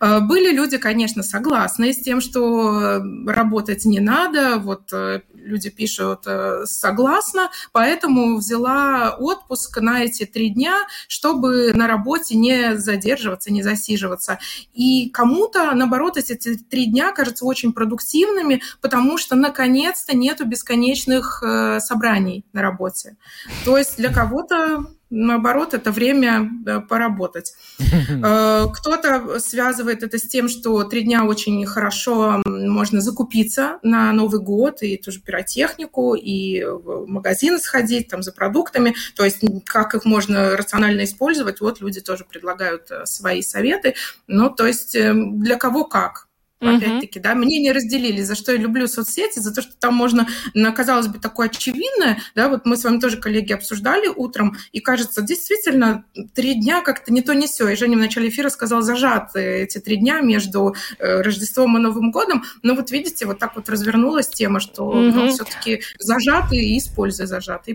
Э, 0.00 0.20
были 0.20 0.52
люди, 0.52 0.78
конечно, 0.78 1.22
согласны 1.22 1.92
с 1.92 2.02
тем, 2.02 2.20
что 2.20 3.02
работать 3.26 3.84
не 3.84 4.00
надо. 4.00 4.58
Вот 4.58 4.92
э, 4.92 5.22
люди 5.34 5.70
пишут 5.70 6.26
согласна, 6.64 7.50
поэтому 7.72 8.36
взяла 8.36 9.16
отпуск 9.18 9.80
на 9.80 10.02
эти 10.02 10.26
три 10.26 10.50
дня, 10.50 10.86
чтобы 11.08 11.72
на 11.72 11.86
работе 11.86 12.36
не 12.36 12.76
задерживаться, 12.76 13.52
не 13.52 13.62
засиживаться. 13.62 14.38
И 14.74 15.08
кому-то, 15.10 15.72
наоборот, 15.72 16.16
эти 16.16 16.56
три 16.56 16.86
дня 16.86 17.12
кажутся 17.12 17.44
очень 17.44 17.72
продуктивными, 17.72 18.60
потому 18.80 19.18
что 19.18 19.36
наконец-то 19.36 20.16
нету 20.16 20.46
бесконечных 20.46 21.42
собраний 21.78 22.25
компаний 22.26 22.44
на 22.52 22.62
работе. 22.62 23.16
То 23.64 23.78
есть 23.78 23.96
для 23.96 24.12
кого-то 24.12 24.86
наоборот, 25.08 25.72
это 25.72 25.92
время 25.92 26.50
поработать. 26.88 27.54
Э, 28.08 28.66
кто-то 28.72 29.38
связывает 29.38 30.02
это 30.02 30.18
с 30.18 30.22
тем, 30.22 30.48
что 30.48 30.84
три 30.84 31.02
дня 31.02 31.24
очень 31.24 31.64
хорошо 31.66 32.42
можно 32.46 33.00
закупиться 33.00 33.78
на 33.82 34.12
Новый 34.12 34.40
год, 34.40 34.82
и 34.82 34.96
тоже 34.96 35.20
пиротехнику, 35.20 36.14
и 36.14 36.64
в 36.64 37.06
магазин 37.06 37.58
сходить 37.58 38.08
там 38.08 38.22
за 38.22 38.32
продуктами. 38.32 38.94
То 39.14 39.24
есть 39.24 39.42
как 39.64 39.94
их 39.94 40.04
можно 40.04 40.56
рационально 40.56 41.04
использовать, 41.04 41.60
вот 41.60 41.80
люди 41.80 42.00
тоже 42.00 42.24
предлагают 42.24 42.90
э, 42.90 43.06
свои 43.06 43.42
советы. 43.42 43.94
Ну, 44.26 44.50
то 44.50 44.66
есть 44.66 44.92
для 44.92 45.56
кого 45.56 45.84
как. 45.84 46.25
Опять-таки, 46.60 47.20
да, 47.20 47.34
мнения 47.34 47.72
разделили, 47.72 48.22
за 48.22 48.34
что 48.34 48.52
я 48.52 48.58
люблю 48.58 48.88
соцсети, 48.88 49.40
за 49.40 49.52
то, 49.54 49.60
что 49.60 49.72
там 49.78 49.94
можно, 49.94 50.26
на, 50.54 50.72
казалось 50.72 51.06
бы, 51.06 51.18
такое 51.18 51.48
очевидное, 51.48 52.18
да, 52.34 52.48
вот 52.48 52.64
мы 52.64 52.76
с 52.76 52.84
вами 52.84 52.98
тоже, 52.98 53.18
коллеги, 53.18 53.52
обсуждали 53.52 54.08
утром, 54.08 54.56
и 54.72 54.80
кажется, 54.80 55.20
действительно, 55.20 56.04
три 56.34 56.54
дня 56.54 56.80
как-то 56.80 57.12
не 57.12 57.20
то, 57.20 57.34
не 57.34 57.46
все. 57.46 57.68
И 57.68 57.76
Женя 57.76 57.96
в 57.96 58.00
начале 58.00 58.28
эфира 58.28 58.48
сказал, 58.48 58.80
зажаты 58.82 59.40
эти 59.40 59.78
три 59.78 59.96
дня 59.96 60.20
между 60.20 60.74
э, 60.98 61.20
Рождеством 61.20 61.76
и 61.76 61.80
Новым 61.80 62.10
годом, 62.10 62.44
но 62.62 62.74
вот 62.74 62.90
видите, 62.90 63.26
вот 63.26 63.38
так 63.38 63.54
вот 63.56 63.68
развернулась 63.68 64.28
тема, 64.28 64.60
что 64.60 64.92
ну, 64.92 65.28
все-таки 65.28 65.82
зажаты 65.98 66.56
и 66.56 66.78
используя. 66.78 67.26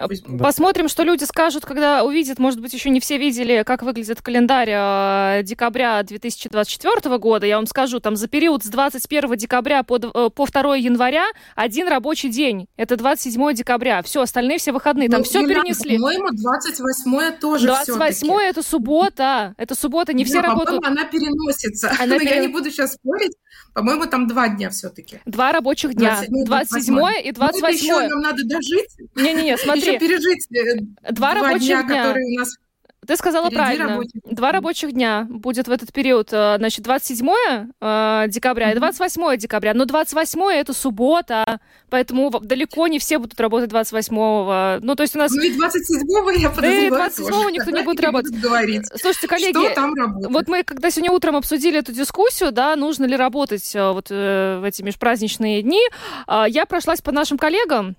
Пусть 0.08 0.26
будут. 0.26 0.42
Посмотрим, 0.42 0.88
что 0.88 1.04
люди 1.04 1.24
скажут, 1.24 1.66
когда 1.66 2.04
увидят, 2.04 2.40
может 2.40 2.60
быть, 2.60 2.74
еще 2.74 2.90
не 2.90 3.00
все 3.00 3.18
видели, 3.18 3.64
как 3.66 3.84
выглядит 3.84 4.22
календарь 4.22 4.70
э, 4.72 5.44
декабря 5.44 6.02
2024 6.04 7.18
года. 7.18 7.46
Я 7.46 7.58
вам 7.58 7.68
скажу, 7.68 8.00
там 8.00 8.16
за 8.16 8.28
период 8.28 8.64
с 8.64 8.72
21 8.82 9.36
декабря 9.36 9.84
по, 9.84 9.98
э, 9.98 10.30
по 10.30 10.48
2 10.48 10.76
января 10.76 11.26
один 11.56 11.88
рабочий 11.88 12.30
день. 12.30 12.68
Это 12.78 12.96
27 12.96 13.54
декабря. 13.54 14.02
Все, 14.02 14.22
остальные 14.22 14.58
все 14.58 14.72
выходные. 14.72 15.08
Там 15.08 15.20
ну, 15.20 15.24
все 15.24 15.46
перенесли. 15.46 15.98
По-моему, 15.98 16.30
28 16.32 17.40
тоже 17.40 17.68
28 17.68 18.34
это 18.42 18.64
суббота. 18.64 19.54
Это 19.58 19.76
суббота, 19.76 20.14
не 20.14 20.24
да, 20.24 20.30
все 20.30 20.42
работают. 20.42 20.84
она 20.84 21.06
переносится. 21.06 21.92
Она 22.00 22.18
перен... 22.18 22.34
Я 22.36 22.40
не 22.40 22.48
буду 22.48 22.72
сейчас 22.72 22.94
спорить. 22.94 23.34
По-моему, 23.74 24.06
там 24.08 24.28
два 24.28 24.50
дня 24.50 24.70
все-таки. 24.72 25.20
Два 25.26 25.52
рабочих 25.52 25.94
дня. 25.94 26.18
27, 26.28 26.46
27 26.46 26.98
и 27.24 27.32
28. 27.32 27.62
Ну, 27.62 28.00
еще 28.00 28.08
нам 28.10 28.22
надо 28.22 28.44
дожить. 28.46 28.90
Не-не-не, 29.16 29.58
смотри. 29.64 29.82
Еще 29.82 30.00
пережить 30.00 30.48
э, 30.52 31.12
два, 31.12 31.34
два 31.34 31.34
рабочих 31.36 31.68
дня, 31.68 31.84
дня, 31.84 32.04
которые 32.04 32.26
у 32.26 32.40
нас 32.40 32.50
ты 33.12 33.18
сказала 33.18 33.48
Впереди 33.48 33.62
правильно. 33.62 33.88
Рабочих. 33.90 34.22
Два 34.24 34.52
рабочих 34.54 34.92
дня 34.94 35.28
будет 35.30 35.68
в 35.68 35.72
этот 35.72 35.92
период. 35.92 36.30
Э, 36.32 36.56
значит, 36.58 36.86
27 36.86 37.28
э, 37.28 38.26
декабря 38.30 38.72
mm-hmm. 38.72 38.76
и 38.78 38.80
28 38.80 39.38
декабря. 39.38 39.74
Но 39.74 39.84
28 39.84 40.42
это 40.54 40.72
суббота, 40.72 41.60
поэтому 41.90 42.30
далеко 42.40 42.88
не 42.88 43.00
все 43.00 43.18
будут 43.18 43.38
работать 43.42 43.70
28 43.70 44.80
Ну, 44.82 44.96
то 44.96 45.04
есть 45.04 45.16
у 45.18 45.20
нас... 45.20 45.30
Ну 45.34 45.44
и 45.44 45.52
27 45.52 46.08
я 46.40 46.50
подозреваю 46.50 46.56
Да 46.62 46.86
и 46.86 46.90
27 46.90 47.28
тоже. 47.28 47.52
никто 47.52 47.72
не 47.72 47.84
будет 47.84 48.00
работать. 48.00 48.32
Говорить. 48.40 48.84
Слушайте, 48.96 49.28
коллеги, 49.28 49.58
Что 49.58 49.76
там 49.76 49.94
работает? 49.94 50.34
вот 50.34 50.48
мы 50.48 50.64
когда 50.64 50.90
сегодня 50.90 51.12
утром 51.12 51.36
обсудили 51.36 51.80
эту 51.80 51.92
дискуссию, 51.92 52.54
да, 52.54 52.78
нужно 52.78 53.04
ли 53.04 53.18
работать 53.18 53.76
э, 53.76 53.92
вот 53.92 54.10
в 54.10 54.64
эти 54.66 54.84
межпраздничные 54.84 55.64
дни, 55.64 55.82
я 56.48 56.66
прошлась 56.66 57.02
по 57.02 57.12
нашим 57.12 57.38
коллегам, 57.38 57.98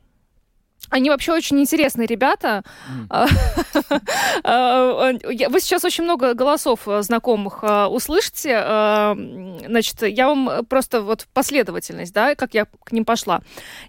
они 0.91 1.11
вообще 1.11 1.33
очень 1.33 1.59
интересные 1.61 2.07
ребята. 2.07 2.63
Mm. 3.09 3.09
Вы 5.51 5.61
сейчас 5.61 5.85
очень 5.85 6.05
много 6.05 6.35
голосов 6.35 6.81
э, 6.87 7.03
знакомых 7.03 7.61
э, 7.63 7.87
услышите. 7.87 8.53
Значит, 9.67 10.03
я 10.03 10.29
вам 10.29 10.65
просто 10.67 11.03
вот 11.03 11.27
последовательность, 11.33 12.13
да, 12.13 12.35
как 12.35 12.55
я 12.55 12.67
к 12.67 12.93
ним 12.93 13.05
пошла. 13.05 13.41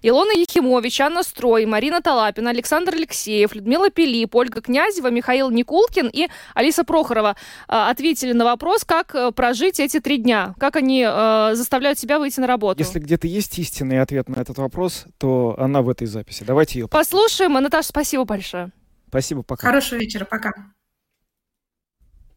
Илона 0.02 0.32
Ехимович, 0.32 1.00
Анна 1.00 1.22
Строй, 1.22 1.66
Марина 1.66 2.00
Талапина, 2.00 2.50
Александр 2.50 2.94
Алексеев, 2.94 3.54
Людмила 3.54 3.90
Пилип, 3.90 4.34
Ольга 4.34 4.60
Князева, 4.60 5.08
Михаил 5.08 5.50
Никулкин 5.50 6.08
и 6.12 6.28
Алиса 6.54 6.84
Прохорова 6.84 7.36
ответили 7.66 8.32
на 8.32 8.44
вопрос, 8.44 8.84
как 8.84 9.34
прожить 9.34 9.80
эти 9.80 10.00
три 10.00 10.18
дня, 10.18 10.54
как 10.58 10.76
они 10.76 11.04
заставляют 11.04 11.98
себя 11.98 12.18
выйти 12.18 12.40
на 12.40 12.46
работу. 12.46 12.80
Если 12.80 12.98
где-то 12.98 13.26
есть 13.26 13.58
истинный 13.58 14.00
ответ 14.00 14.28
на 14.28 14.40
этот 14.40 14.58
вопрос, 14.58 15.04
то 15.18 15.56
она 15.58 15.82
в 15.82 15.88
этой 15.88 16.06
записи. 16.06 16.44
Давайте 16.44 16.80
ее 16.80 16.88
Послушаем. 16.94 17.54
Наташа, 17.54 17.88
спасибо 17.88 18.24
большое. 18.24 18.70
Спасибо, 19.08 19.42
пока. 19.42 19.66
Хорошего 19.66 19.98
вечера, 19.98 20.24
пока. 20.24 20.52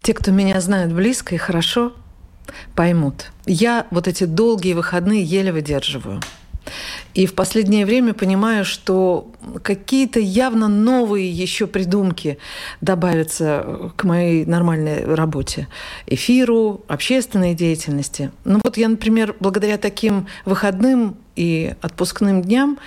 Те, 0.01 0.15
кто 0.15 0.31
меня 0.31 0.59
знают 0.61 0.91
близко 0.93 1.35
и 1.35 1.37
хорошо, 1.37 1.93
поймут. 2.75 3.27
Я 3.45 3.85
вот 3.91 4.07
эти 4.07 4.23
долгие 4.23 4.73
выходные 4.73 5.21
еле 5.21 5.51
выдерживаю. 5.53 6.21
И 7.13 7.27
в 7.27 7.35
последнее 7.35 7.85
время 7.85 8.15
понимаю, 8.15 8.65
что 8.65 9.31
какие-то 9.61 10.19
явно 10.19 10.67
новые 10.67 11.29
еще 11.29 11.67
придумки 11.67 12.39
добавятся 12.81 13.91
к 13.95 14.05
моей 14.05 14.43
нормальной 14.45 15.05
работе, 15.05 15.67
эфиру, 16.07 16.83
общественной 16.87 17.53
деятельности. 17.53 18.31
Ну 18.43 18.59
вот 18.63 18.77
я, 18.77 18.89
например, 18.89 19.35
благодаря 19.39 19.77
таким 19.77 20.25
выходным 20.45 21.15
и 21.35 21.75
отпускным 21.83 22.41
дням 22.41 22.79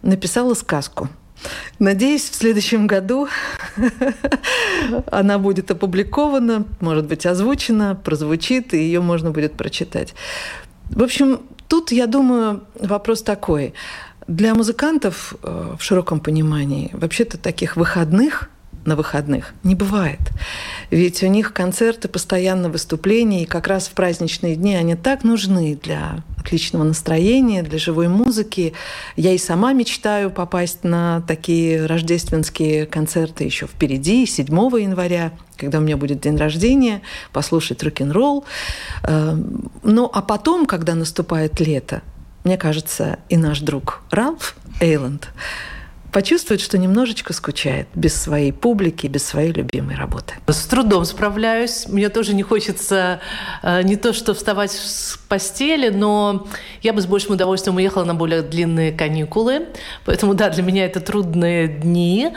написала 0.00 0.54
сказку. 0.54 1.10
Надеюсь, 1.78 2.28
в 2.28 2.34
следующем 2.34 2.86
году 2.86 3.28
она 5.06 5.38
будет 5.38 5.70
опубликована, 5.70 6.64
может 6.80 7.06
быть, 7.06 7.26
озвучена, 7.26 7.94
прозвучит, 7.94 8.74
и 8.74 8.78
ее 8.78 9.00
можно 9.00 9.30
будет 9.30 9.54
прочитать. 9.54 10.14
В 10.90 11.02
общем, 11.02 11.40
тут, 11.68 11.92
я 11.92 12.06
думаю, 12.06 12.64
вопрос 12.80 13.22
такой. 13.22 13.74
Для 14.26 14.54
музыкантов 14.54 15.34
э, 15.42 15.74
в 15.78 15.82
широком 15.82 16.20
понимании 16.20 16.90
вообще-то 16.92 17.38
таких 17.38 17.76
выходных 17.76 18.50
на 18.88 18.96
выходных. 18.96 19.54
Не 19.62 19.74
бывает. 19.74 20.20
Ведь 20.90 21.22
у 21.22 21.26
них 21.26 21.52
концерты, 21.52 22.08
постоянно 22.08 22.68
выступления, 22.70 23.42
и 23.42 23.46
как 23.46 23.68
раз 23.68 23.86
в 23.86 23.92
праздничные 23.92 24.56
дни 24.56 24.74
они 24.74 24.96
так 24.96 25.22
нужны 25.22 25.78
для 25.80 26.24
отличного 26.38 26.82
настроения, 26.82 27.62
для 27.62 27.78
живой 27.78 28.08
музыки. 28.08 28.72
Я 29.16 29.32
и 29.32 29.38
сама 29.38 29.74
мечтаю 29.74 30.30
попасть 30.30 30.82
на 30.82 31.22
такие 31.28 31.84
рождественские 31.84 32.86
концерты 32.86 33.44
еще 33.44 33.66
впереди, 33.66 34.24
7 34.24 34.46
января, 34.46 35.32
когда 35.56 35.78
у 35.78 35.82
меня 35.82 35.96
будет 35.96 36.20
день 36.20 36.36
рождения, 36.36 37.02
послушать 37.32 37.82
рок-н-ролл. 37.82 38.44
Эм, 39.02 39.70
ну, 39.82 40.10
а 40.12 40.22
потом, 40.22 40.64
когда 40.64 40.94
наступает 40.94 41.60
лето, 41.60 42.02
мне 42.44 42.56
кажется, 42.56 43.18
и 43.28 43.36
наш 43.36 43.60
друг 43.60 44.00
Ралф 44.10 44.56
Эйланд 44.80 45.28
почувствует, 46.12 46.60
что 46.60 46.78
немножечко 46.78 47.32
скучает 47.32 47.88
без 47.94 48.14
своей 48.14 48.52
публики, 48.52 49.06
без 49.06 49.24
своей 49.24 49.52
любимой 49.52 49.96
работы. 49.96 50.34
С 50.46 50.66
трудом 50.66 51.04
справляюсь. 51.04 51.86
Мне 51.88 52.08
тоже 52.08 52.34
не 52.34 52.42
хочется 52.42 53.20
э, 53.62 53.82
не 53.82 53.96
то 53.96 54.12
что 54.12 54.34
вставать 54.34 54.72
с 54.72 55.18
постели, 55.28 55.90
но 55.90 56.46
я 56.82 56.92
бы 56.92 57.00
с 57.00 57.06
большим 57.06 57.34
удовольствием 57.34 57.76
уехала 57.76 58.04
на 58.04 58.14
более 58.14 58.42
длинные 58.42 58.92
каникулы. 58.92 59.66
Поэтому, 60.04 60.34
да, 60.34 60.50
для 60.50 60.62
меня 60.62 60.86
это 60.86 61.00
трудные 61.00 61.68
дни. 61.68 62.30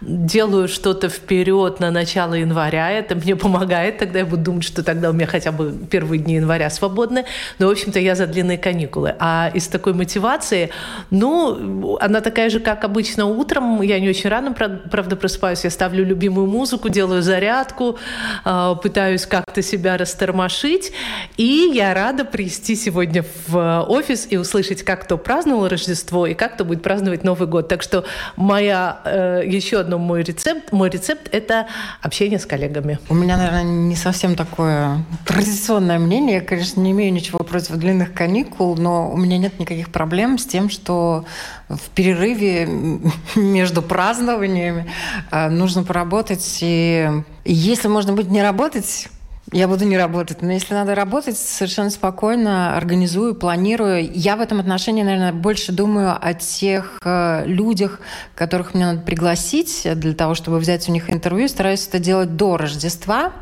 Делаю 0.00 0.68
что-то 0.68 1.08
вперед 1.08 1.80
на 1.80 1.90
начало 1.90 2.34
января. 2.34 2.90
Это 2.90 3.14
мне 3.14 3.36
помогает. 3.36 3.98
Тогда 3.98 4.20
я 4.20 4.26
буду 4.26 4.42
думать, 4.42 4.64
что 4.64 4.82
тогда 4.82 5.10
у 5.10 5.12
меня 5.12 5.26
хотя 5.26 5.52
бы 5.52 5.74
первые 5.90 6.20
дни 6.20 6.34
января 6.34 6.70
свободны. 6.70 7.24
Но, 7.58 7.66
в 7.66 7.70
общем-то, 7.70 7.98
я 7.98 8.14
за 8.14 8.26
длинные 8.26 8.58
каникулы. 8.58 9.14
А 9.18 9.50
из 9.52 9.66
такой 9.68 9.94
мотивации, 9.94 10.70
ну, 11.10 11.96
она 12.00 12.20
такая 12.20 12.50
же, 12.50 12.60
как 12.60 12.84
обычно 12.84 13.25
обычно 13.26 13.40
утром, 13.40 13.82
я 13.82 14.00
не 14.00 14.08
очень 14.08 14.30
рано, 14.30 14.52
правда, 14.52 15.16
просыпаюсь, 15.16 15.64
я 15.64 15.70
ставлю 15.70 16.04
любимую 16.04 16.46
музыку, 16.46 16.88
делаю 16.88 17.22
зарядку, 17.22 17.98
а, 18.44 18.74
пытаюсь 18.74 19.26
как-то 19.26 19.62
себя 19.62 19.96
растормошить, 19.96 20.92
и 21.36 21.70
я 21.74 21.94
рада 21.94 22.24
прийти 22.24 22.76
сегодня 22.76 23.24
в 23.48 23.84
офис 23.88 24.26
и 24.30 24.36
услышать, 24.36 24.82
как 24.82 25.04
кто 25.04 25.18
праздновал 25.18 25.68
Рождество 25.68 26.26
и 26.26 26.34
как 26.34 26.54
кто 26.54 26.64
будет 26.64 26.82
праздновать 26.82 27.24
Новый 27.24 27.48
год. 27.48 27.68
Так 27.68 27.82
что 27.82 28.04
моя, 28.36 29.00
э, 29.04 29.42
еще 29.46 29.80
одно 29.80 29.98
мой 29.98 30.22
рецепт, 30.22 30.72
мой 30.72 30.90
рецепт– 30.90 31.28
это 31.32 31.66
общение 32.02 32.38
с 32.38 32.46
коллегами. 32.46 32.98
У 33.08 33.14
меня, 33.14 33.36
наверное, 33.36 33.62
не 33.62 33.96
совсем 33.96 34.34
такое 34.34 35.04
традиционное 35.26 35.98
мнение. 35.98 36.36
Я, 36.36 36.40
конечно, 36.40 36.80
не 36.80 36.90
имею 36.90 37.12
ничего 37.12 37.38
против 37.38 37.76
длинных 37.76 38.14
каникул, 38.14 38.76
но 38.76 39.10
у 39.10 39.16
меня 39.16 39.38
нет 39.38 39.58
никаких 39.58 39.90
проблем 39.90 40.38
с 40.38 40.46
тем, 40.46 40.70
что 40.70 41.24
в 41.68 41.88
перерыве 41.90 42.66
между 43.36 43.82
празднованиями 43.82 44.90
э, 45.30 45.48
нужно 45.48 45.82
поработать. 45.82 46.58
И 46.60 47.10
если 47.44 47.88
можно 47.88 48.12
будет 48.12 48.30
не 48.30 48.42
работать, 48.42 49.08
я 49.52 49.68
буду 49.68 49.84
не 49.84 49.96
работать. 49.96 50.42
Но 50.42 50.52
если 50.52 50.74
надо 50.74 50.94
работать, 50.96 51.38
совершенно 51.38 51.90
спокойно 51.90 52.76
организую, 52.76 53.36
планирую. 53.36 54.10
Я 54.12 54.36
в 54.36 54.40
этом 54.40 54.58
отношении, 54.58 55.04
наверное, 55.04 55.32
больше 55.32 55.70
думаю 55.70 56.16
о 56.20 56.34
тех 56.34 56.98
э, 57.04 57.44
людях, 57.46 58.00
которых 58.34 58.74
мне 58.74 58.86
надо 58.86 59.00
пригласить 59.02 59.86
для 59.94 60.14
того, 60.14 60.34
чтобы 60.34 60.58
взять 60.58 60.88
у 60.88 60.92
них 60.92 61.10
интервью. 61.10 61.46
Стараюсь 61.46 61.86
это 61.86 62.00
делать 62.00 62.34
до 62.36 62.56
Рождества 62.56 63.32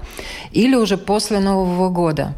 или 0.50 0.76
уже 0.76 0.98
после 0.98 1.40
Нового 1.40 1.88
года. 1.88 2.34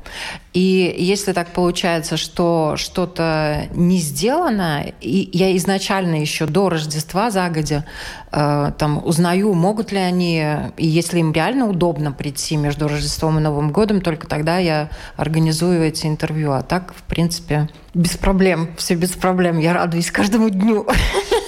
И 0.56 0.94
если 0.96 1.34
так 1.34 1.52
получается, 1.52 2.16
что 2.16 2.76
что-то 2.78 3.68
не 3.74 3.98
сделано, 3.98 4.86
и 5.02 5.28
я 5.34 5.54
изначально 5.58 6.14
еще 6.14 6.46
до 6.46 6.70
Рождества 6.70 7.30
загодя 7.30 7.84
э, 8.32 8.72
там 8.78 9.04
узнаю, 9.04 9.52
могут 9.52 9.92
ли 9.92 9.98
они, 9.98 10.42
и 10.78 10.86
если 10.86 11.18
им 11.18 11.34
реально 11.34 11.68
удобно 11.68 12.10
прийти 12.10 12.56
между 12.56 12.88
Рождеством 12.88 13.36
и 13.36 13.42
Новым 13.42 13.70
годом, 13.70 14.00
только 14.00 14.26
тогда 14.26 14.56
я 14.56 14.88
организую 15.18 15.82
эти 15.82 16.06
интервью. 16.06 16.52
А 16.52 16.62
так, 16.62 16.94
в 16.94 17.02
принципе, 17.02 17.68
без 17.92 18.16
проблем, 18.16 18.70
все 18.78 18.94
без 18.94 19.10
проблем. 19.10 19.58
Я 19.58 19.74
радуюсь 19.74 20.10
каждому 20.10 20.48
дню. 20.48 20.86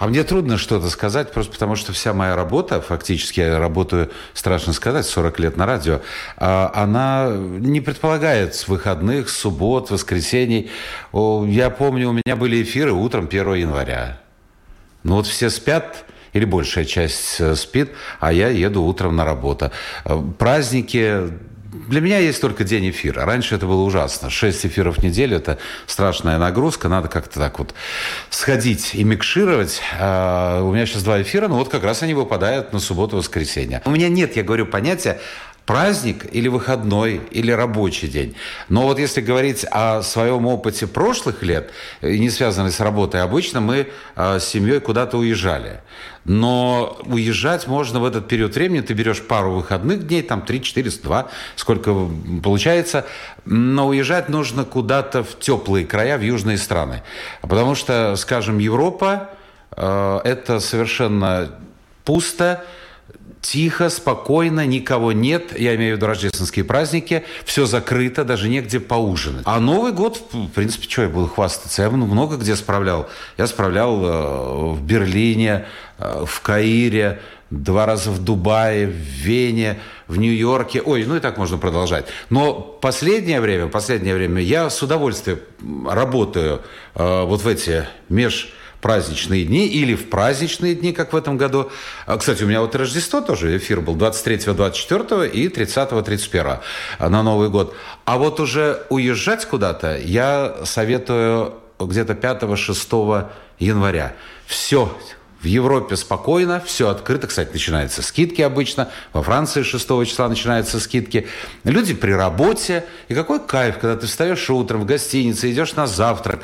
А 0.00 0.06
мне 0.06 0.24
трудно 0.24 0.56
что-то 0.56 0.88
сказать, 0.88 1.30
просто 1.30 1.52
потому 1.52 1.76
что 1.76 1.92
вся 1.92 2.14
моя 2.14 2.34
работа, 2.34 2.80
фактически 2.80 3.40
я 3.40 3.58
работаю, 3.58 4.10
страшно 4.32 4.72
сказать, 4.72 5.04
40 5.04 5.38
лет 5.40 5.56
на 5.58 5.66
радио, 5.66 6.00
а, 6.38 6.72
она 6.74 7.30
не 7.30 7.82
предполагает 7.82 8.66
выходных, 8.66 9.28
суббот, 9.28 9.90
воскресений. 9.90 10.70
Я 11.12 11.68
помню, 11.68 12.08
у 12.08 12.12
меня 12.12 12.34
были 12.34 12.62
эфиры 12.62 12.92
утром 12.92 13.26
1 13.26 13.54
января. 13.56 14.18
Ну 15.02 15.16
вот 15.16 15.26
все 15.26 15.50
спят, 15.50 16.06
или 16.32 16.46
большая 16.46 16.86
часть 16.86 17.38
э, 17.38 17.54
спит, 17.54 17.90
а 18.20 18.32
я 18.32 18.48
еду 18.48 18.82
утром 18.84 19.16
на 19.16 19.26
работу. 19.26 19.70
Э, 20.06 20.18
праздники 20.38 21.28
для 21.72 22.00
меня 22.00 22.18
есть 22.18 22.40
только 22.40 22.64
день 22.64 22.90
эфира. 22.90 23.24
Раньше 23.24 23.54
это 23.54 23.66
было 23.66 23.82
ужасно. 23.82 24.28
Шесть 24.28 24.66
эфиров 24.66 24.96
в 24.96 25.02
неделю– 25.02 25.36
это 25.38 25.58
страшная 25.86 26.36
нагрузка. 26.38 26.88
Надо 26.88 27.08
как-то 27.08 27.38
так 27.38 27.58
вот 27.60 27.74
сходить 28.28 28.94
и 28.94 29.04
микшировать. 29.04 29.80
А 29.98 30.62
у 30.62 30.72
меня 30.72 30.84
сейчас 30.86 31.04
два 31.04 31.22
эфира, 31.22 31.46
но 31.46 31.56
вот 31.56 31.68
как 31.68 31.84
раз 31.84 32.02
они 32.02 32.14
выпадают 32.14 32.72
на 32.72 32.80
субботу-воскресенье. 32.80 33.82
У 33.84 33.90
меня 33.90 34.08
нет, 34.08 34.36
я 34.36 34.42
говорю, 34.42 34.66
понятия 34.66 35.20
праздник 35.66 36.26
или 36.32 36.48
выходной, 36.48 37.20
или 37.30 37.52
рабочий 37.52 38.08
день. 38.08 38.34
Но 38.68 38.82
вот 38.82 38.98
если 38.98 39.20
говорить 39.20 39.64
о 39.70 40.02
своем 40.02 40.46
опыте 40.46 40.86
прошлых 40.86 41.42
лет, 41.42 41.70
не 42.02 42.30
связанный 42.30 42.72
с 42.72 42.80
работой, 42.80 43.22
обычно 43.22 43.60
мы 43.60 43.88
а, 44.16 44.38
с 44.38 44.48
семьей 44.48 44.80
куда-то 44.80 45.18
уезжали. 45.18 45.80
Но 46.24 46.98
уезжать 47.06 47.66
можно 47.66 47.98
в 47.98 48.04
этот 48.04 48.28
период 48.28 48.54
времени. 48.54 48.82
Ты 48.82 48.94
берешь 48.94 49.22
пару 49.22 49.52
выходных 49.52 50.06
дней, 50.06 50.22
там 50.22 50.42
3, 50.42 50.62
4, 50.62 50.90
2, 50.90 51.28
сколько 51.56 52.08
получается. 52.42 53.06
Но 53.44 53.88
уезжать 53.88 54.28
нужно 54.28 54.64
куда-то 54.64 55.24
в 55.24 55.38
теплые 55.38 55.86
края, 55.86 56.18
в 56.18 56.22
южные 56.22 56.58
страны. 56.58 57.02
Потому 57.42 57.74
что, 57.74 58.16
скажем, 58.16 58.58
Европа 58.58 59.30
э,– 59.76 60.20
это 60.24 60.60
совершенно 60.60 61.50
пусто, 62.04 62.64
тихо, 63.40 63.88
спокойно, 63.90 64.66
никого 64.66 65.12
нет, 65.12 65.58
я 65.58 65.74
имею 65.76 65.94
в 65.94 65.96
виду 65.96 66.06
рождественские 66.06 66.64
праздники, 66.64 67.24
все 67.44 67.66
закрыто, 67.66 68.24
даже 68.24 68.48
негде 68.48 68.80
поужинать. 68.80 69.42
А 69.46 69.60
Новый 69.60 69.92
год, 69.92 70.22
в 70.32 70.48
принципе, 70.48 70.88
что 70.88 71.02
я 71.02 71.08
буду 71.08 71.28
хвастаться? 71.28 71.82
Я 71.82 71.90
много 71.90 72.36
где 72.36 72.56
справлял. 72.56 73.08
Я 73.38 73.46
справлял 73.46 74.04
э, 74.04 74.72
в 74.74 74.82
Берлине, 74.82 75.66
э, 75.98 76.24
в 76.26 76.40
Каире, 76.40 77.20
два 77.50 77.86
раза 77.86 78.10
в 78.10 78.22
Дубае, 78.22 78.86
в 78.86 78.90
Вене, 78.90 79.78
в 80.06 80.18
Нью-Йорке. 80.18 80.82
Ой, 80.82 81.04
ну 81.04 81.16
и 81.16 81.20
так 81.20 81.36
можно 81.36 81.58
продолжать. 81.58 82.06
Но 82.30 82.54
последнее 82.54 83.40
время, 83.40 83.68
последнее 83.68 84.14
время 84.14 84.40
я 84.42 84.70
с 84.70 84.82
удовольствием 84.82 85.40
работаю 85.88 86.62
э, 86.94 87.24
вот 87.24 87.42
в 87.42 87.48
эти 87.48 87.86
меж 88.08 88.52
праздничные 88.80 89.44
дни 89.44 89.66
или 89.66 89.94
в 89.94 90.08
праздничные 90.08 90.74
дни, 90.74 90.92
как 90.92 91.12
в 91.12 91.16
этом 91.16 91.36
году. 91.36 91.70
А, 92.06 92.16
кстати, 92.16 92.42
у 92.42 92.46
меня 92.46 92.60
вот 92.60 92.74
Рождество 92.74 93.20
тоже 93.20 93.56
эфир 93.56 93.80
был 93.80 93.96
23-24 93.96 95.30
и 95.30 95.48
30-31 95.48 96.60
на 96.98 97.22
Новый 97.22 97.48
год. 97.48 97.74
А 98.04 98.18
вот 98.18 98.40
уже 98.40 98.82
уезжать 98.88 99.46
куда-то 99.46 99.96
я 99.98 100.56
советую 100.64 101.54
где-то 101.78 102.14
5-6 102.14 103.28
января. 103.58 104.14
Все, 104.46 104.96
в 105.40 105.46
Европе 105.46 105.96
спокойно, 105.96 106.60
все 106.60 106.90
открыто. 106.90 107.26
Кстати, 107.26 107.50
начинаются 107.52 108.02
скидки 108.02 108.42
обычно. 108.42 108.90
Во 109.12 109.22
Франции 109.22 109.62
6 109.62 109.86
числа 110.06 110.28
начинаются 110.28 110.78
скидки. 110.80 111.28
Люди 111.64 111.94
при 111.94 112.12
работе. 112.12 112.84
И 113.08 113.14
какой 113.14 113.40
кайф, 113.40 113.78
когда 113.78 113.96
ты 113.96 114.06
встаешь 114.06 114.50
утром 114.50 114.82
в 114.82 114.86
гостинице, 114.86 115.50
идешь 115.50 115.74
на 115.74 115.86
завтрак. 115.86 116.40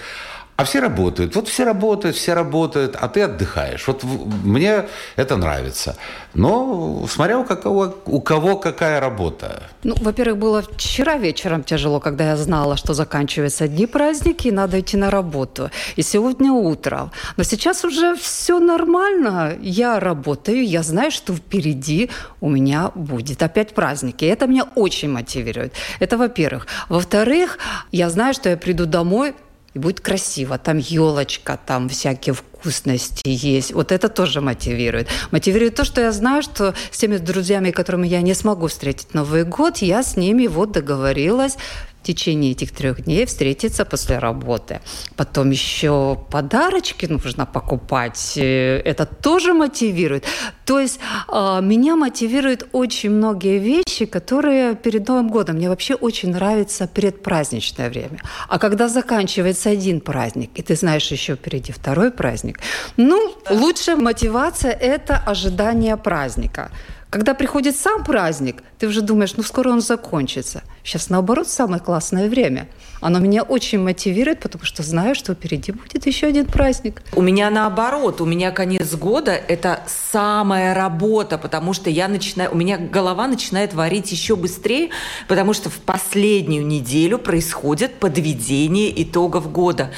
А 0.57 0.65
все 0.65 0.81
работают. 0.81 1.37
Вот 1.37 1.49
все 1.49 1.65
работают, 1.65 2.17
все 2.17 2.33
работают, 2.33 2.97
а 2.97 3.09
ты 3.09 3.23
отдыхаешь. 3.23 3.87
Вот 3.87 4.05
мне 4.45 4.87
это 5.17 5.37
нравится. 5.37 5.97
Но 6.33 7.07
смотря 7.09 7.39
у 7.39 7.45
кого, 7.45 7.95
у 8.07 8.21
кого 8.23 8.57
какая 8.57 8.99
работа. 8.99 9.63
Ну, 9.83 9.95
во-первых, 10.01 10.39
было 10.39 10.63
вчера 10.63 11.19
вечером 11.19 11.63
тяжело, 11.63 12.01
когда 12.01 12.31
я 12.31 12.37
знала, 12.37 12.77
что 12.77 12.95
заканчиваются 12.95 13.65
одни 13.65 13.87
праздники, 13.87 14.49
и 14.49 14.51
надо 14.51 14.81
идти 14.81 14.97
на 14.97 15.11
работу. 15.11 15.71
И 15.97 16.03
сегодня 16.03 16.51
утром. 16.53 17.11
Но 17.37 17.45
сейчас 17.45 17.85
уже 17.85 18.17
все 18.17 18.59
нормально. 18.59 19.59
Я 19.61 20.01
работаю, 20.01 20.67
я 20.67 20.83
знаю, 20.83 21.11
что 21.11 21.35
впереди 21.35 22.11
у 22.41 22.49
меня 22.49 22.93
будет 22.95 23.43
опять 23.43 23.75
праздники. 23.75 24.25
И 24.25 24.29
это 24.29 24.47
меня 24.47 24.65
очень 24.75 25.11
мотивирует. 25.11 25.75
Это 26.01 26.17
во-первых. 26.17 26.67
Во-вторых, 26.89 27.59
я 27.93 28.09
знаю, 28.09 28.33
что 28.33 28.49
я 28.49 28.57
приду 28.57 28.87
домой, 28.87 29.35
и 29.77 29.79
будет 29.79 30.01
красиво. 30.01 30.57
Там 30.57 30.79
елочка, 30.79 31.59
там 31.67 31.91
всякие 31.91 32.33
вкусности 32.33 33.21
есть. 33.27 33.75
Вот 33.75 33.93
это 33.93 34.09
тоже 34.09 34.41
мотивирует. 34.41 35.09
Мотивирует 35.33 35.75
то, 35.75 35.85
что 35.85 36.01
я 36.01 36.13
знаю, 36.13 36.43
что 36.43 36.75
с 36.91 36.97
теми 36.97 37.19
друзьями, 37.19 37.73
которыми 37.73 38.07
я 38.07 38.23
не 38.23 38.33
смогу 38.33 38.69
встретить 38.69 39.13
Новый 39.13 39.45
год, 39.45 39.79
я 39.79 40.03
с 40.03 40.17
ними 40.17 40.47
вот 40.47 40.73
договорилась 40.73 41.59
течение 42.07 42.53
этих 42.53 42.71
трех 42.71 43.05
дней 43.05 43.27
встретиться 43.27 43.85
после 43.85 44.19
работы. 44.19 44.81
Потом 45.17 45.51
еще 45.51 46.19
подарочки 46.31 47.07
нужно 47.07 47.47
покупать. 47.47 48.35
Э, 48.37 48.81
это 48.85 49.07
тоже 49.07 49.53
мотивирует. 49.53 50.25
То 50.65 50.81
есть 50.81 51.01
а, 51.29 51.61
меня 51.61 51.97
мотивируют 51.97 52.69
очень 52.73 53.11
многие 53.11 53.59
вещи, 53.59 54.07
которые 54.07 54.75
перед 54.75 55.09
Новым 55.09 55.29
годом. 55.29 55.57
Мне 55.57 55.69
вообще 55.69 55.95
очень 55.95 56.31
нравится 56.31 56.87
предпраздничное 56.87 57.89
время. 57.91 58.19
А 58.49 58.59
когда 58.59 58.89
заканчивается 58.89 59.71
один 59.71 60.01
праздник, 60.01 60.51
и 60.55 60.63
ты 60.63 60.77
знаешь 60.77 61.13
еще 61.13 61.35
впереди 61.35 61.73
второй 61.73 62.11
праздник, 62.11 62.61
ну, 62.97 63.35
да. 63.45 63.55
лучшая 63.55 63.97
мотивация– 63.97 64.73
это 64.81 65.17
ожидание 65.27 65.97
праздника. 65.97 66.71
Когда 67.11 67.35
приходит 67.35 67.77
сам 67.77 68.05
праздник, 68.05 68.63
ты 68.79 68.87
уже 68.87 69.01
думаешь, 69.01 69.37
ну 69.37 69.43
скоро 69.43 69.71
он 69.71 69.81
закончится. 69.81 70.63
Сейчас 70.87 71.11
наоборот 71.11 71.49
самое 71.49 71.83
классное 71.83 72.29
время– 72.29 72.69
оно 73.01 73.19
меня 73.19 73.43
очень 73.43 73.79
мотивирует, 73.79 74.41
потому 74.41 74.65
что 74.65 74.83
знаю, 74.83 75.15
что 75.15 75.35
впереди 75.35 75.73
будет 75.73 76.07
еще 76.07 76.27
один 76.27 76.47
праздник. 76.47 77.03
У 77.15 77.23
меня 77.23 77.51
наоборот, 77.51 78.21
у 78.21 78.25
меня 78.25 78.51
конец 78.51 78.95
года– 78.95 79.33
это 79.49 79.81
самая 79.87 80.75
работа, 80.75 81.39
потому 81.39 81.73
что 81.73 81.91
я 81.91 82.09
начинаю, 82.09 82.53
у 82.53 82.57
меня 82.57 82.79
голова 82.79 83.27
начинает 83.27 83.75
варить 83.75 84.11
еще 84.13 84.37
быстрее, 84.37 84.91
потому 85.29 85.53
что 85.53 85.71
в 85.71 85.79
последнюю 85.79 86.67
неделю 86.67 87.19
происходит 87.19 87.95
подведение 87.95 89.03
итогов 89.03 89.53
года. 89.53 89.93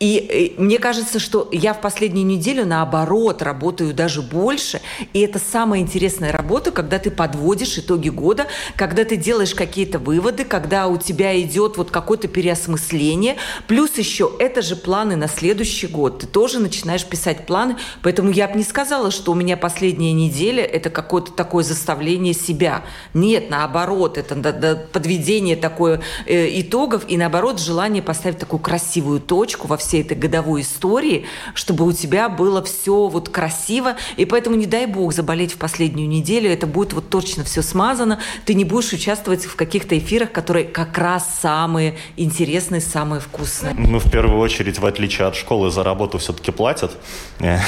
И, 0.00 0.54
и 0.56 0.60
мне 0.60 0.78
кажется, 0.78 1.18
что 1.18 1.48
я 1.52 1.72
в 1.72 1.80
последнюю 1.80 2.26
неделю 2.26 2.66
наоборот 2.66 3.42
работаю 3.42 3.94
даже 3.94 4.22
больше, 4.22 4.80
и 5.12 5.20
это 5.20 5.38
самая 5.38 5.80
интересная 5.80 6.30
работа, 6.30 6.70
когда 6.70 6.98
ты 6.98 7.10
подводишь 7.10 7.78
итоги 7.78 8.10
года, 8.10 8.46
когда 8.76 9.04
ты 9.04 9.16
делаешь 9.16 9.54
какие-то 9.54 9.98
выводы, 9.98 10.33
когда 10.42 10.88
у 10.88 10.96
тебя 10.96 11.40
идет 11.40 11.76
вот 11.76 11.92
период 12.24 12.44
переосмысление. 12.44 13.36
Плюс 13.66 13.96
еще 13.96 14.30
это 14.38 14.62
же 14.62 14.76
планы 14.76 15.16
на 15.16 15.28
следующий 15.28 15.86
год. 15.86 16.20
Ты 16.20 16.26
тоже 16.26 16.58
начинаешь 16.58 17.04
писать 17.04 17.46
планы. 17.46 17.76
Поэтому 18.02 18.30
я 18.30 18.48
бы 18.48 18.58
не 18.58 18.64
сказала, 18.64 19.10
что 19.10 19.32
у 19.32 19.34
меня 19.34 19.56
последняя 19.56 20.12
неделя– 20.12 20.62
это 20.64 20.90
какое-то 20.90 21.32
такое 21.32 21.64
заставление 21.64 22.34
себя. 22.34 22.82
Нет, 23.14 23.50
наоборот, 23.50 24.18
это 24.18 24.86
подведение 24.92 25.56
такое 25.56 26.02
э, 26.26 26.60
итогов 26.60 27.04
и, 27.08 27.16
наоборот, 27.16 27.60
желание 27.60 28.02
поставить 28.02 28.38
такую 28.38 28.60
красивую 28.60 29.20
точку 29.20 29.66
во 29.66 29.76
всей 29.76 30.02
этой 30.02 30.16
годовой 30.16 30.62
истории, 30.62 31.24
чтобы 31.54 31.86
у 31.86 31.92
тебя 31.92 32.28
было 32.28 32.62
все 32.62 33.08
вот 33.08 33.28
красиво. 33.28 33.96
И 34.16 34.24
поэтому 34.24 34.56
не 34.56 34.66
дай 34.66 34.86
бог 34.86 35.12
заболеть 35.12 35.52
в 35.52 35.56
последнюю 35.56 36.08
неделю, 36.08 36.50
это 36.50 36.66
будет 36.66 36.92
вот 36.92 37.08
точно 37.08 37.44
все 37.44 37.62
смазано. 37.62 38.20
Ты 38.44 38.54
не 38.54 38.64
будешь 38.64 38.92
участвовать 38.92 39.44
в 39.44 39.56
каких-то 39.56 39.96
эфирах, 39.96 40.23
которые 40.32 40.64
как 40.64 40.96
раз 40.98 41.38
самые 41.40 41.96
интересные 42.16 42.80
самые 42.80 43.20
вкусные. 43.20 43.74
Ну, 43.74 43.98
в 43.98 44.10
первую 44.10 44.38
очередь, 44.38 44.78
в 44.78 44.86
отличие 44.86 45.26
от 45.26 45.34
школы, 45.34 45.70
за 45.70 45.82
работу 45.82 46.18
все-таки 46.18 46.50
платят. 46.50 46.92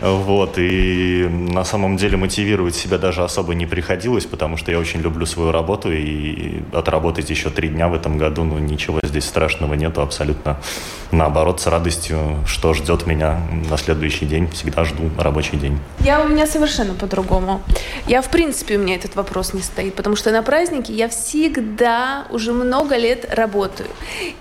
Вот, 0.00 0.58
и 0.58 1.26
на 1.28 1.64
самом 1.64 1.96
деле 1.96 2.16
мотивировать 2.16 2.76
себя 2.76 2.98
даже 2.98 3.24
особо 3.24 3.54
не 3.54 3.66
приходилось, 3.66 4.26
потому 4.26 4.56
что 4.56 4.70
я 4.70 4.78
очень 4.78 5.00
люблю 5.00 5.26
свою 5.26 5.50
работу, 5.50 5.90
и 5.92 6.62
отработать 6.72 7.30
еще 7.30 7.50
три 7.50 7.68
дня 7.68 7.88
в 7.88 7.94
этом 7.94 8.16
году, 8.16 8.44
ну, 8.44 8.58
ничего 8.58 9.00
здесь 9.02 9.24
страшного 9.24 9.74
нету, 9.74 10.00
абсолютно 10.00 10.58
наоборот, 11.10 11.60
с 11.60 11.66
радостью, 11.66 12.38
что 12.46 12.74
ждет 12.74 13.06
меня 13.06 13.40
на 13.68 13.76
следующий 13.76 14.26
день, 14.26 14.48
всегда 14.50 14.84
жду 14.84 15.10
рабочий 15.18 15.56
день. 15.56 15.78
Я 16.00 16.22
у 16.22 16.28
меня 16.28 16.46
совершенно 16.46 16.94
по-другому. 16.94 17.62
Я, 18.06 18.22
в 18.22 18.30
принципе, 18.30 18.76
у 18.76 18.80
меня 18.80 18.94
этот 18.94 19.16
вопрос 19.16 19.54
не 19.54 19.62
стоит, 19.62 19.94
потому 19.94 20.16
что 20.16 20.30
на 20.30 20.42
праздники 20.42 20.92
я 20.92 21.08
всегда 21.28 22.26
уже 22.30 22.52
много 22.52 22.96
лет 22.96 23.26
работаю. 23.34 23.90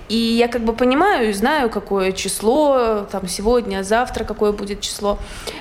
И 0.07 0.15
я 0.15 0.47
как 0.47 0.61
бы 0.61 0.73
понимаю 0.73 1.29
и 1.29 1.33
знаю, 1.33 1.69
какое 1.69 2.13
число, 2.13 3.05
там, 3.11 3.27
сегодня, 3.27 3.83
завтра 3.83 4.23
какое 4.23 4.53
будет 4.53 4.79
число. 4.79 5.19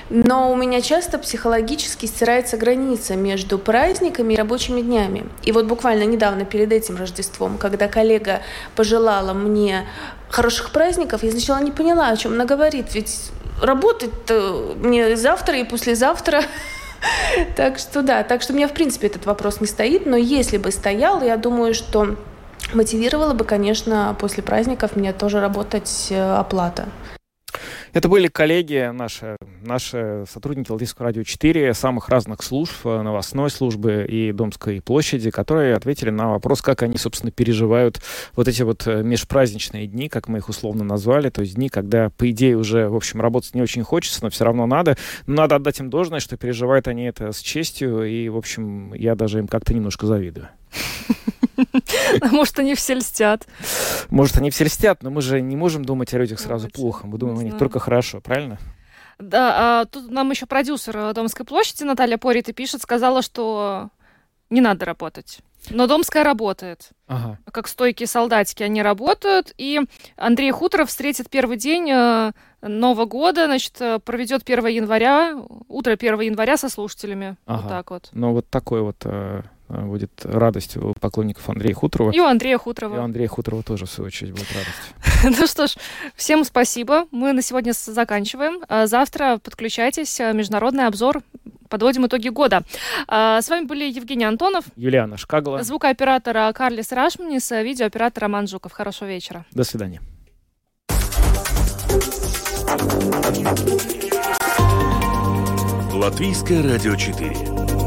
Но 0.09 0.51
у 0.51 0.55
меня 0.55 0.81
часто 0.81 1.19
психологически 1.19 2.05
стирается 2.05 2.55
граница 2.55 3.15
между 3.15 3.59
праздниками 3.59 4.35
и 4.35 4.37
рабочими 4.37 4.81
днями. 4.81 5.25
И 5.43 5.51
вот 5.51 5.65
буквально 5.65 6.03
недавно 6.03 6.45
перед 6.45 6.71
этим 6.71 6.95
Рождеством, 6.95 7.57
когда 7.57 7.89
коллега 7.89 8.41
пожелала 8.75 9.33
мне 9.33 9.85
хороших 10.29 10.71
праздников, 10.71 11.23
я 11.23 11.31
сначала 11.31 11.59
не 11.59 11.71
поняла, 11.71 12.07
о 12.07 12.15
чем 12.15 12.33
она 12.33 12.45
говорит. 12.45 12.93
Ведь 12.93 13.31
работать 13.61 14.11
мне 14.77 15.17
завтра 15.17 15.57
и 15.57 15.65
послезавтра. 15.65 16.43
Так 17.55 17.77
что 17.79 18.01
да, 18.01 18.23
так 18.23 18.41
что 18.41 18.53
у 18.53 18.55
меня 18.55 18.67
в 18.67 18.73
принципе 18.73 19.07
этот 19.07 19.25
вопрос 19.25 19.61
не 19.61 19.67
стоит, 19.67 20.05
но 20.05 20.15
если 20.15 20.57
бы 20.57 20.71
стоял, 20.71 21.21
я 21.21 21.37
думаю, 21.37 21.73
что 21.73 22.15
мотивировало 22.73 23.33
бы, 23.33 23.45
конечно, 23.45 24.15
после 24.19 24.43
праздников 24.43 24.95
меня 24.95 25.13
тоже 25.13 25.39
работать 25.39 26.07
э, 26.09 26.35
оплата. 26.35 26.85
Это 27.97 28.09
были 28.09 28.27
коллеги 28.27 28.91
наши, 28.93 29.37
наши 29.63 30.25
сотрудники 30.31 30.69
Латвийского 30.69 31.07
радио 31.07 31.23
4, 31.23 31.73
самых 31.73 32.09
разных 32.09 32.43
служб, 32.43 32.85
э, 32.85 33.01
новостной 33.01 33.49
службы 33.49 34.05
и 34.07 34.31
Домской 34.31 34.81
площади, 34.81 35.31
которые 35.31 35.73
ответили 35.73 36.11
на 36.11 36.29
вопрос, 36.29 36.61
как 36.61 36.83
они, 36.83 36.99
собственно, 36.99 37.31
переживают 37.31 37.99
вот 38.35 38.47
эти 38.47 38.61
вот 38.61 38.85
э, 38.85 39.01
межпраздничные 39.01 39.87
дни, 39.87 40.09
как 40.09 40.27
мы 40.27 40.37
их 40.37 40.47
условно 40.47 40.83
назвали, 40.83 41.31
то 41.31 41.41
есть 41.41 41.55
дни, 41.55 41.69
когда, 41.69 42.11
по 42.11 42.29
идее, 42.29 42.55
уже, 42.55 42.87
в 42.87 42.95
общем, 42.95 43.19
работать 43.19 43.55
не 43.55 43.63
очень 43.63 43.81
хочется, 43.81 44.19
но 44.21 44.29
все 44.29 44.45
равно 44.45 44.67
надо. 44.67 44.95
Но 45.25 45.33
надо 45.33 45.55
отдать 45.55 45.79
им 45.79 45.89
должное, 45.89 46.19
что 46.19 46.37
переживают 46.37 46.87
они 46.87 47.05
это 47.05 47.31
с 47.31 47.39
честью, 47.39 48.03
и, 48.03 48.29
в 48.29 48.37
общем, 48.37 48.93
я 48.93 49.15
даже 49.15 49.39
им 49.39 49.47
как-то 49.47 49.73
немножко 49.73 50.05
завидую. 50.05 50.49
А 52.21 52.27
может, 52.27 52.59
они 52.59 52.75
все 52.75 52.93
льстят. 52.93 53.47
Может, 54.09 54.37
они 54.37 54.51
все 54.51 54.65
льстят, 54.65 55.01
но 55.01 55.09
мы 55.09 55.21
же 55.21 55.41
не 55.41 55.55
можем 55.55 55.83
думать 55.83 56.13
о 56.13 56.17
людях 56.17 56.39
сразу 56.39 56.69
плохо. 56.69 57.07
Мы 57.07 57.17
думаем 57.17 57.39
о 57.39 57.43
них 57.43 57.57
только 57.57 57.79
хорошо, 57.79 58.21
правильно? 58.21 58.59
Да, 59.19 59.81
а 59.81 59.85
тут 59.85 60.11
нам 60.11 60.29
еще 60.29 60.45
продюсер 60.45 60.95
э, 60.95 61.13
Домской 61.13 61.45
площади 61.45 61.83
Наталья 61.83 62.17
Порит 62.19 62.49
и 62.49 62.53
пишет, 62.53 62.83
сказала, 62.83 63.23
что 63.23 63.89
не 64.51 64.61
надо 64.61 64.85
работать. 64.85 65.39
Но 65.71 65.87
Домская 65.87 66.23
работает. 66.23 66.89
Ага. 67.07 67.39
Как 67.51 67.67
стойкие 67.67 68.05
солдатики 68.05 68.61
они 68.61 68.83
работают. 68.83 69.53
И 69.57 69.81
Андрей 70.15 70.51
Хуторов 70.51 70.89
встретит 70.89 71.31
первый 71.31 71.57
день 71.57 71.89
э, 71.89 72.31
Нового 72.61 73.05
года, 73.05 73.47
значит, 73.47 73.81
э, 73.81 73.99
проведет 73.99 74.43
1 74.47 74.67
января, 74.67 75.35
утро 75.67 75.93
1 75.93 76.21
января 76.21 76.55
со 76.55 76.69
слушателями. 76.69 77.37
Ага. 77.47 77.61
Вот 77.61 77.69
так 77.69 77.91
вот. 77.91 78.09
Ну, 78.11 78.33
вот 78.33 78.47
такой 78.49 78.81
вот 78.81 78.97
Э, 79.03 79.41
будет 79.69 80.25
радость 80.25 80.77
у 80.77 80.93
поклонников 80.93 81.49
Андрея 81.49 81.73
Хуторова. 81.73 82.11
И 82.11 82.19
у 82.19 82.25
Андрея 82.25 82.57
Хуторова. 82.57 82.95
И 82.95 82.99
у 82.99 83.01
Андрея 83.01 83.27
Хуторова 83.27 83.63
тоже, 83.63 83.85
в 83.85 83.89
свою 83.89 84.07
очередь, 84.07 84.31
будет 84.31 84.47
радость. 84.51 85.39
Ну 85.39 85.47
что 85.47 85.67
ж, 85.67 85.75
всем 86.15 86.43
спасибо. 86.43 87.07
Мы 87.11 87.33
на 87.33 87.41
сегодня 87.41 87.73
заканчиваем. 87.73 88.61
А 88.69 88.87
завтра 88.87 89.39
подключайтесь. 89.43 90.19
Э, 90.19 90.33
международный 90.33 90.85
обзор. 90.85 91.21
Подводим 91.69 92.05
итоги 92.05 92.29
года. 92.29 92.63
А, 93.07 93.41
с 93.41 93.49
вами 93.49 93.65
были 93.65 93.83
Евгений 93.83 94.25
Антонов. 94.25 94.65
Юлиана 94.75 95.17
Шкагла. 95.17 95.63
Звукооператора 95.63 96.51
Карлис 96.53 96.91
Рашманис. 96.91 97.51
Видеооператор 97.51 98.23
Роман 98.23 98.47
Жуков. 98.47 98.71
Хорошего 98.71 99.07
вечера. 99.09 99.45
До 99.51 99.63
свидания. 99.63 100.01
Латвийское 105.93 106.61
радио 106.63 106.95
4 106.95 107.86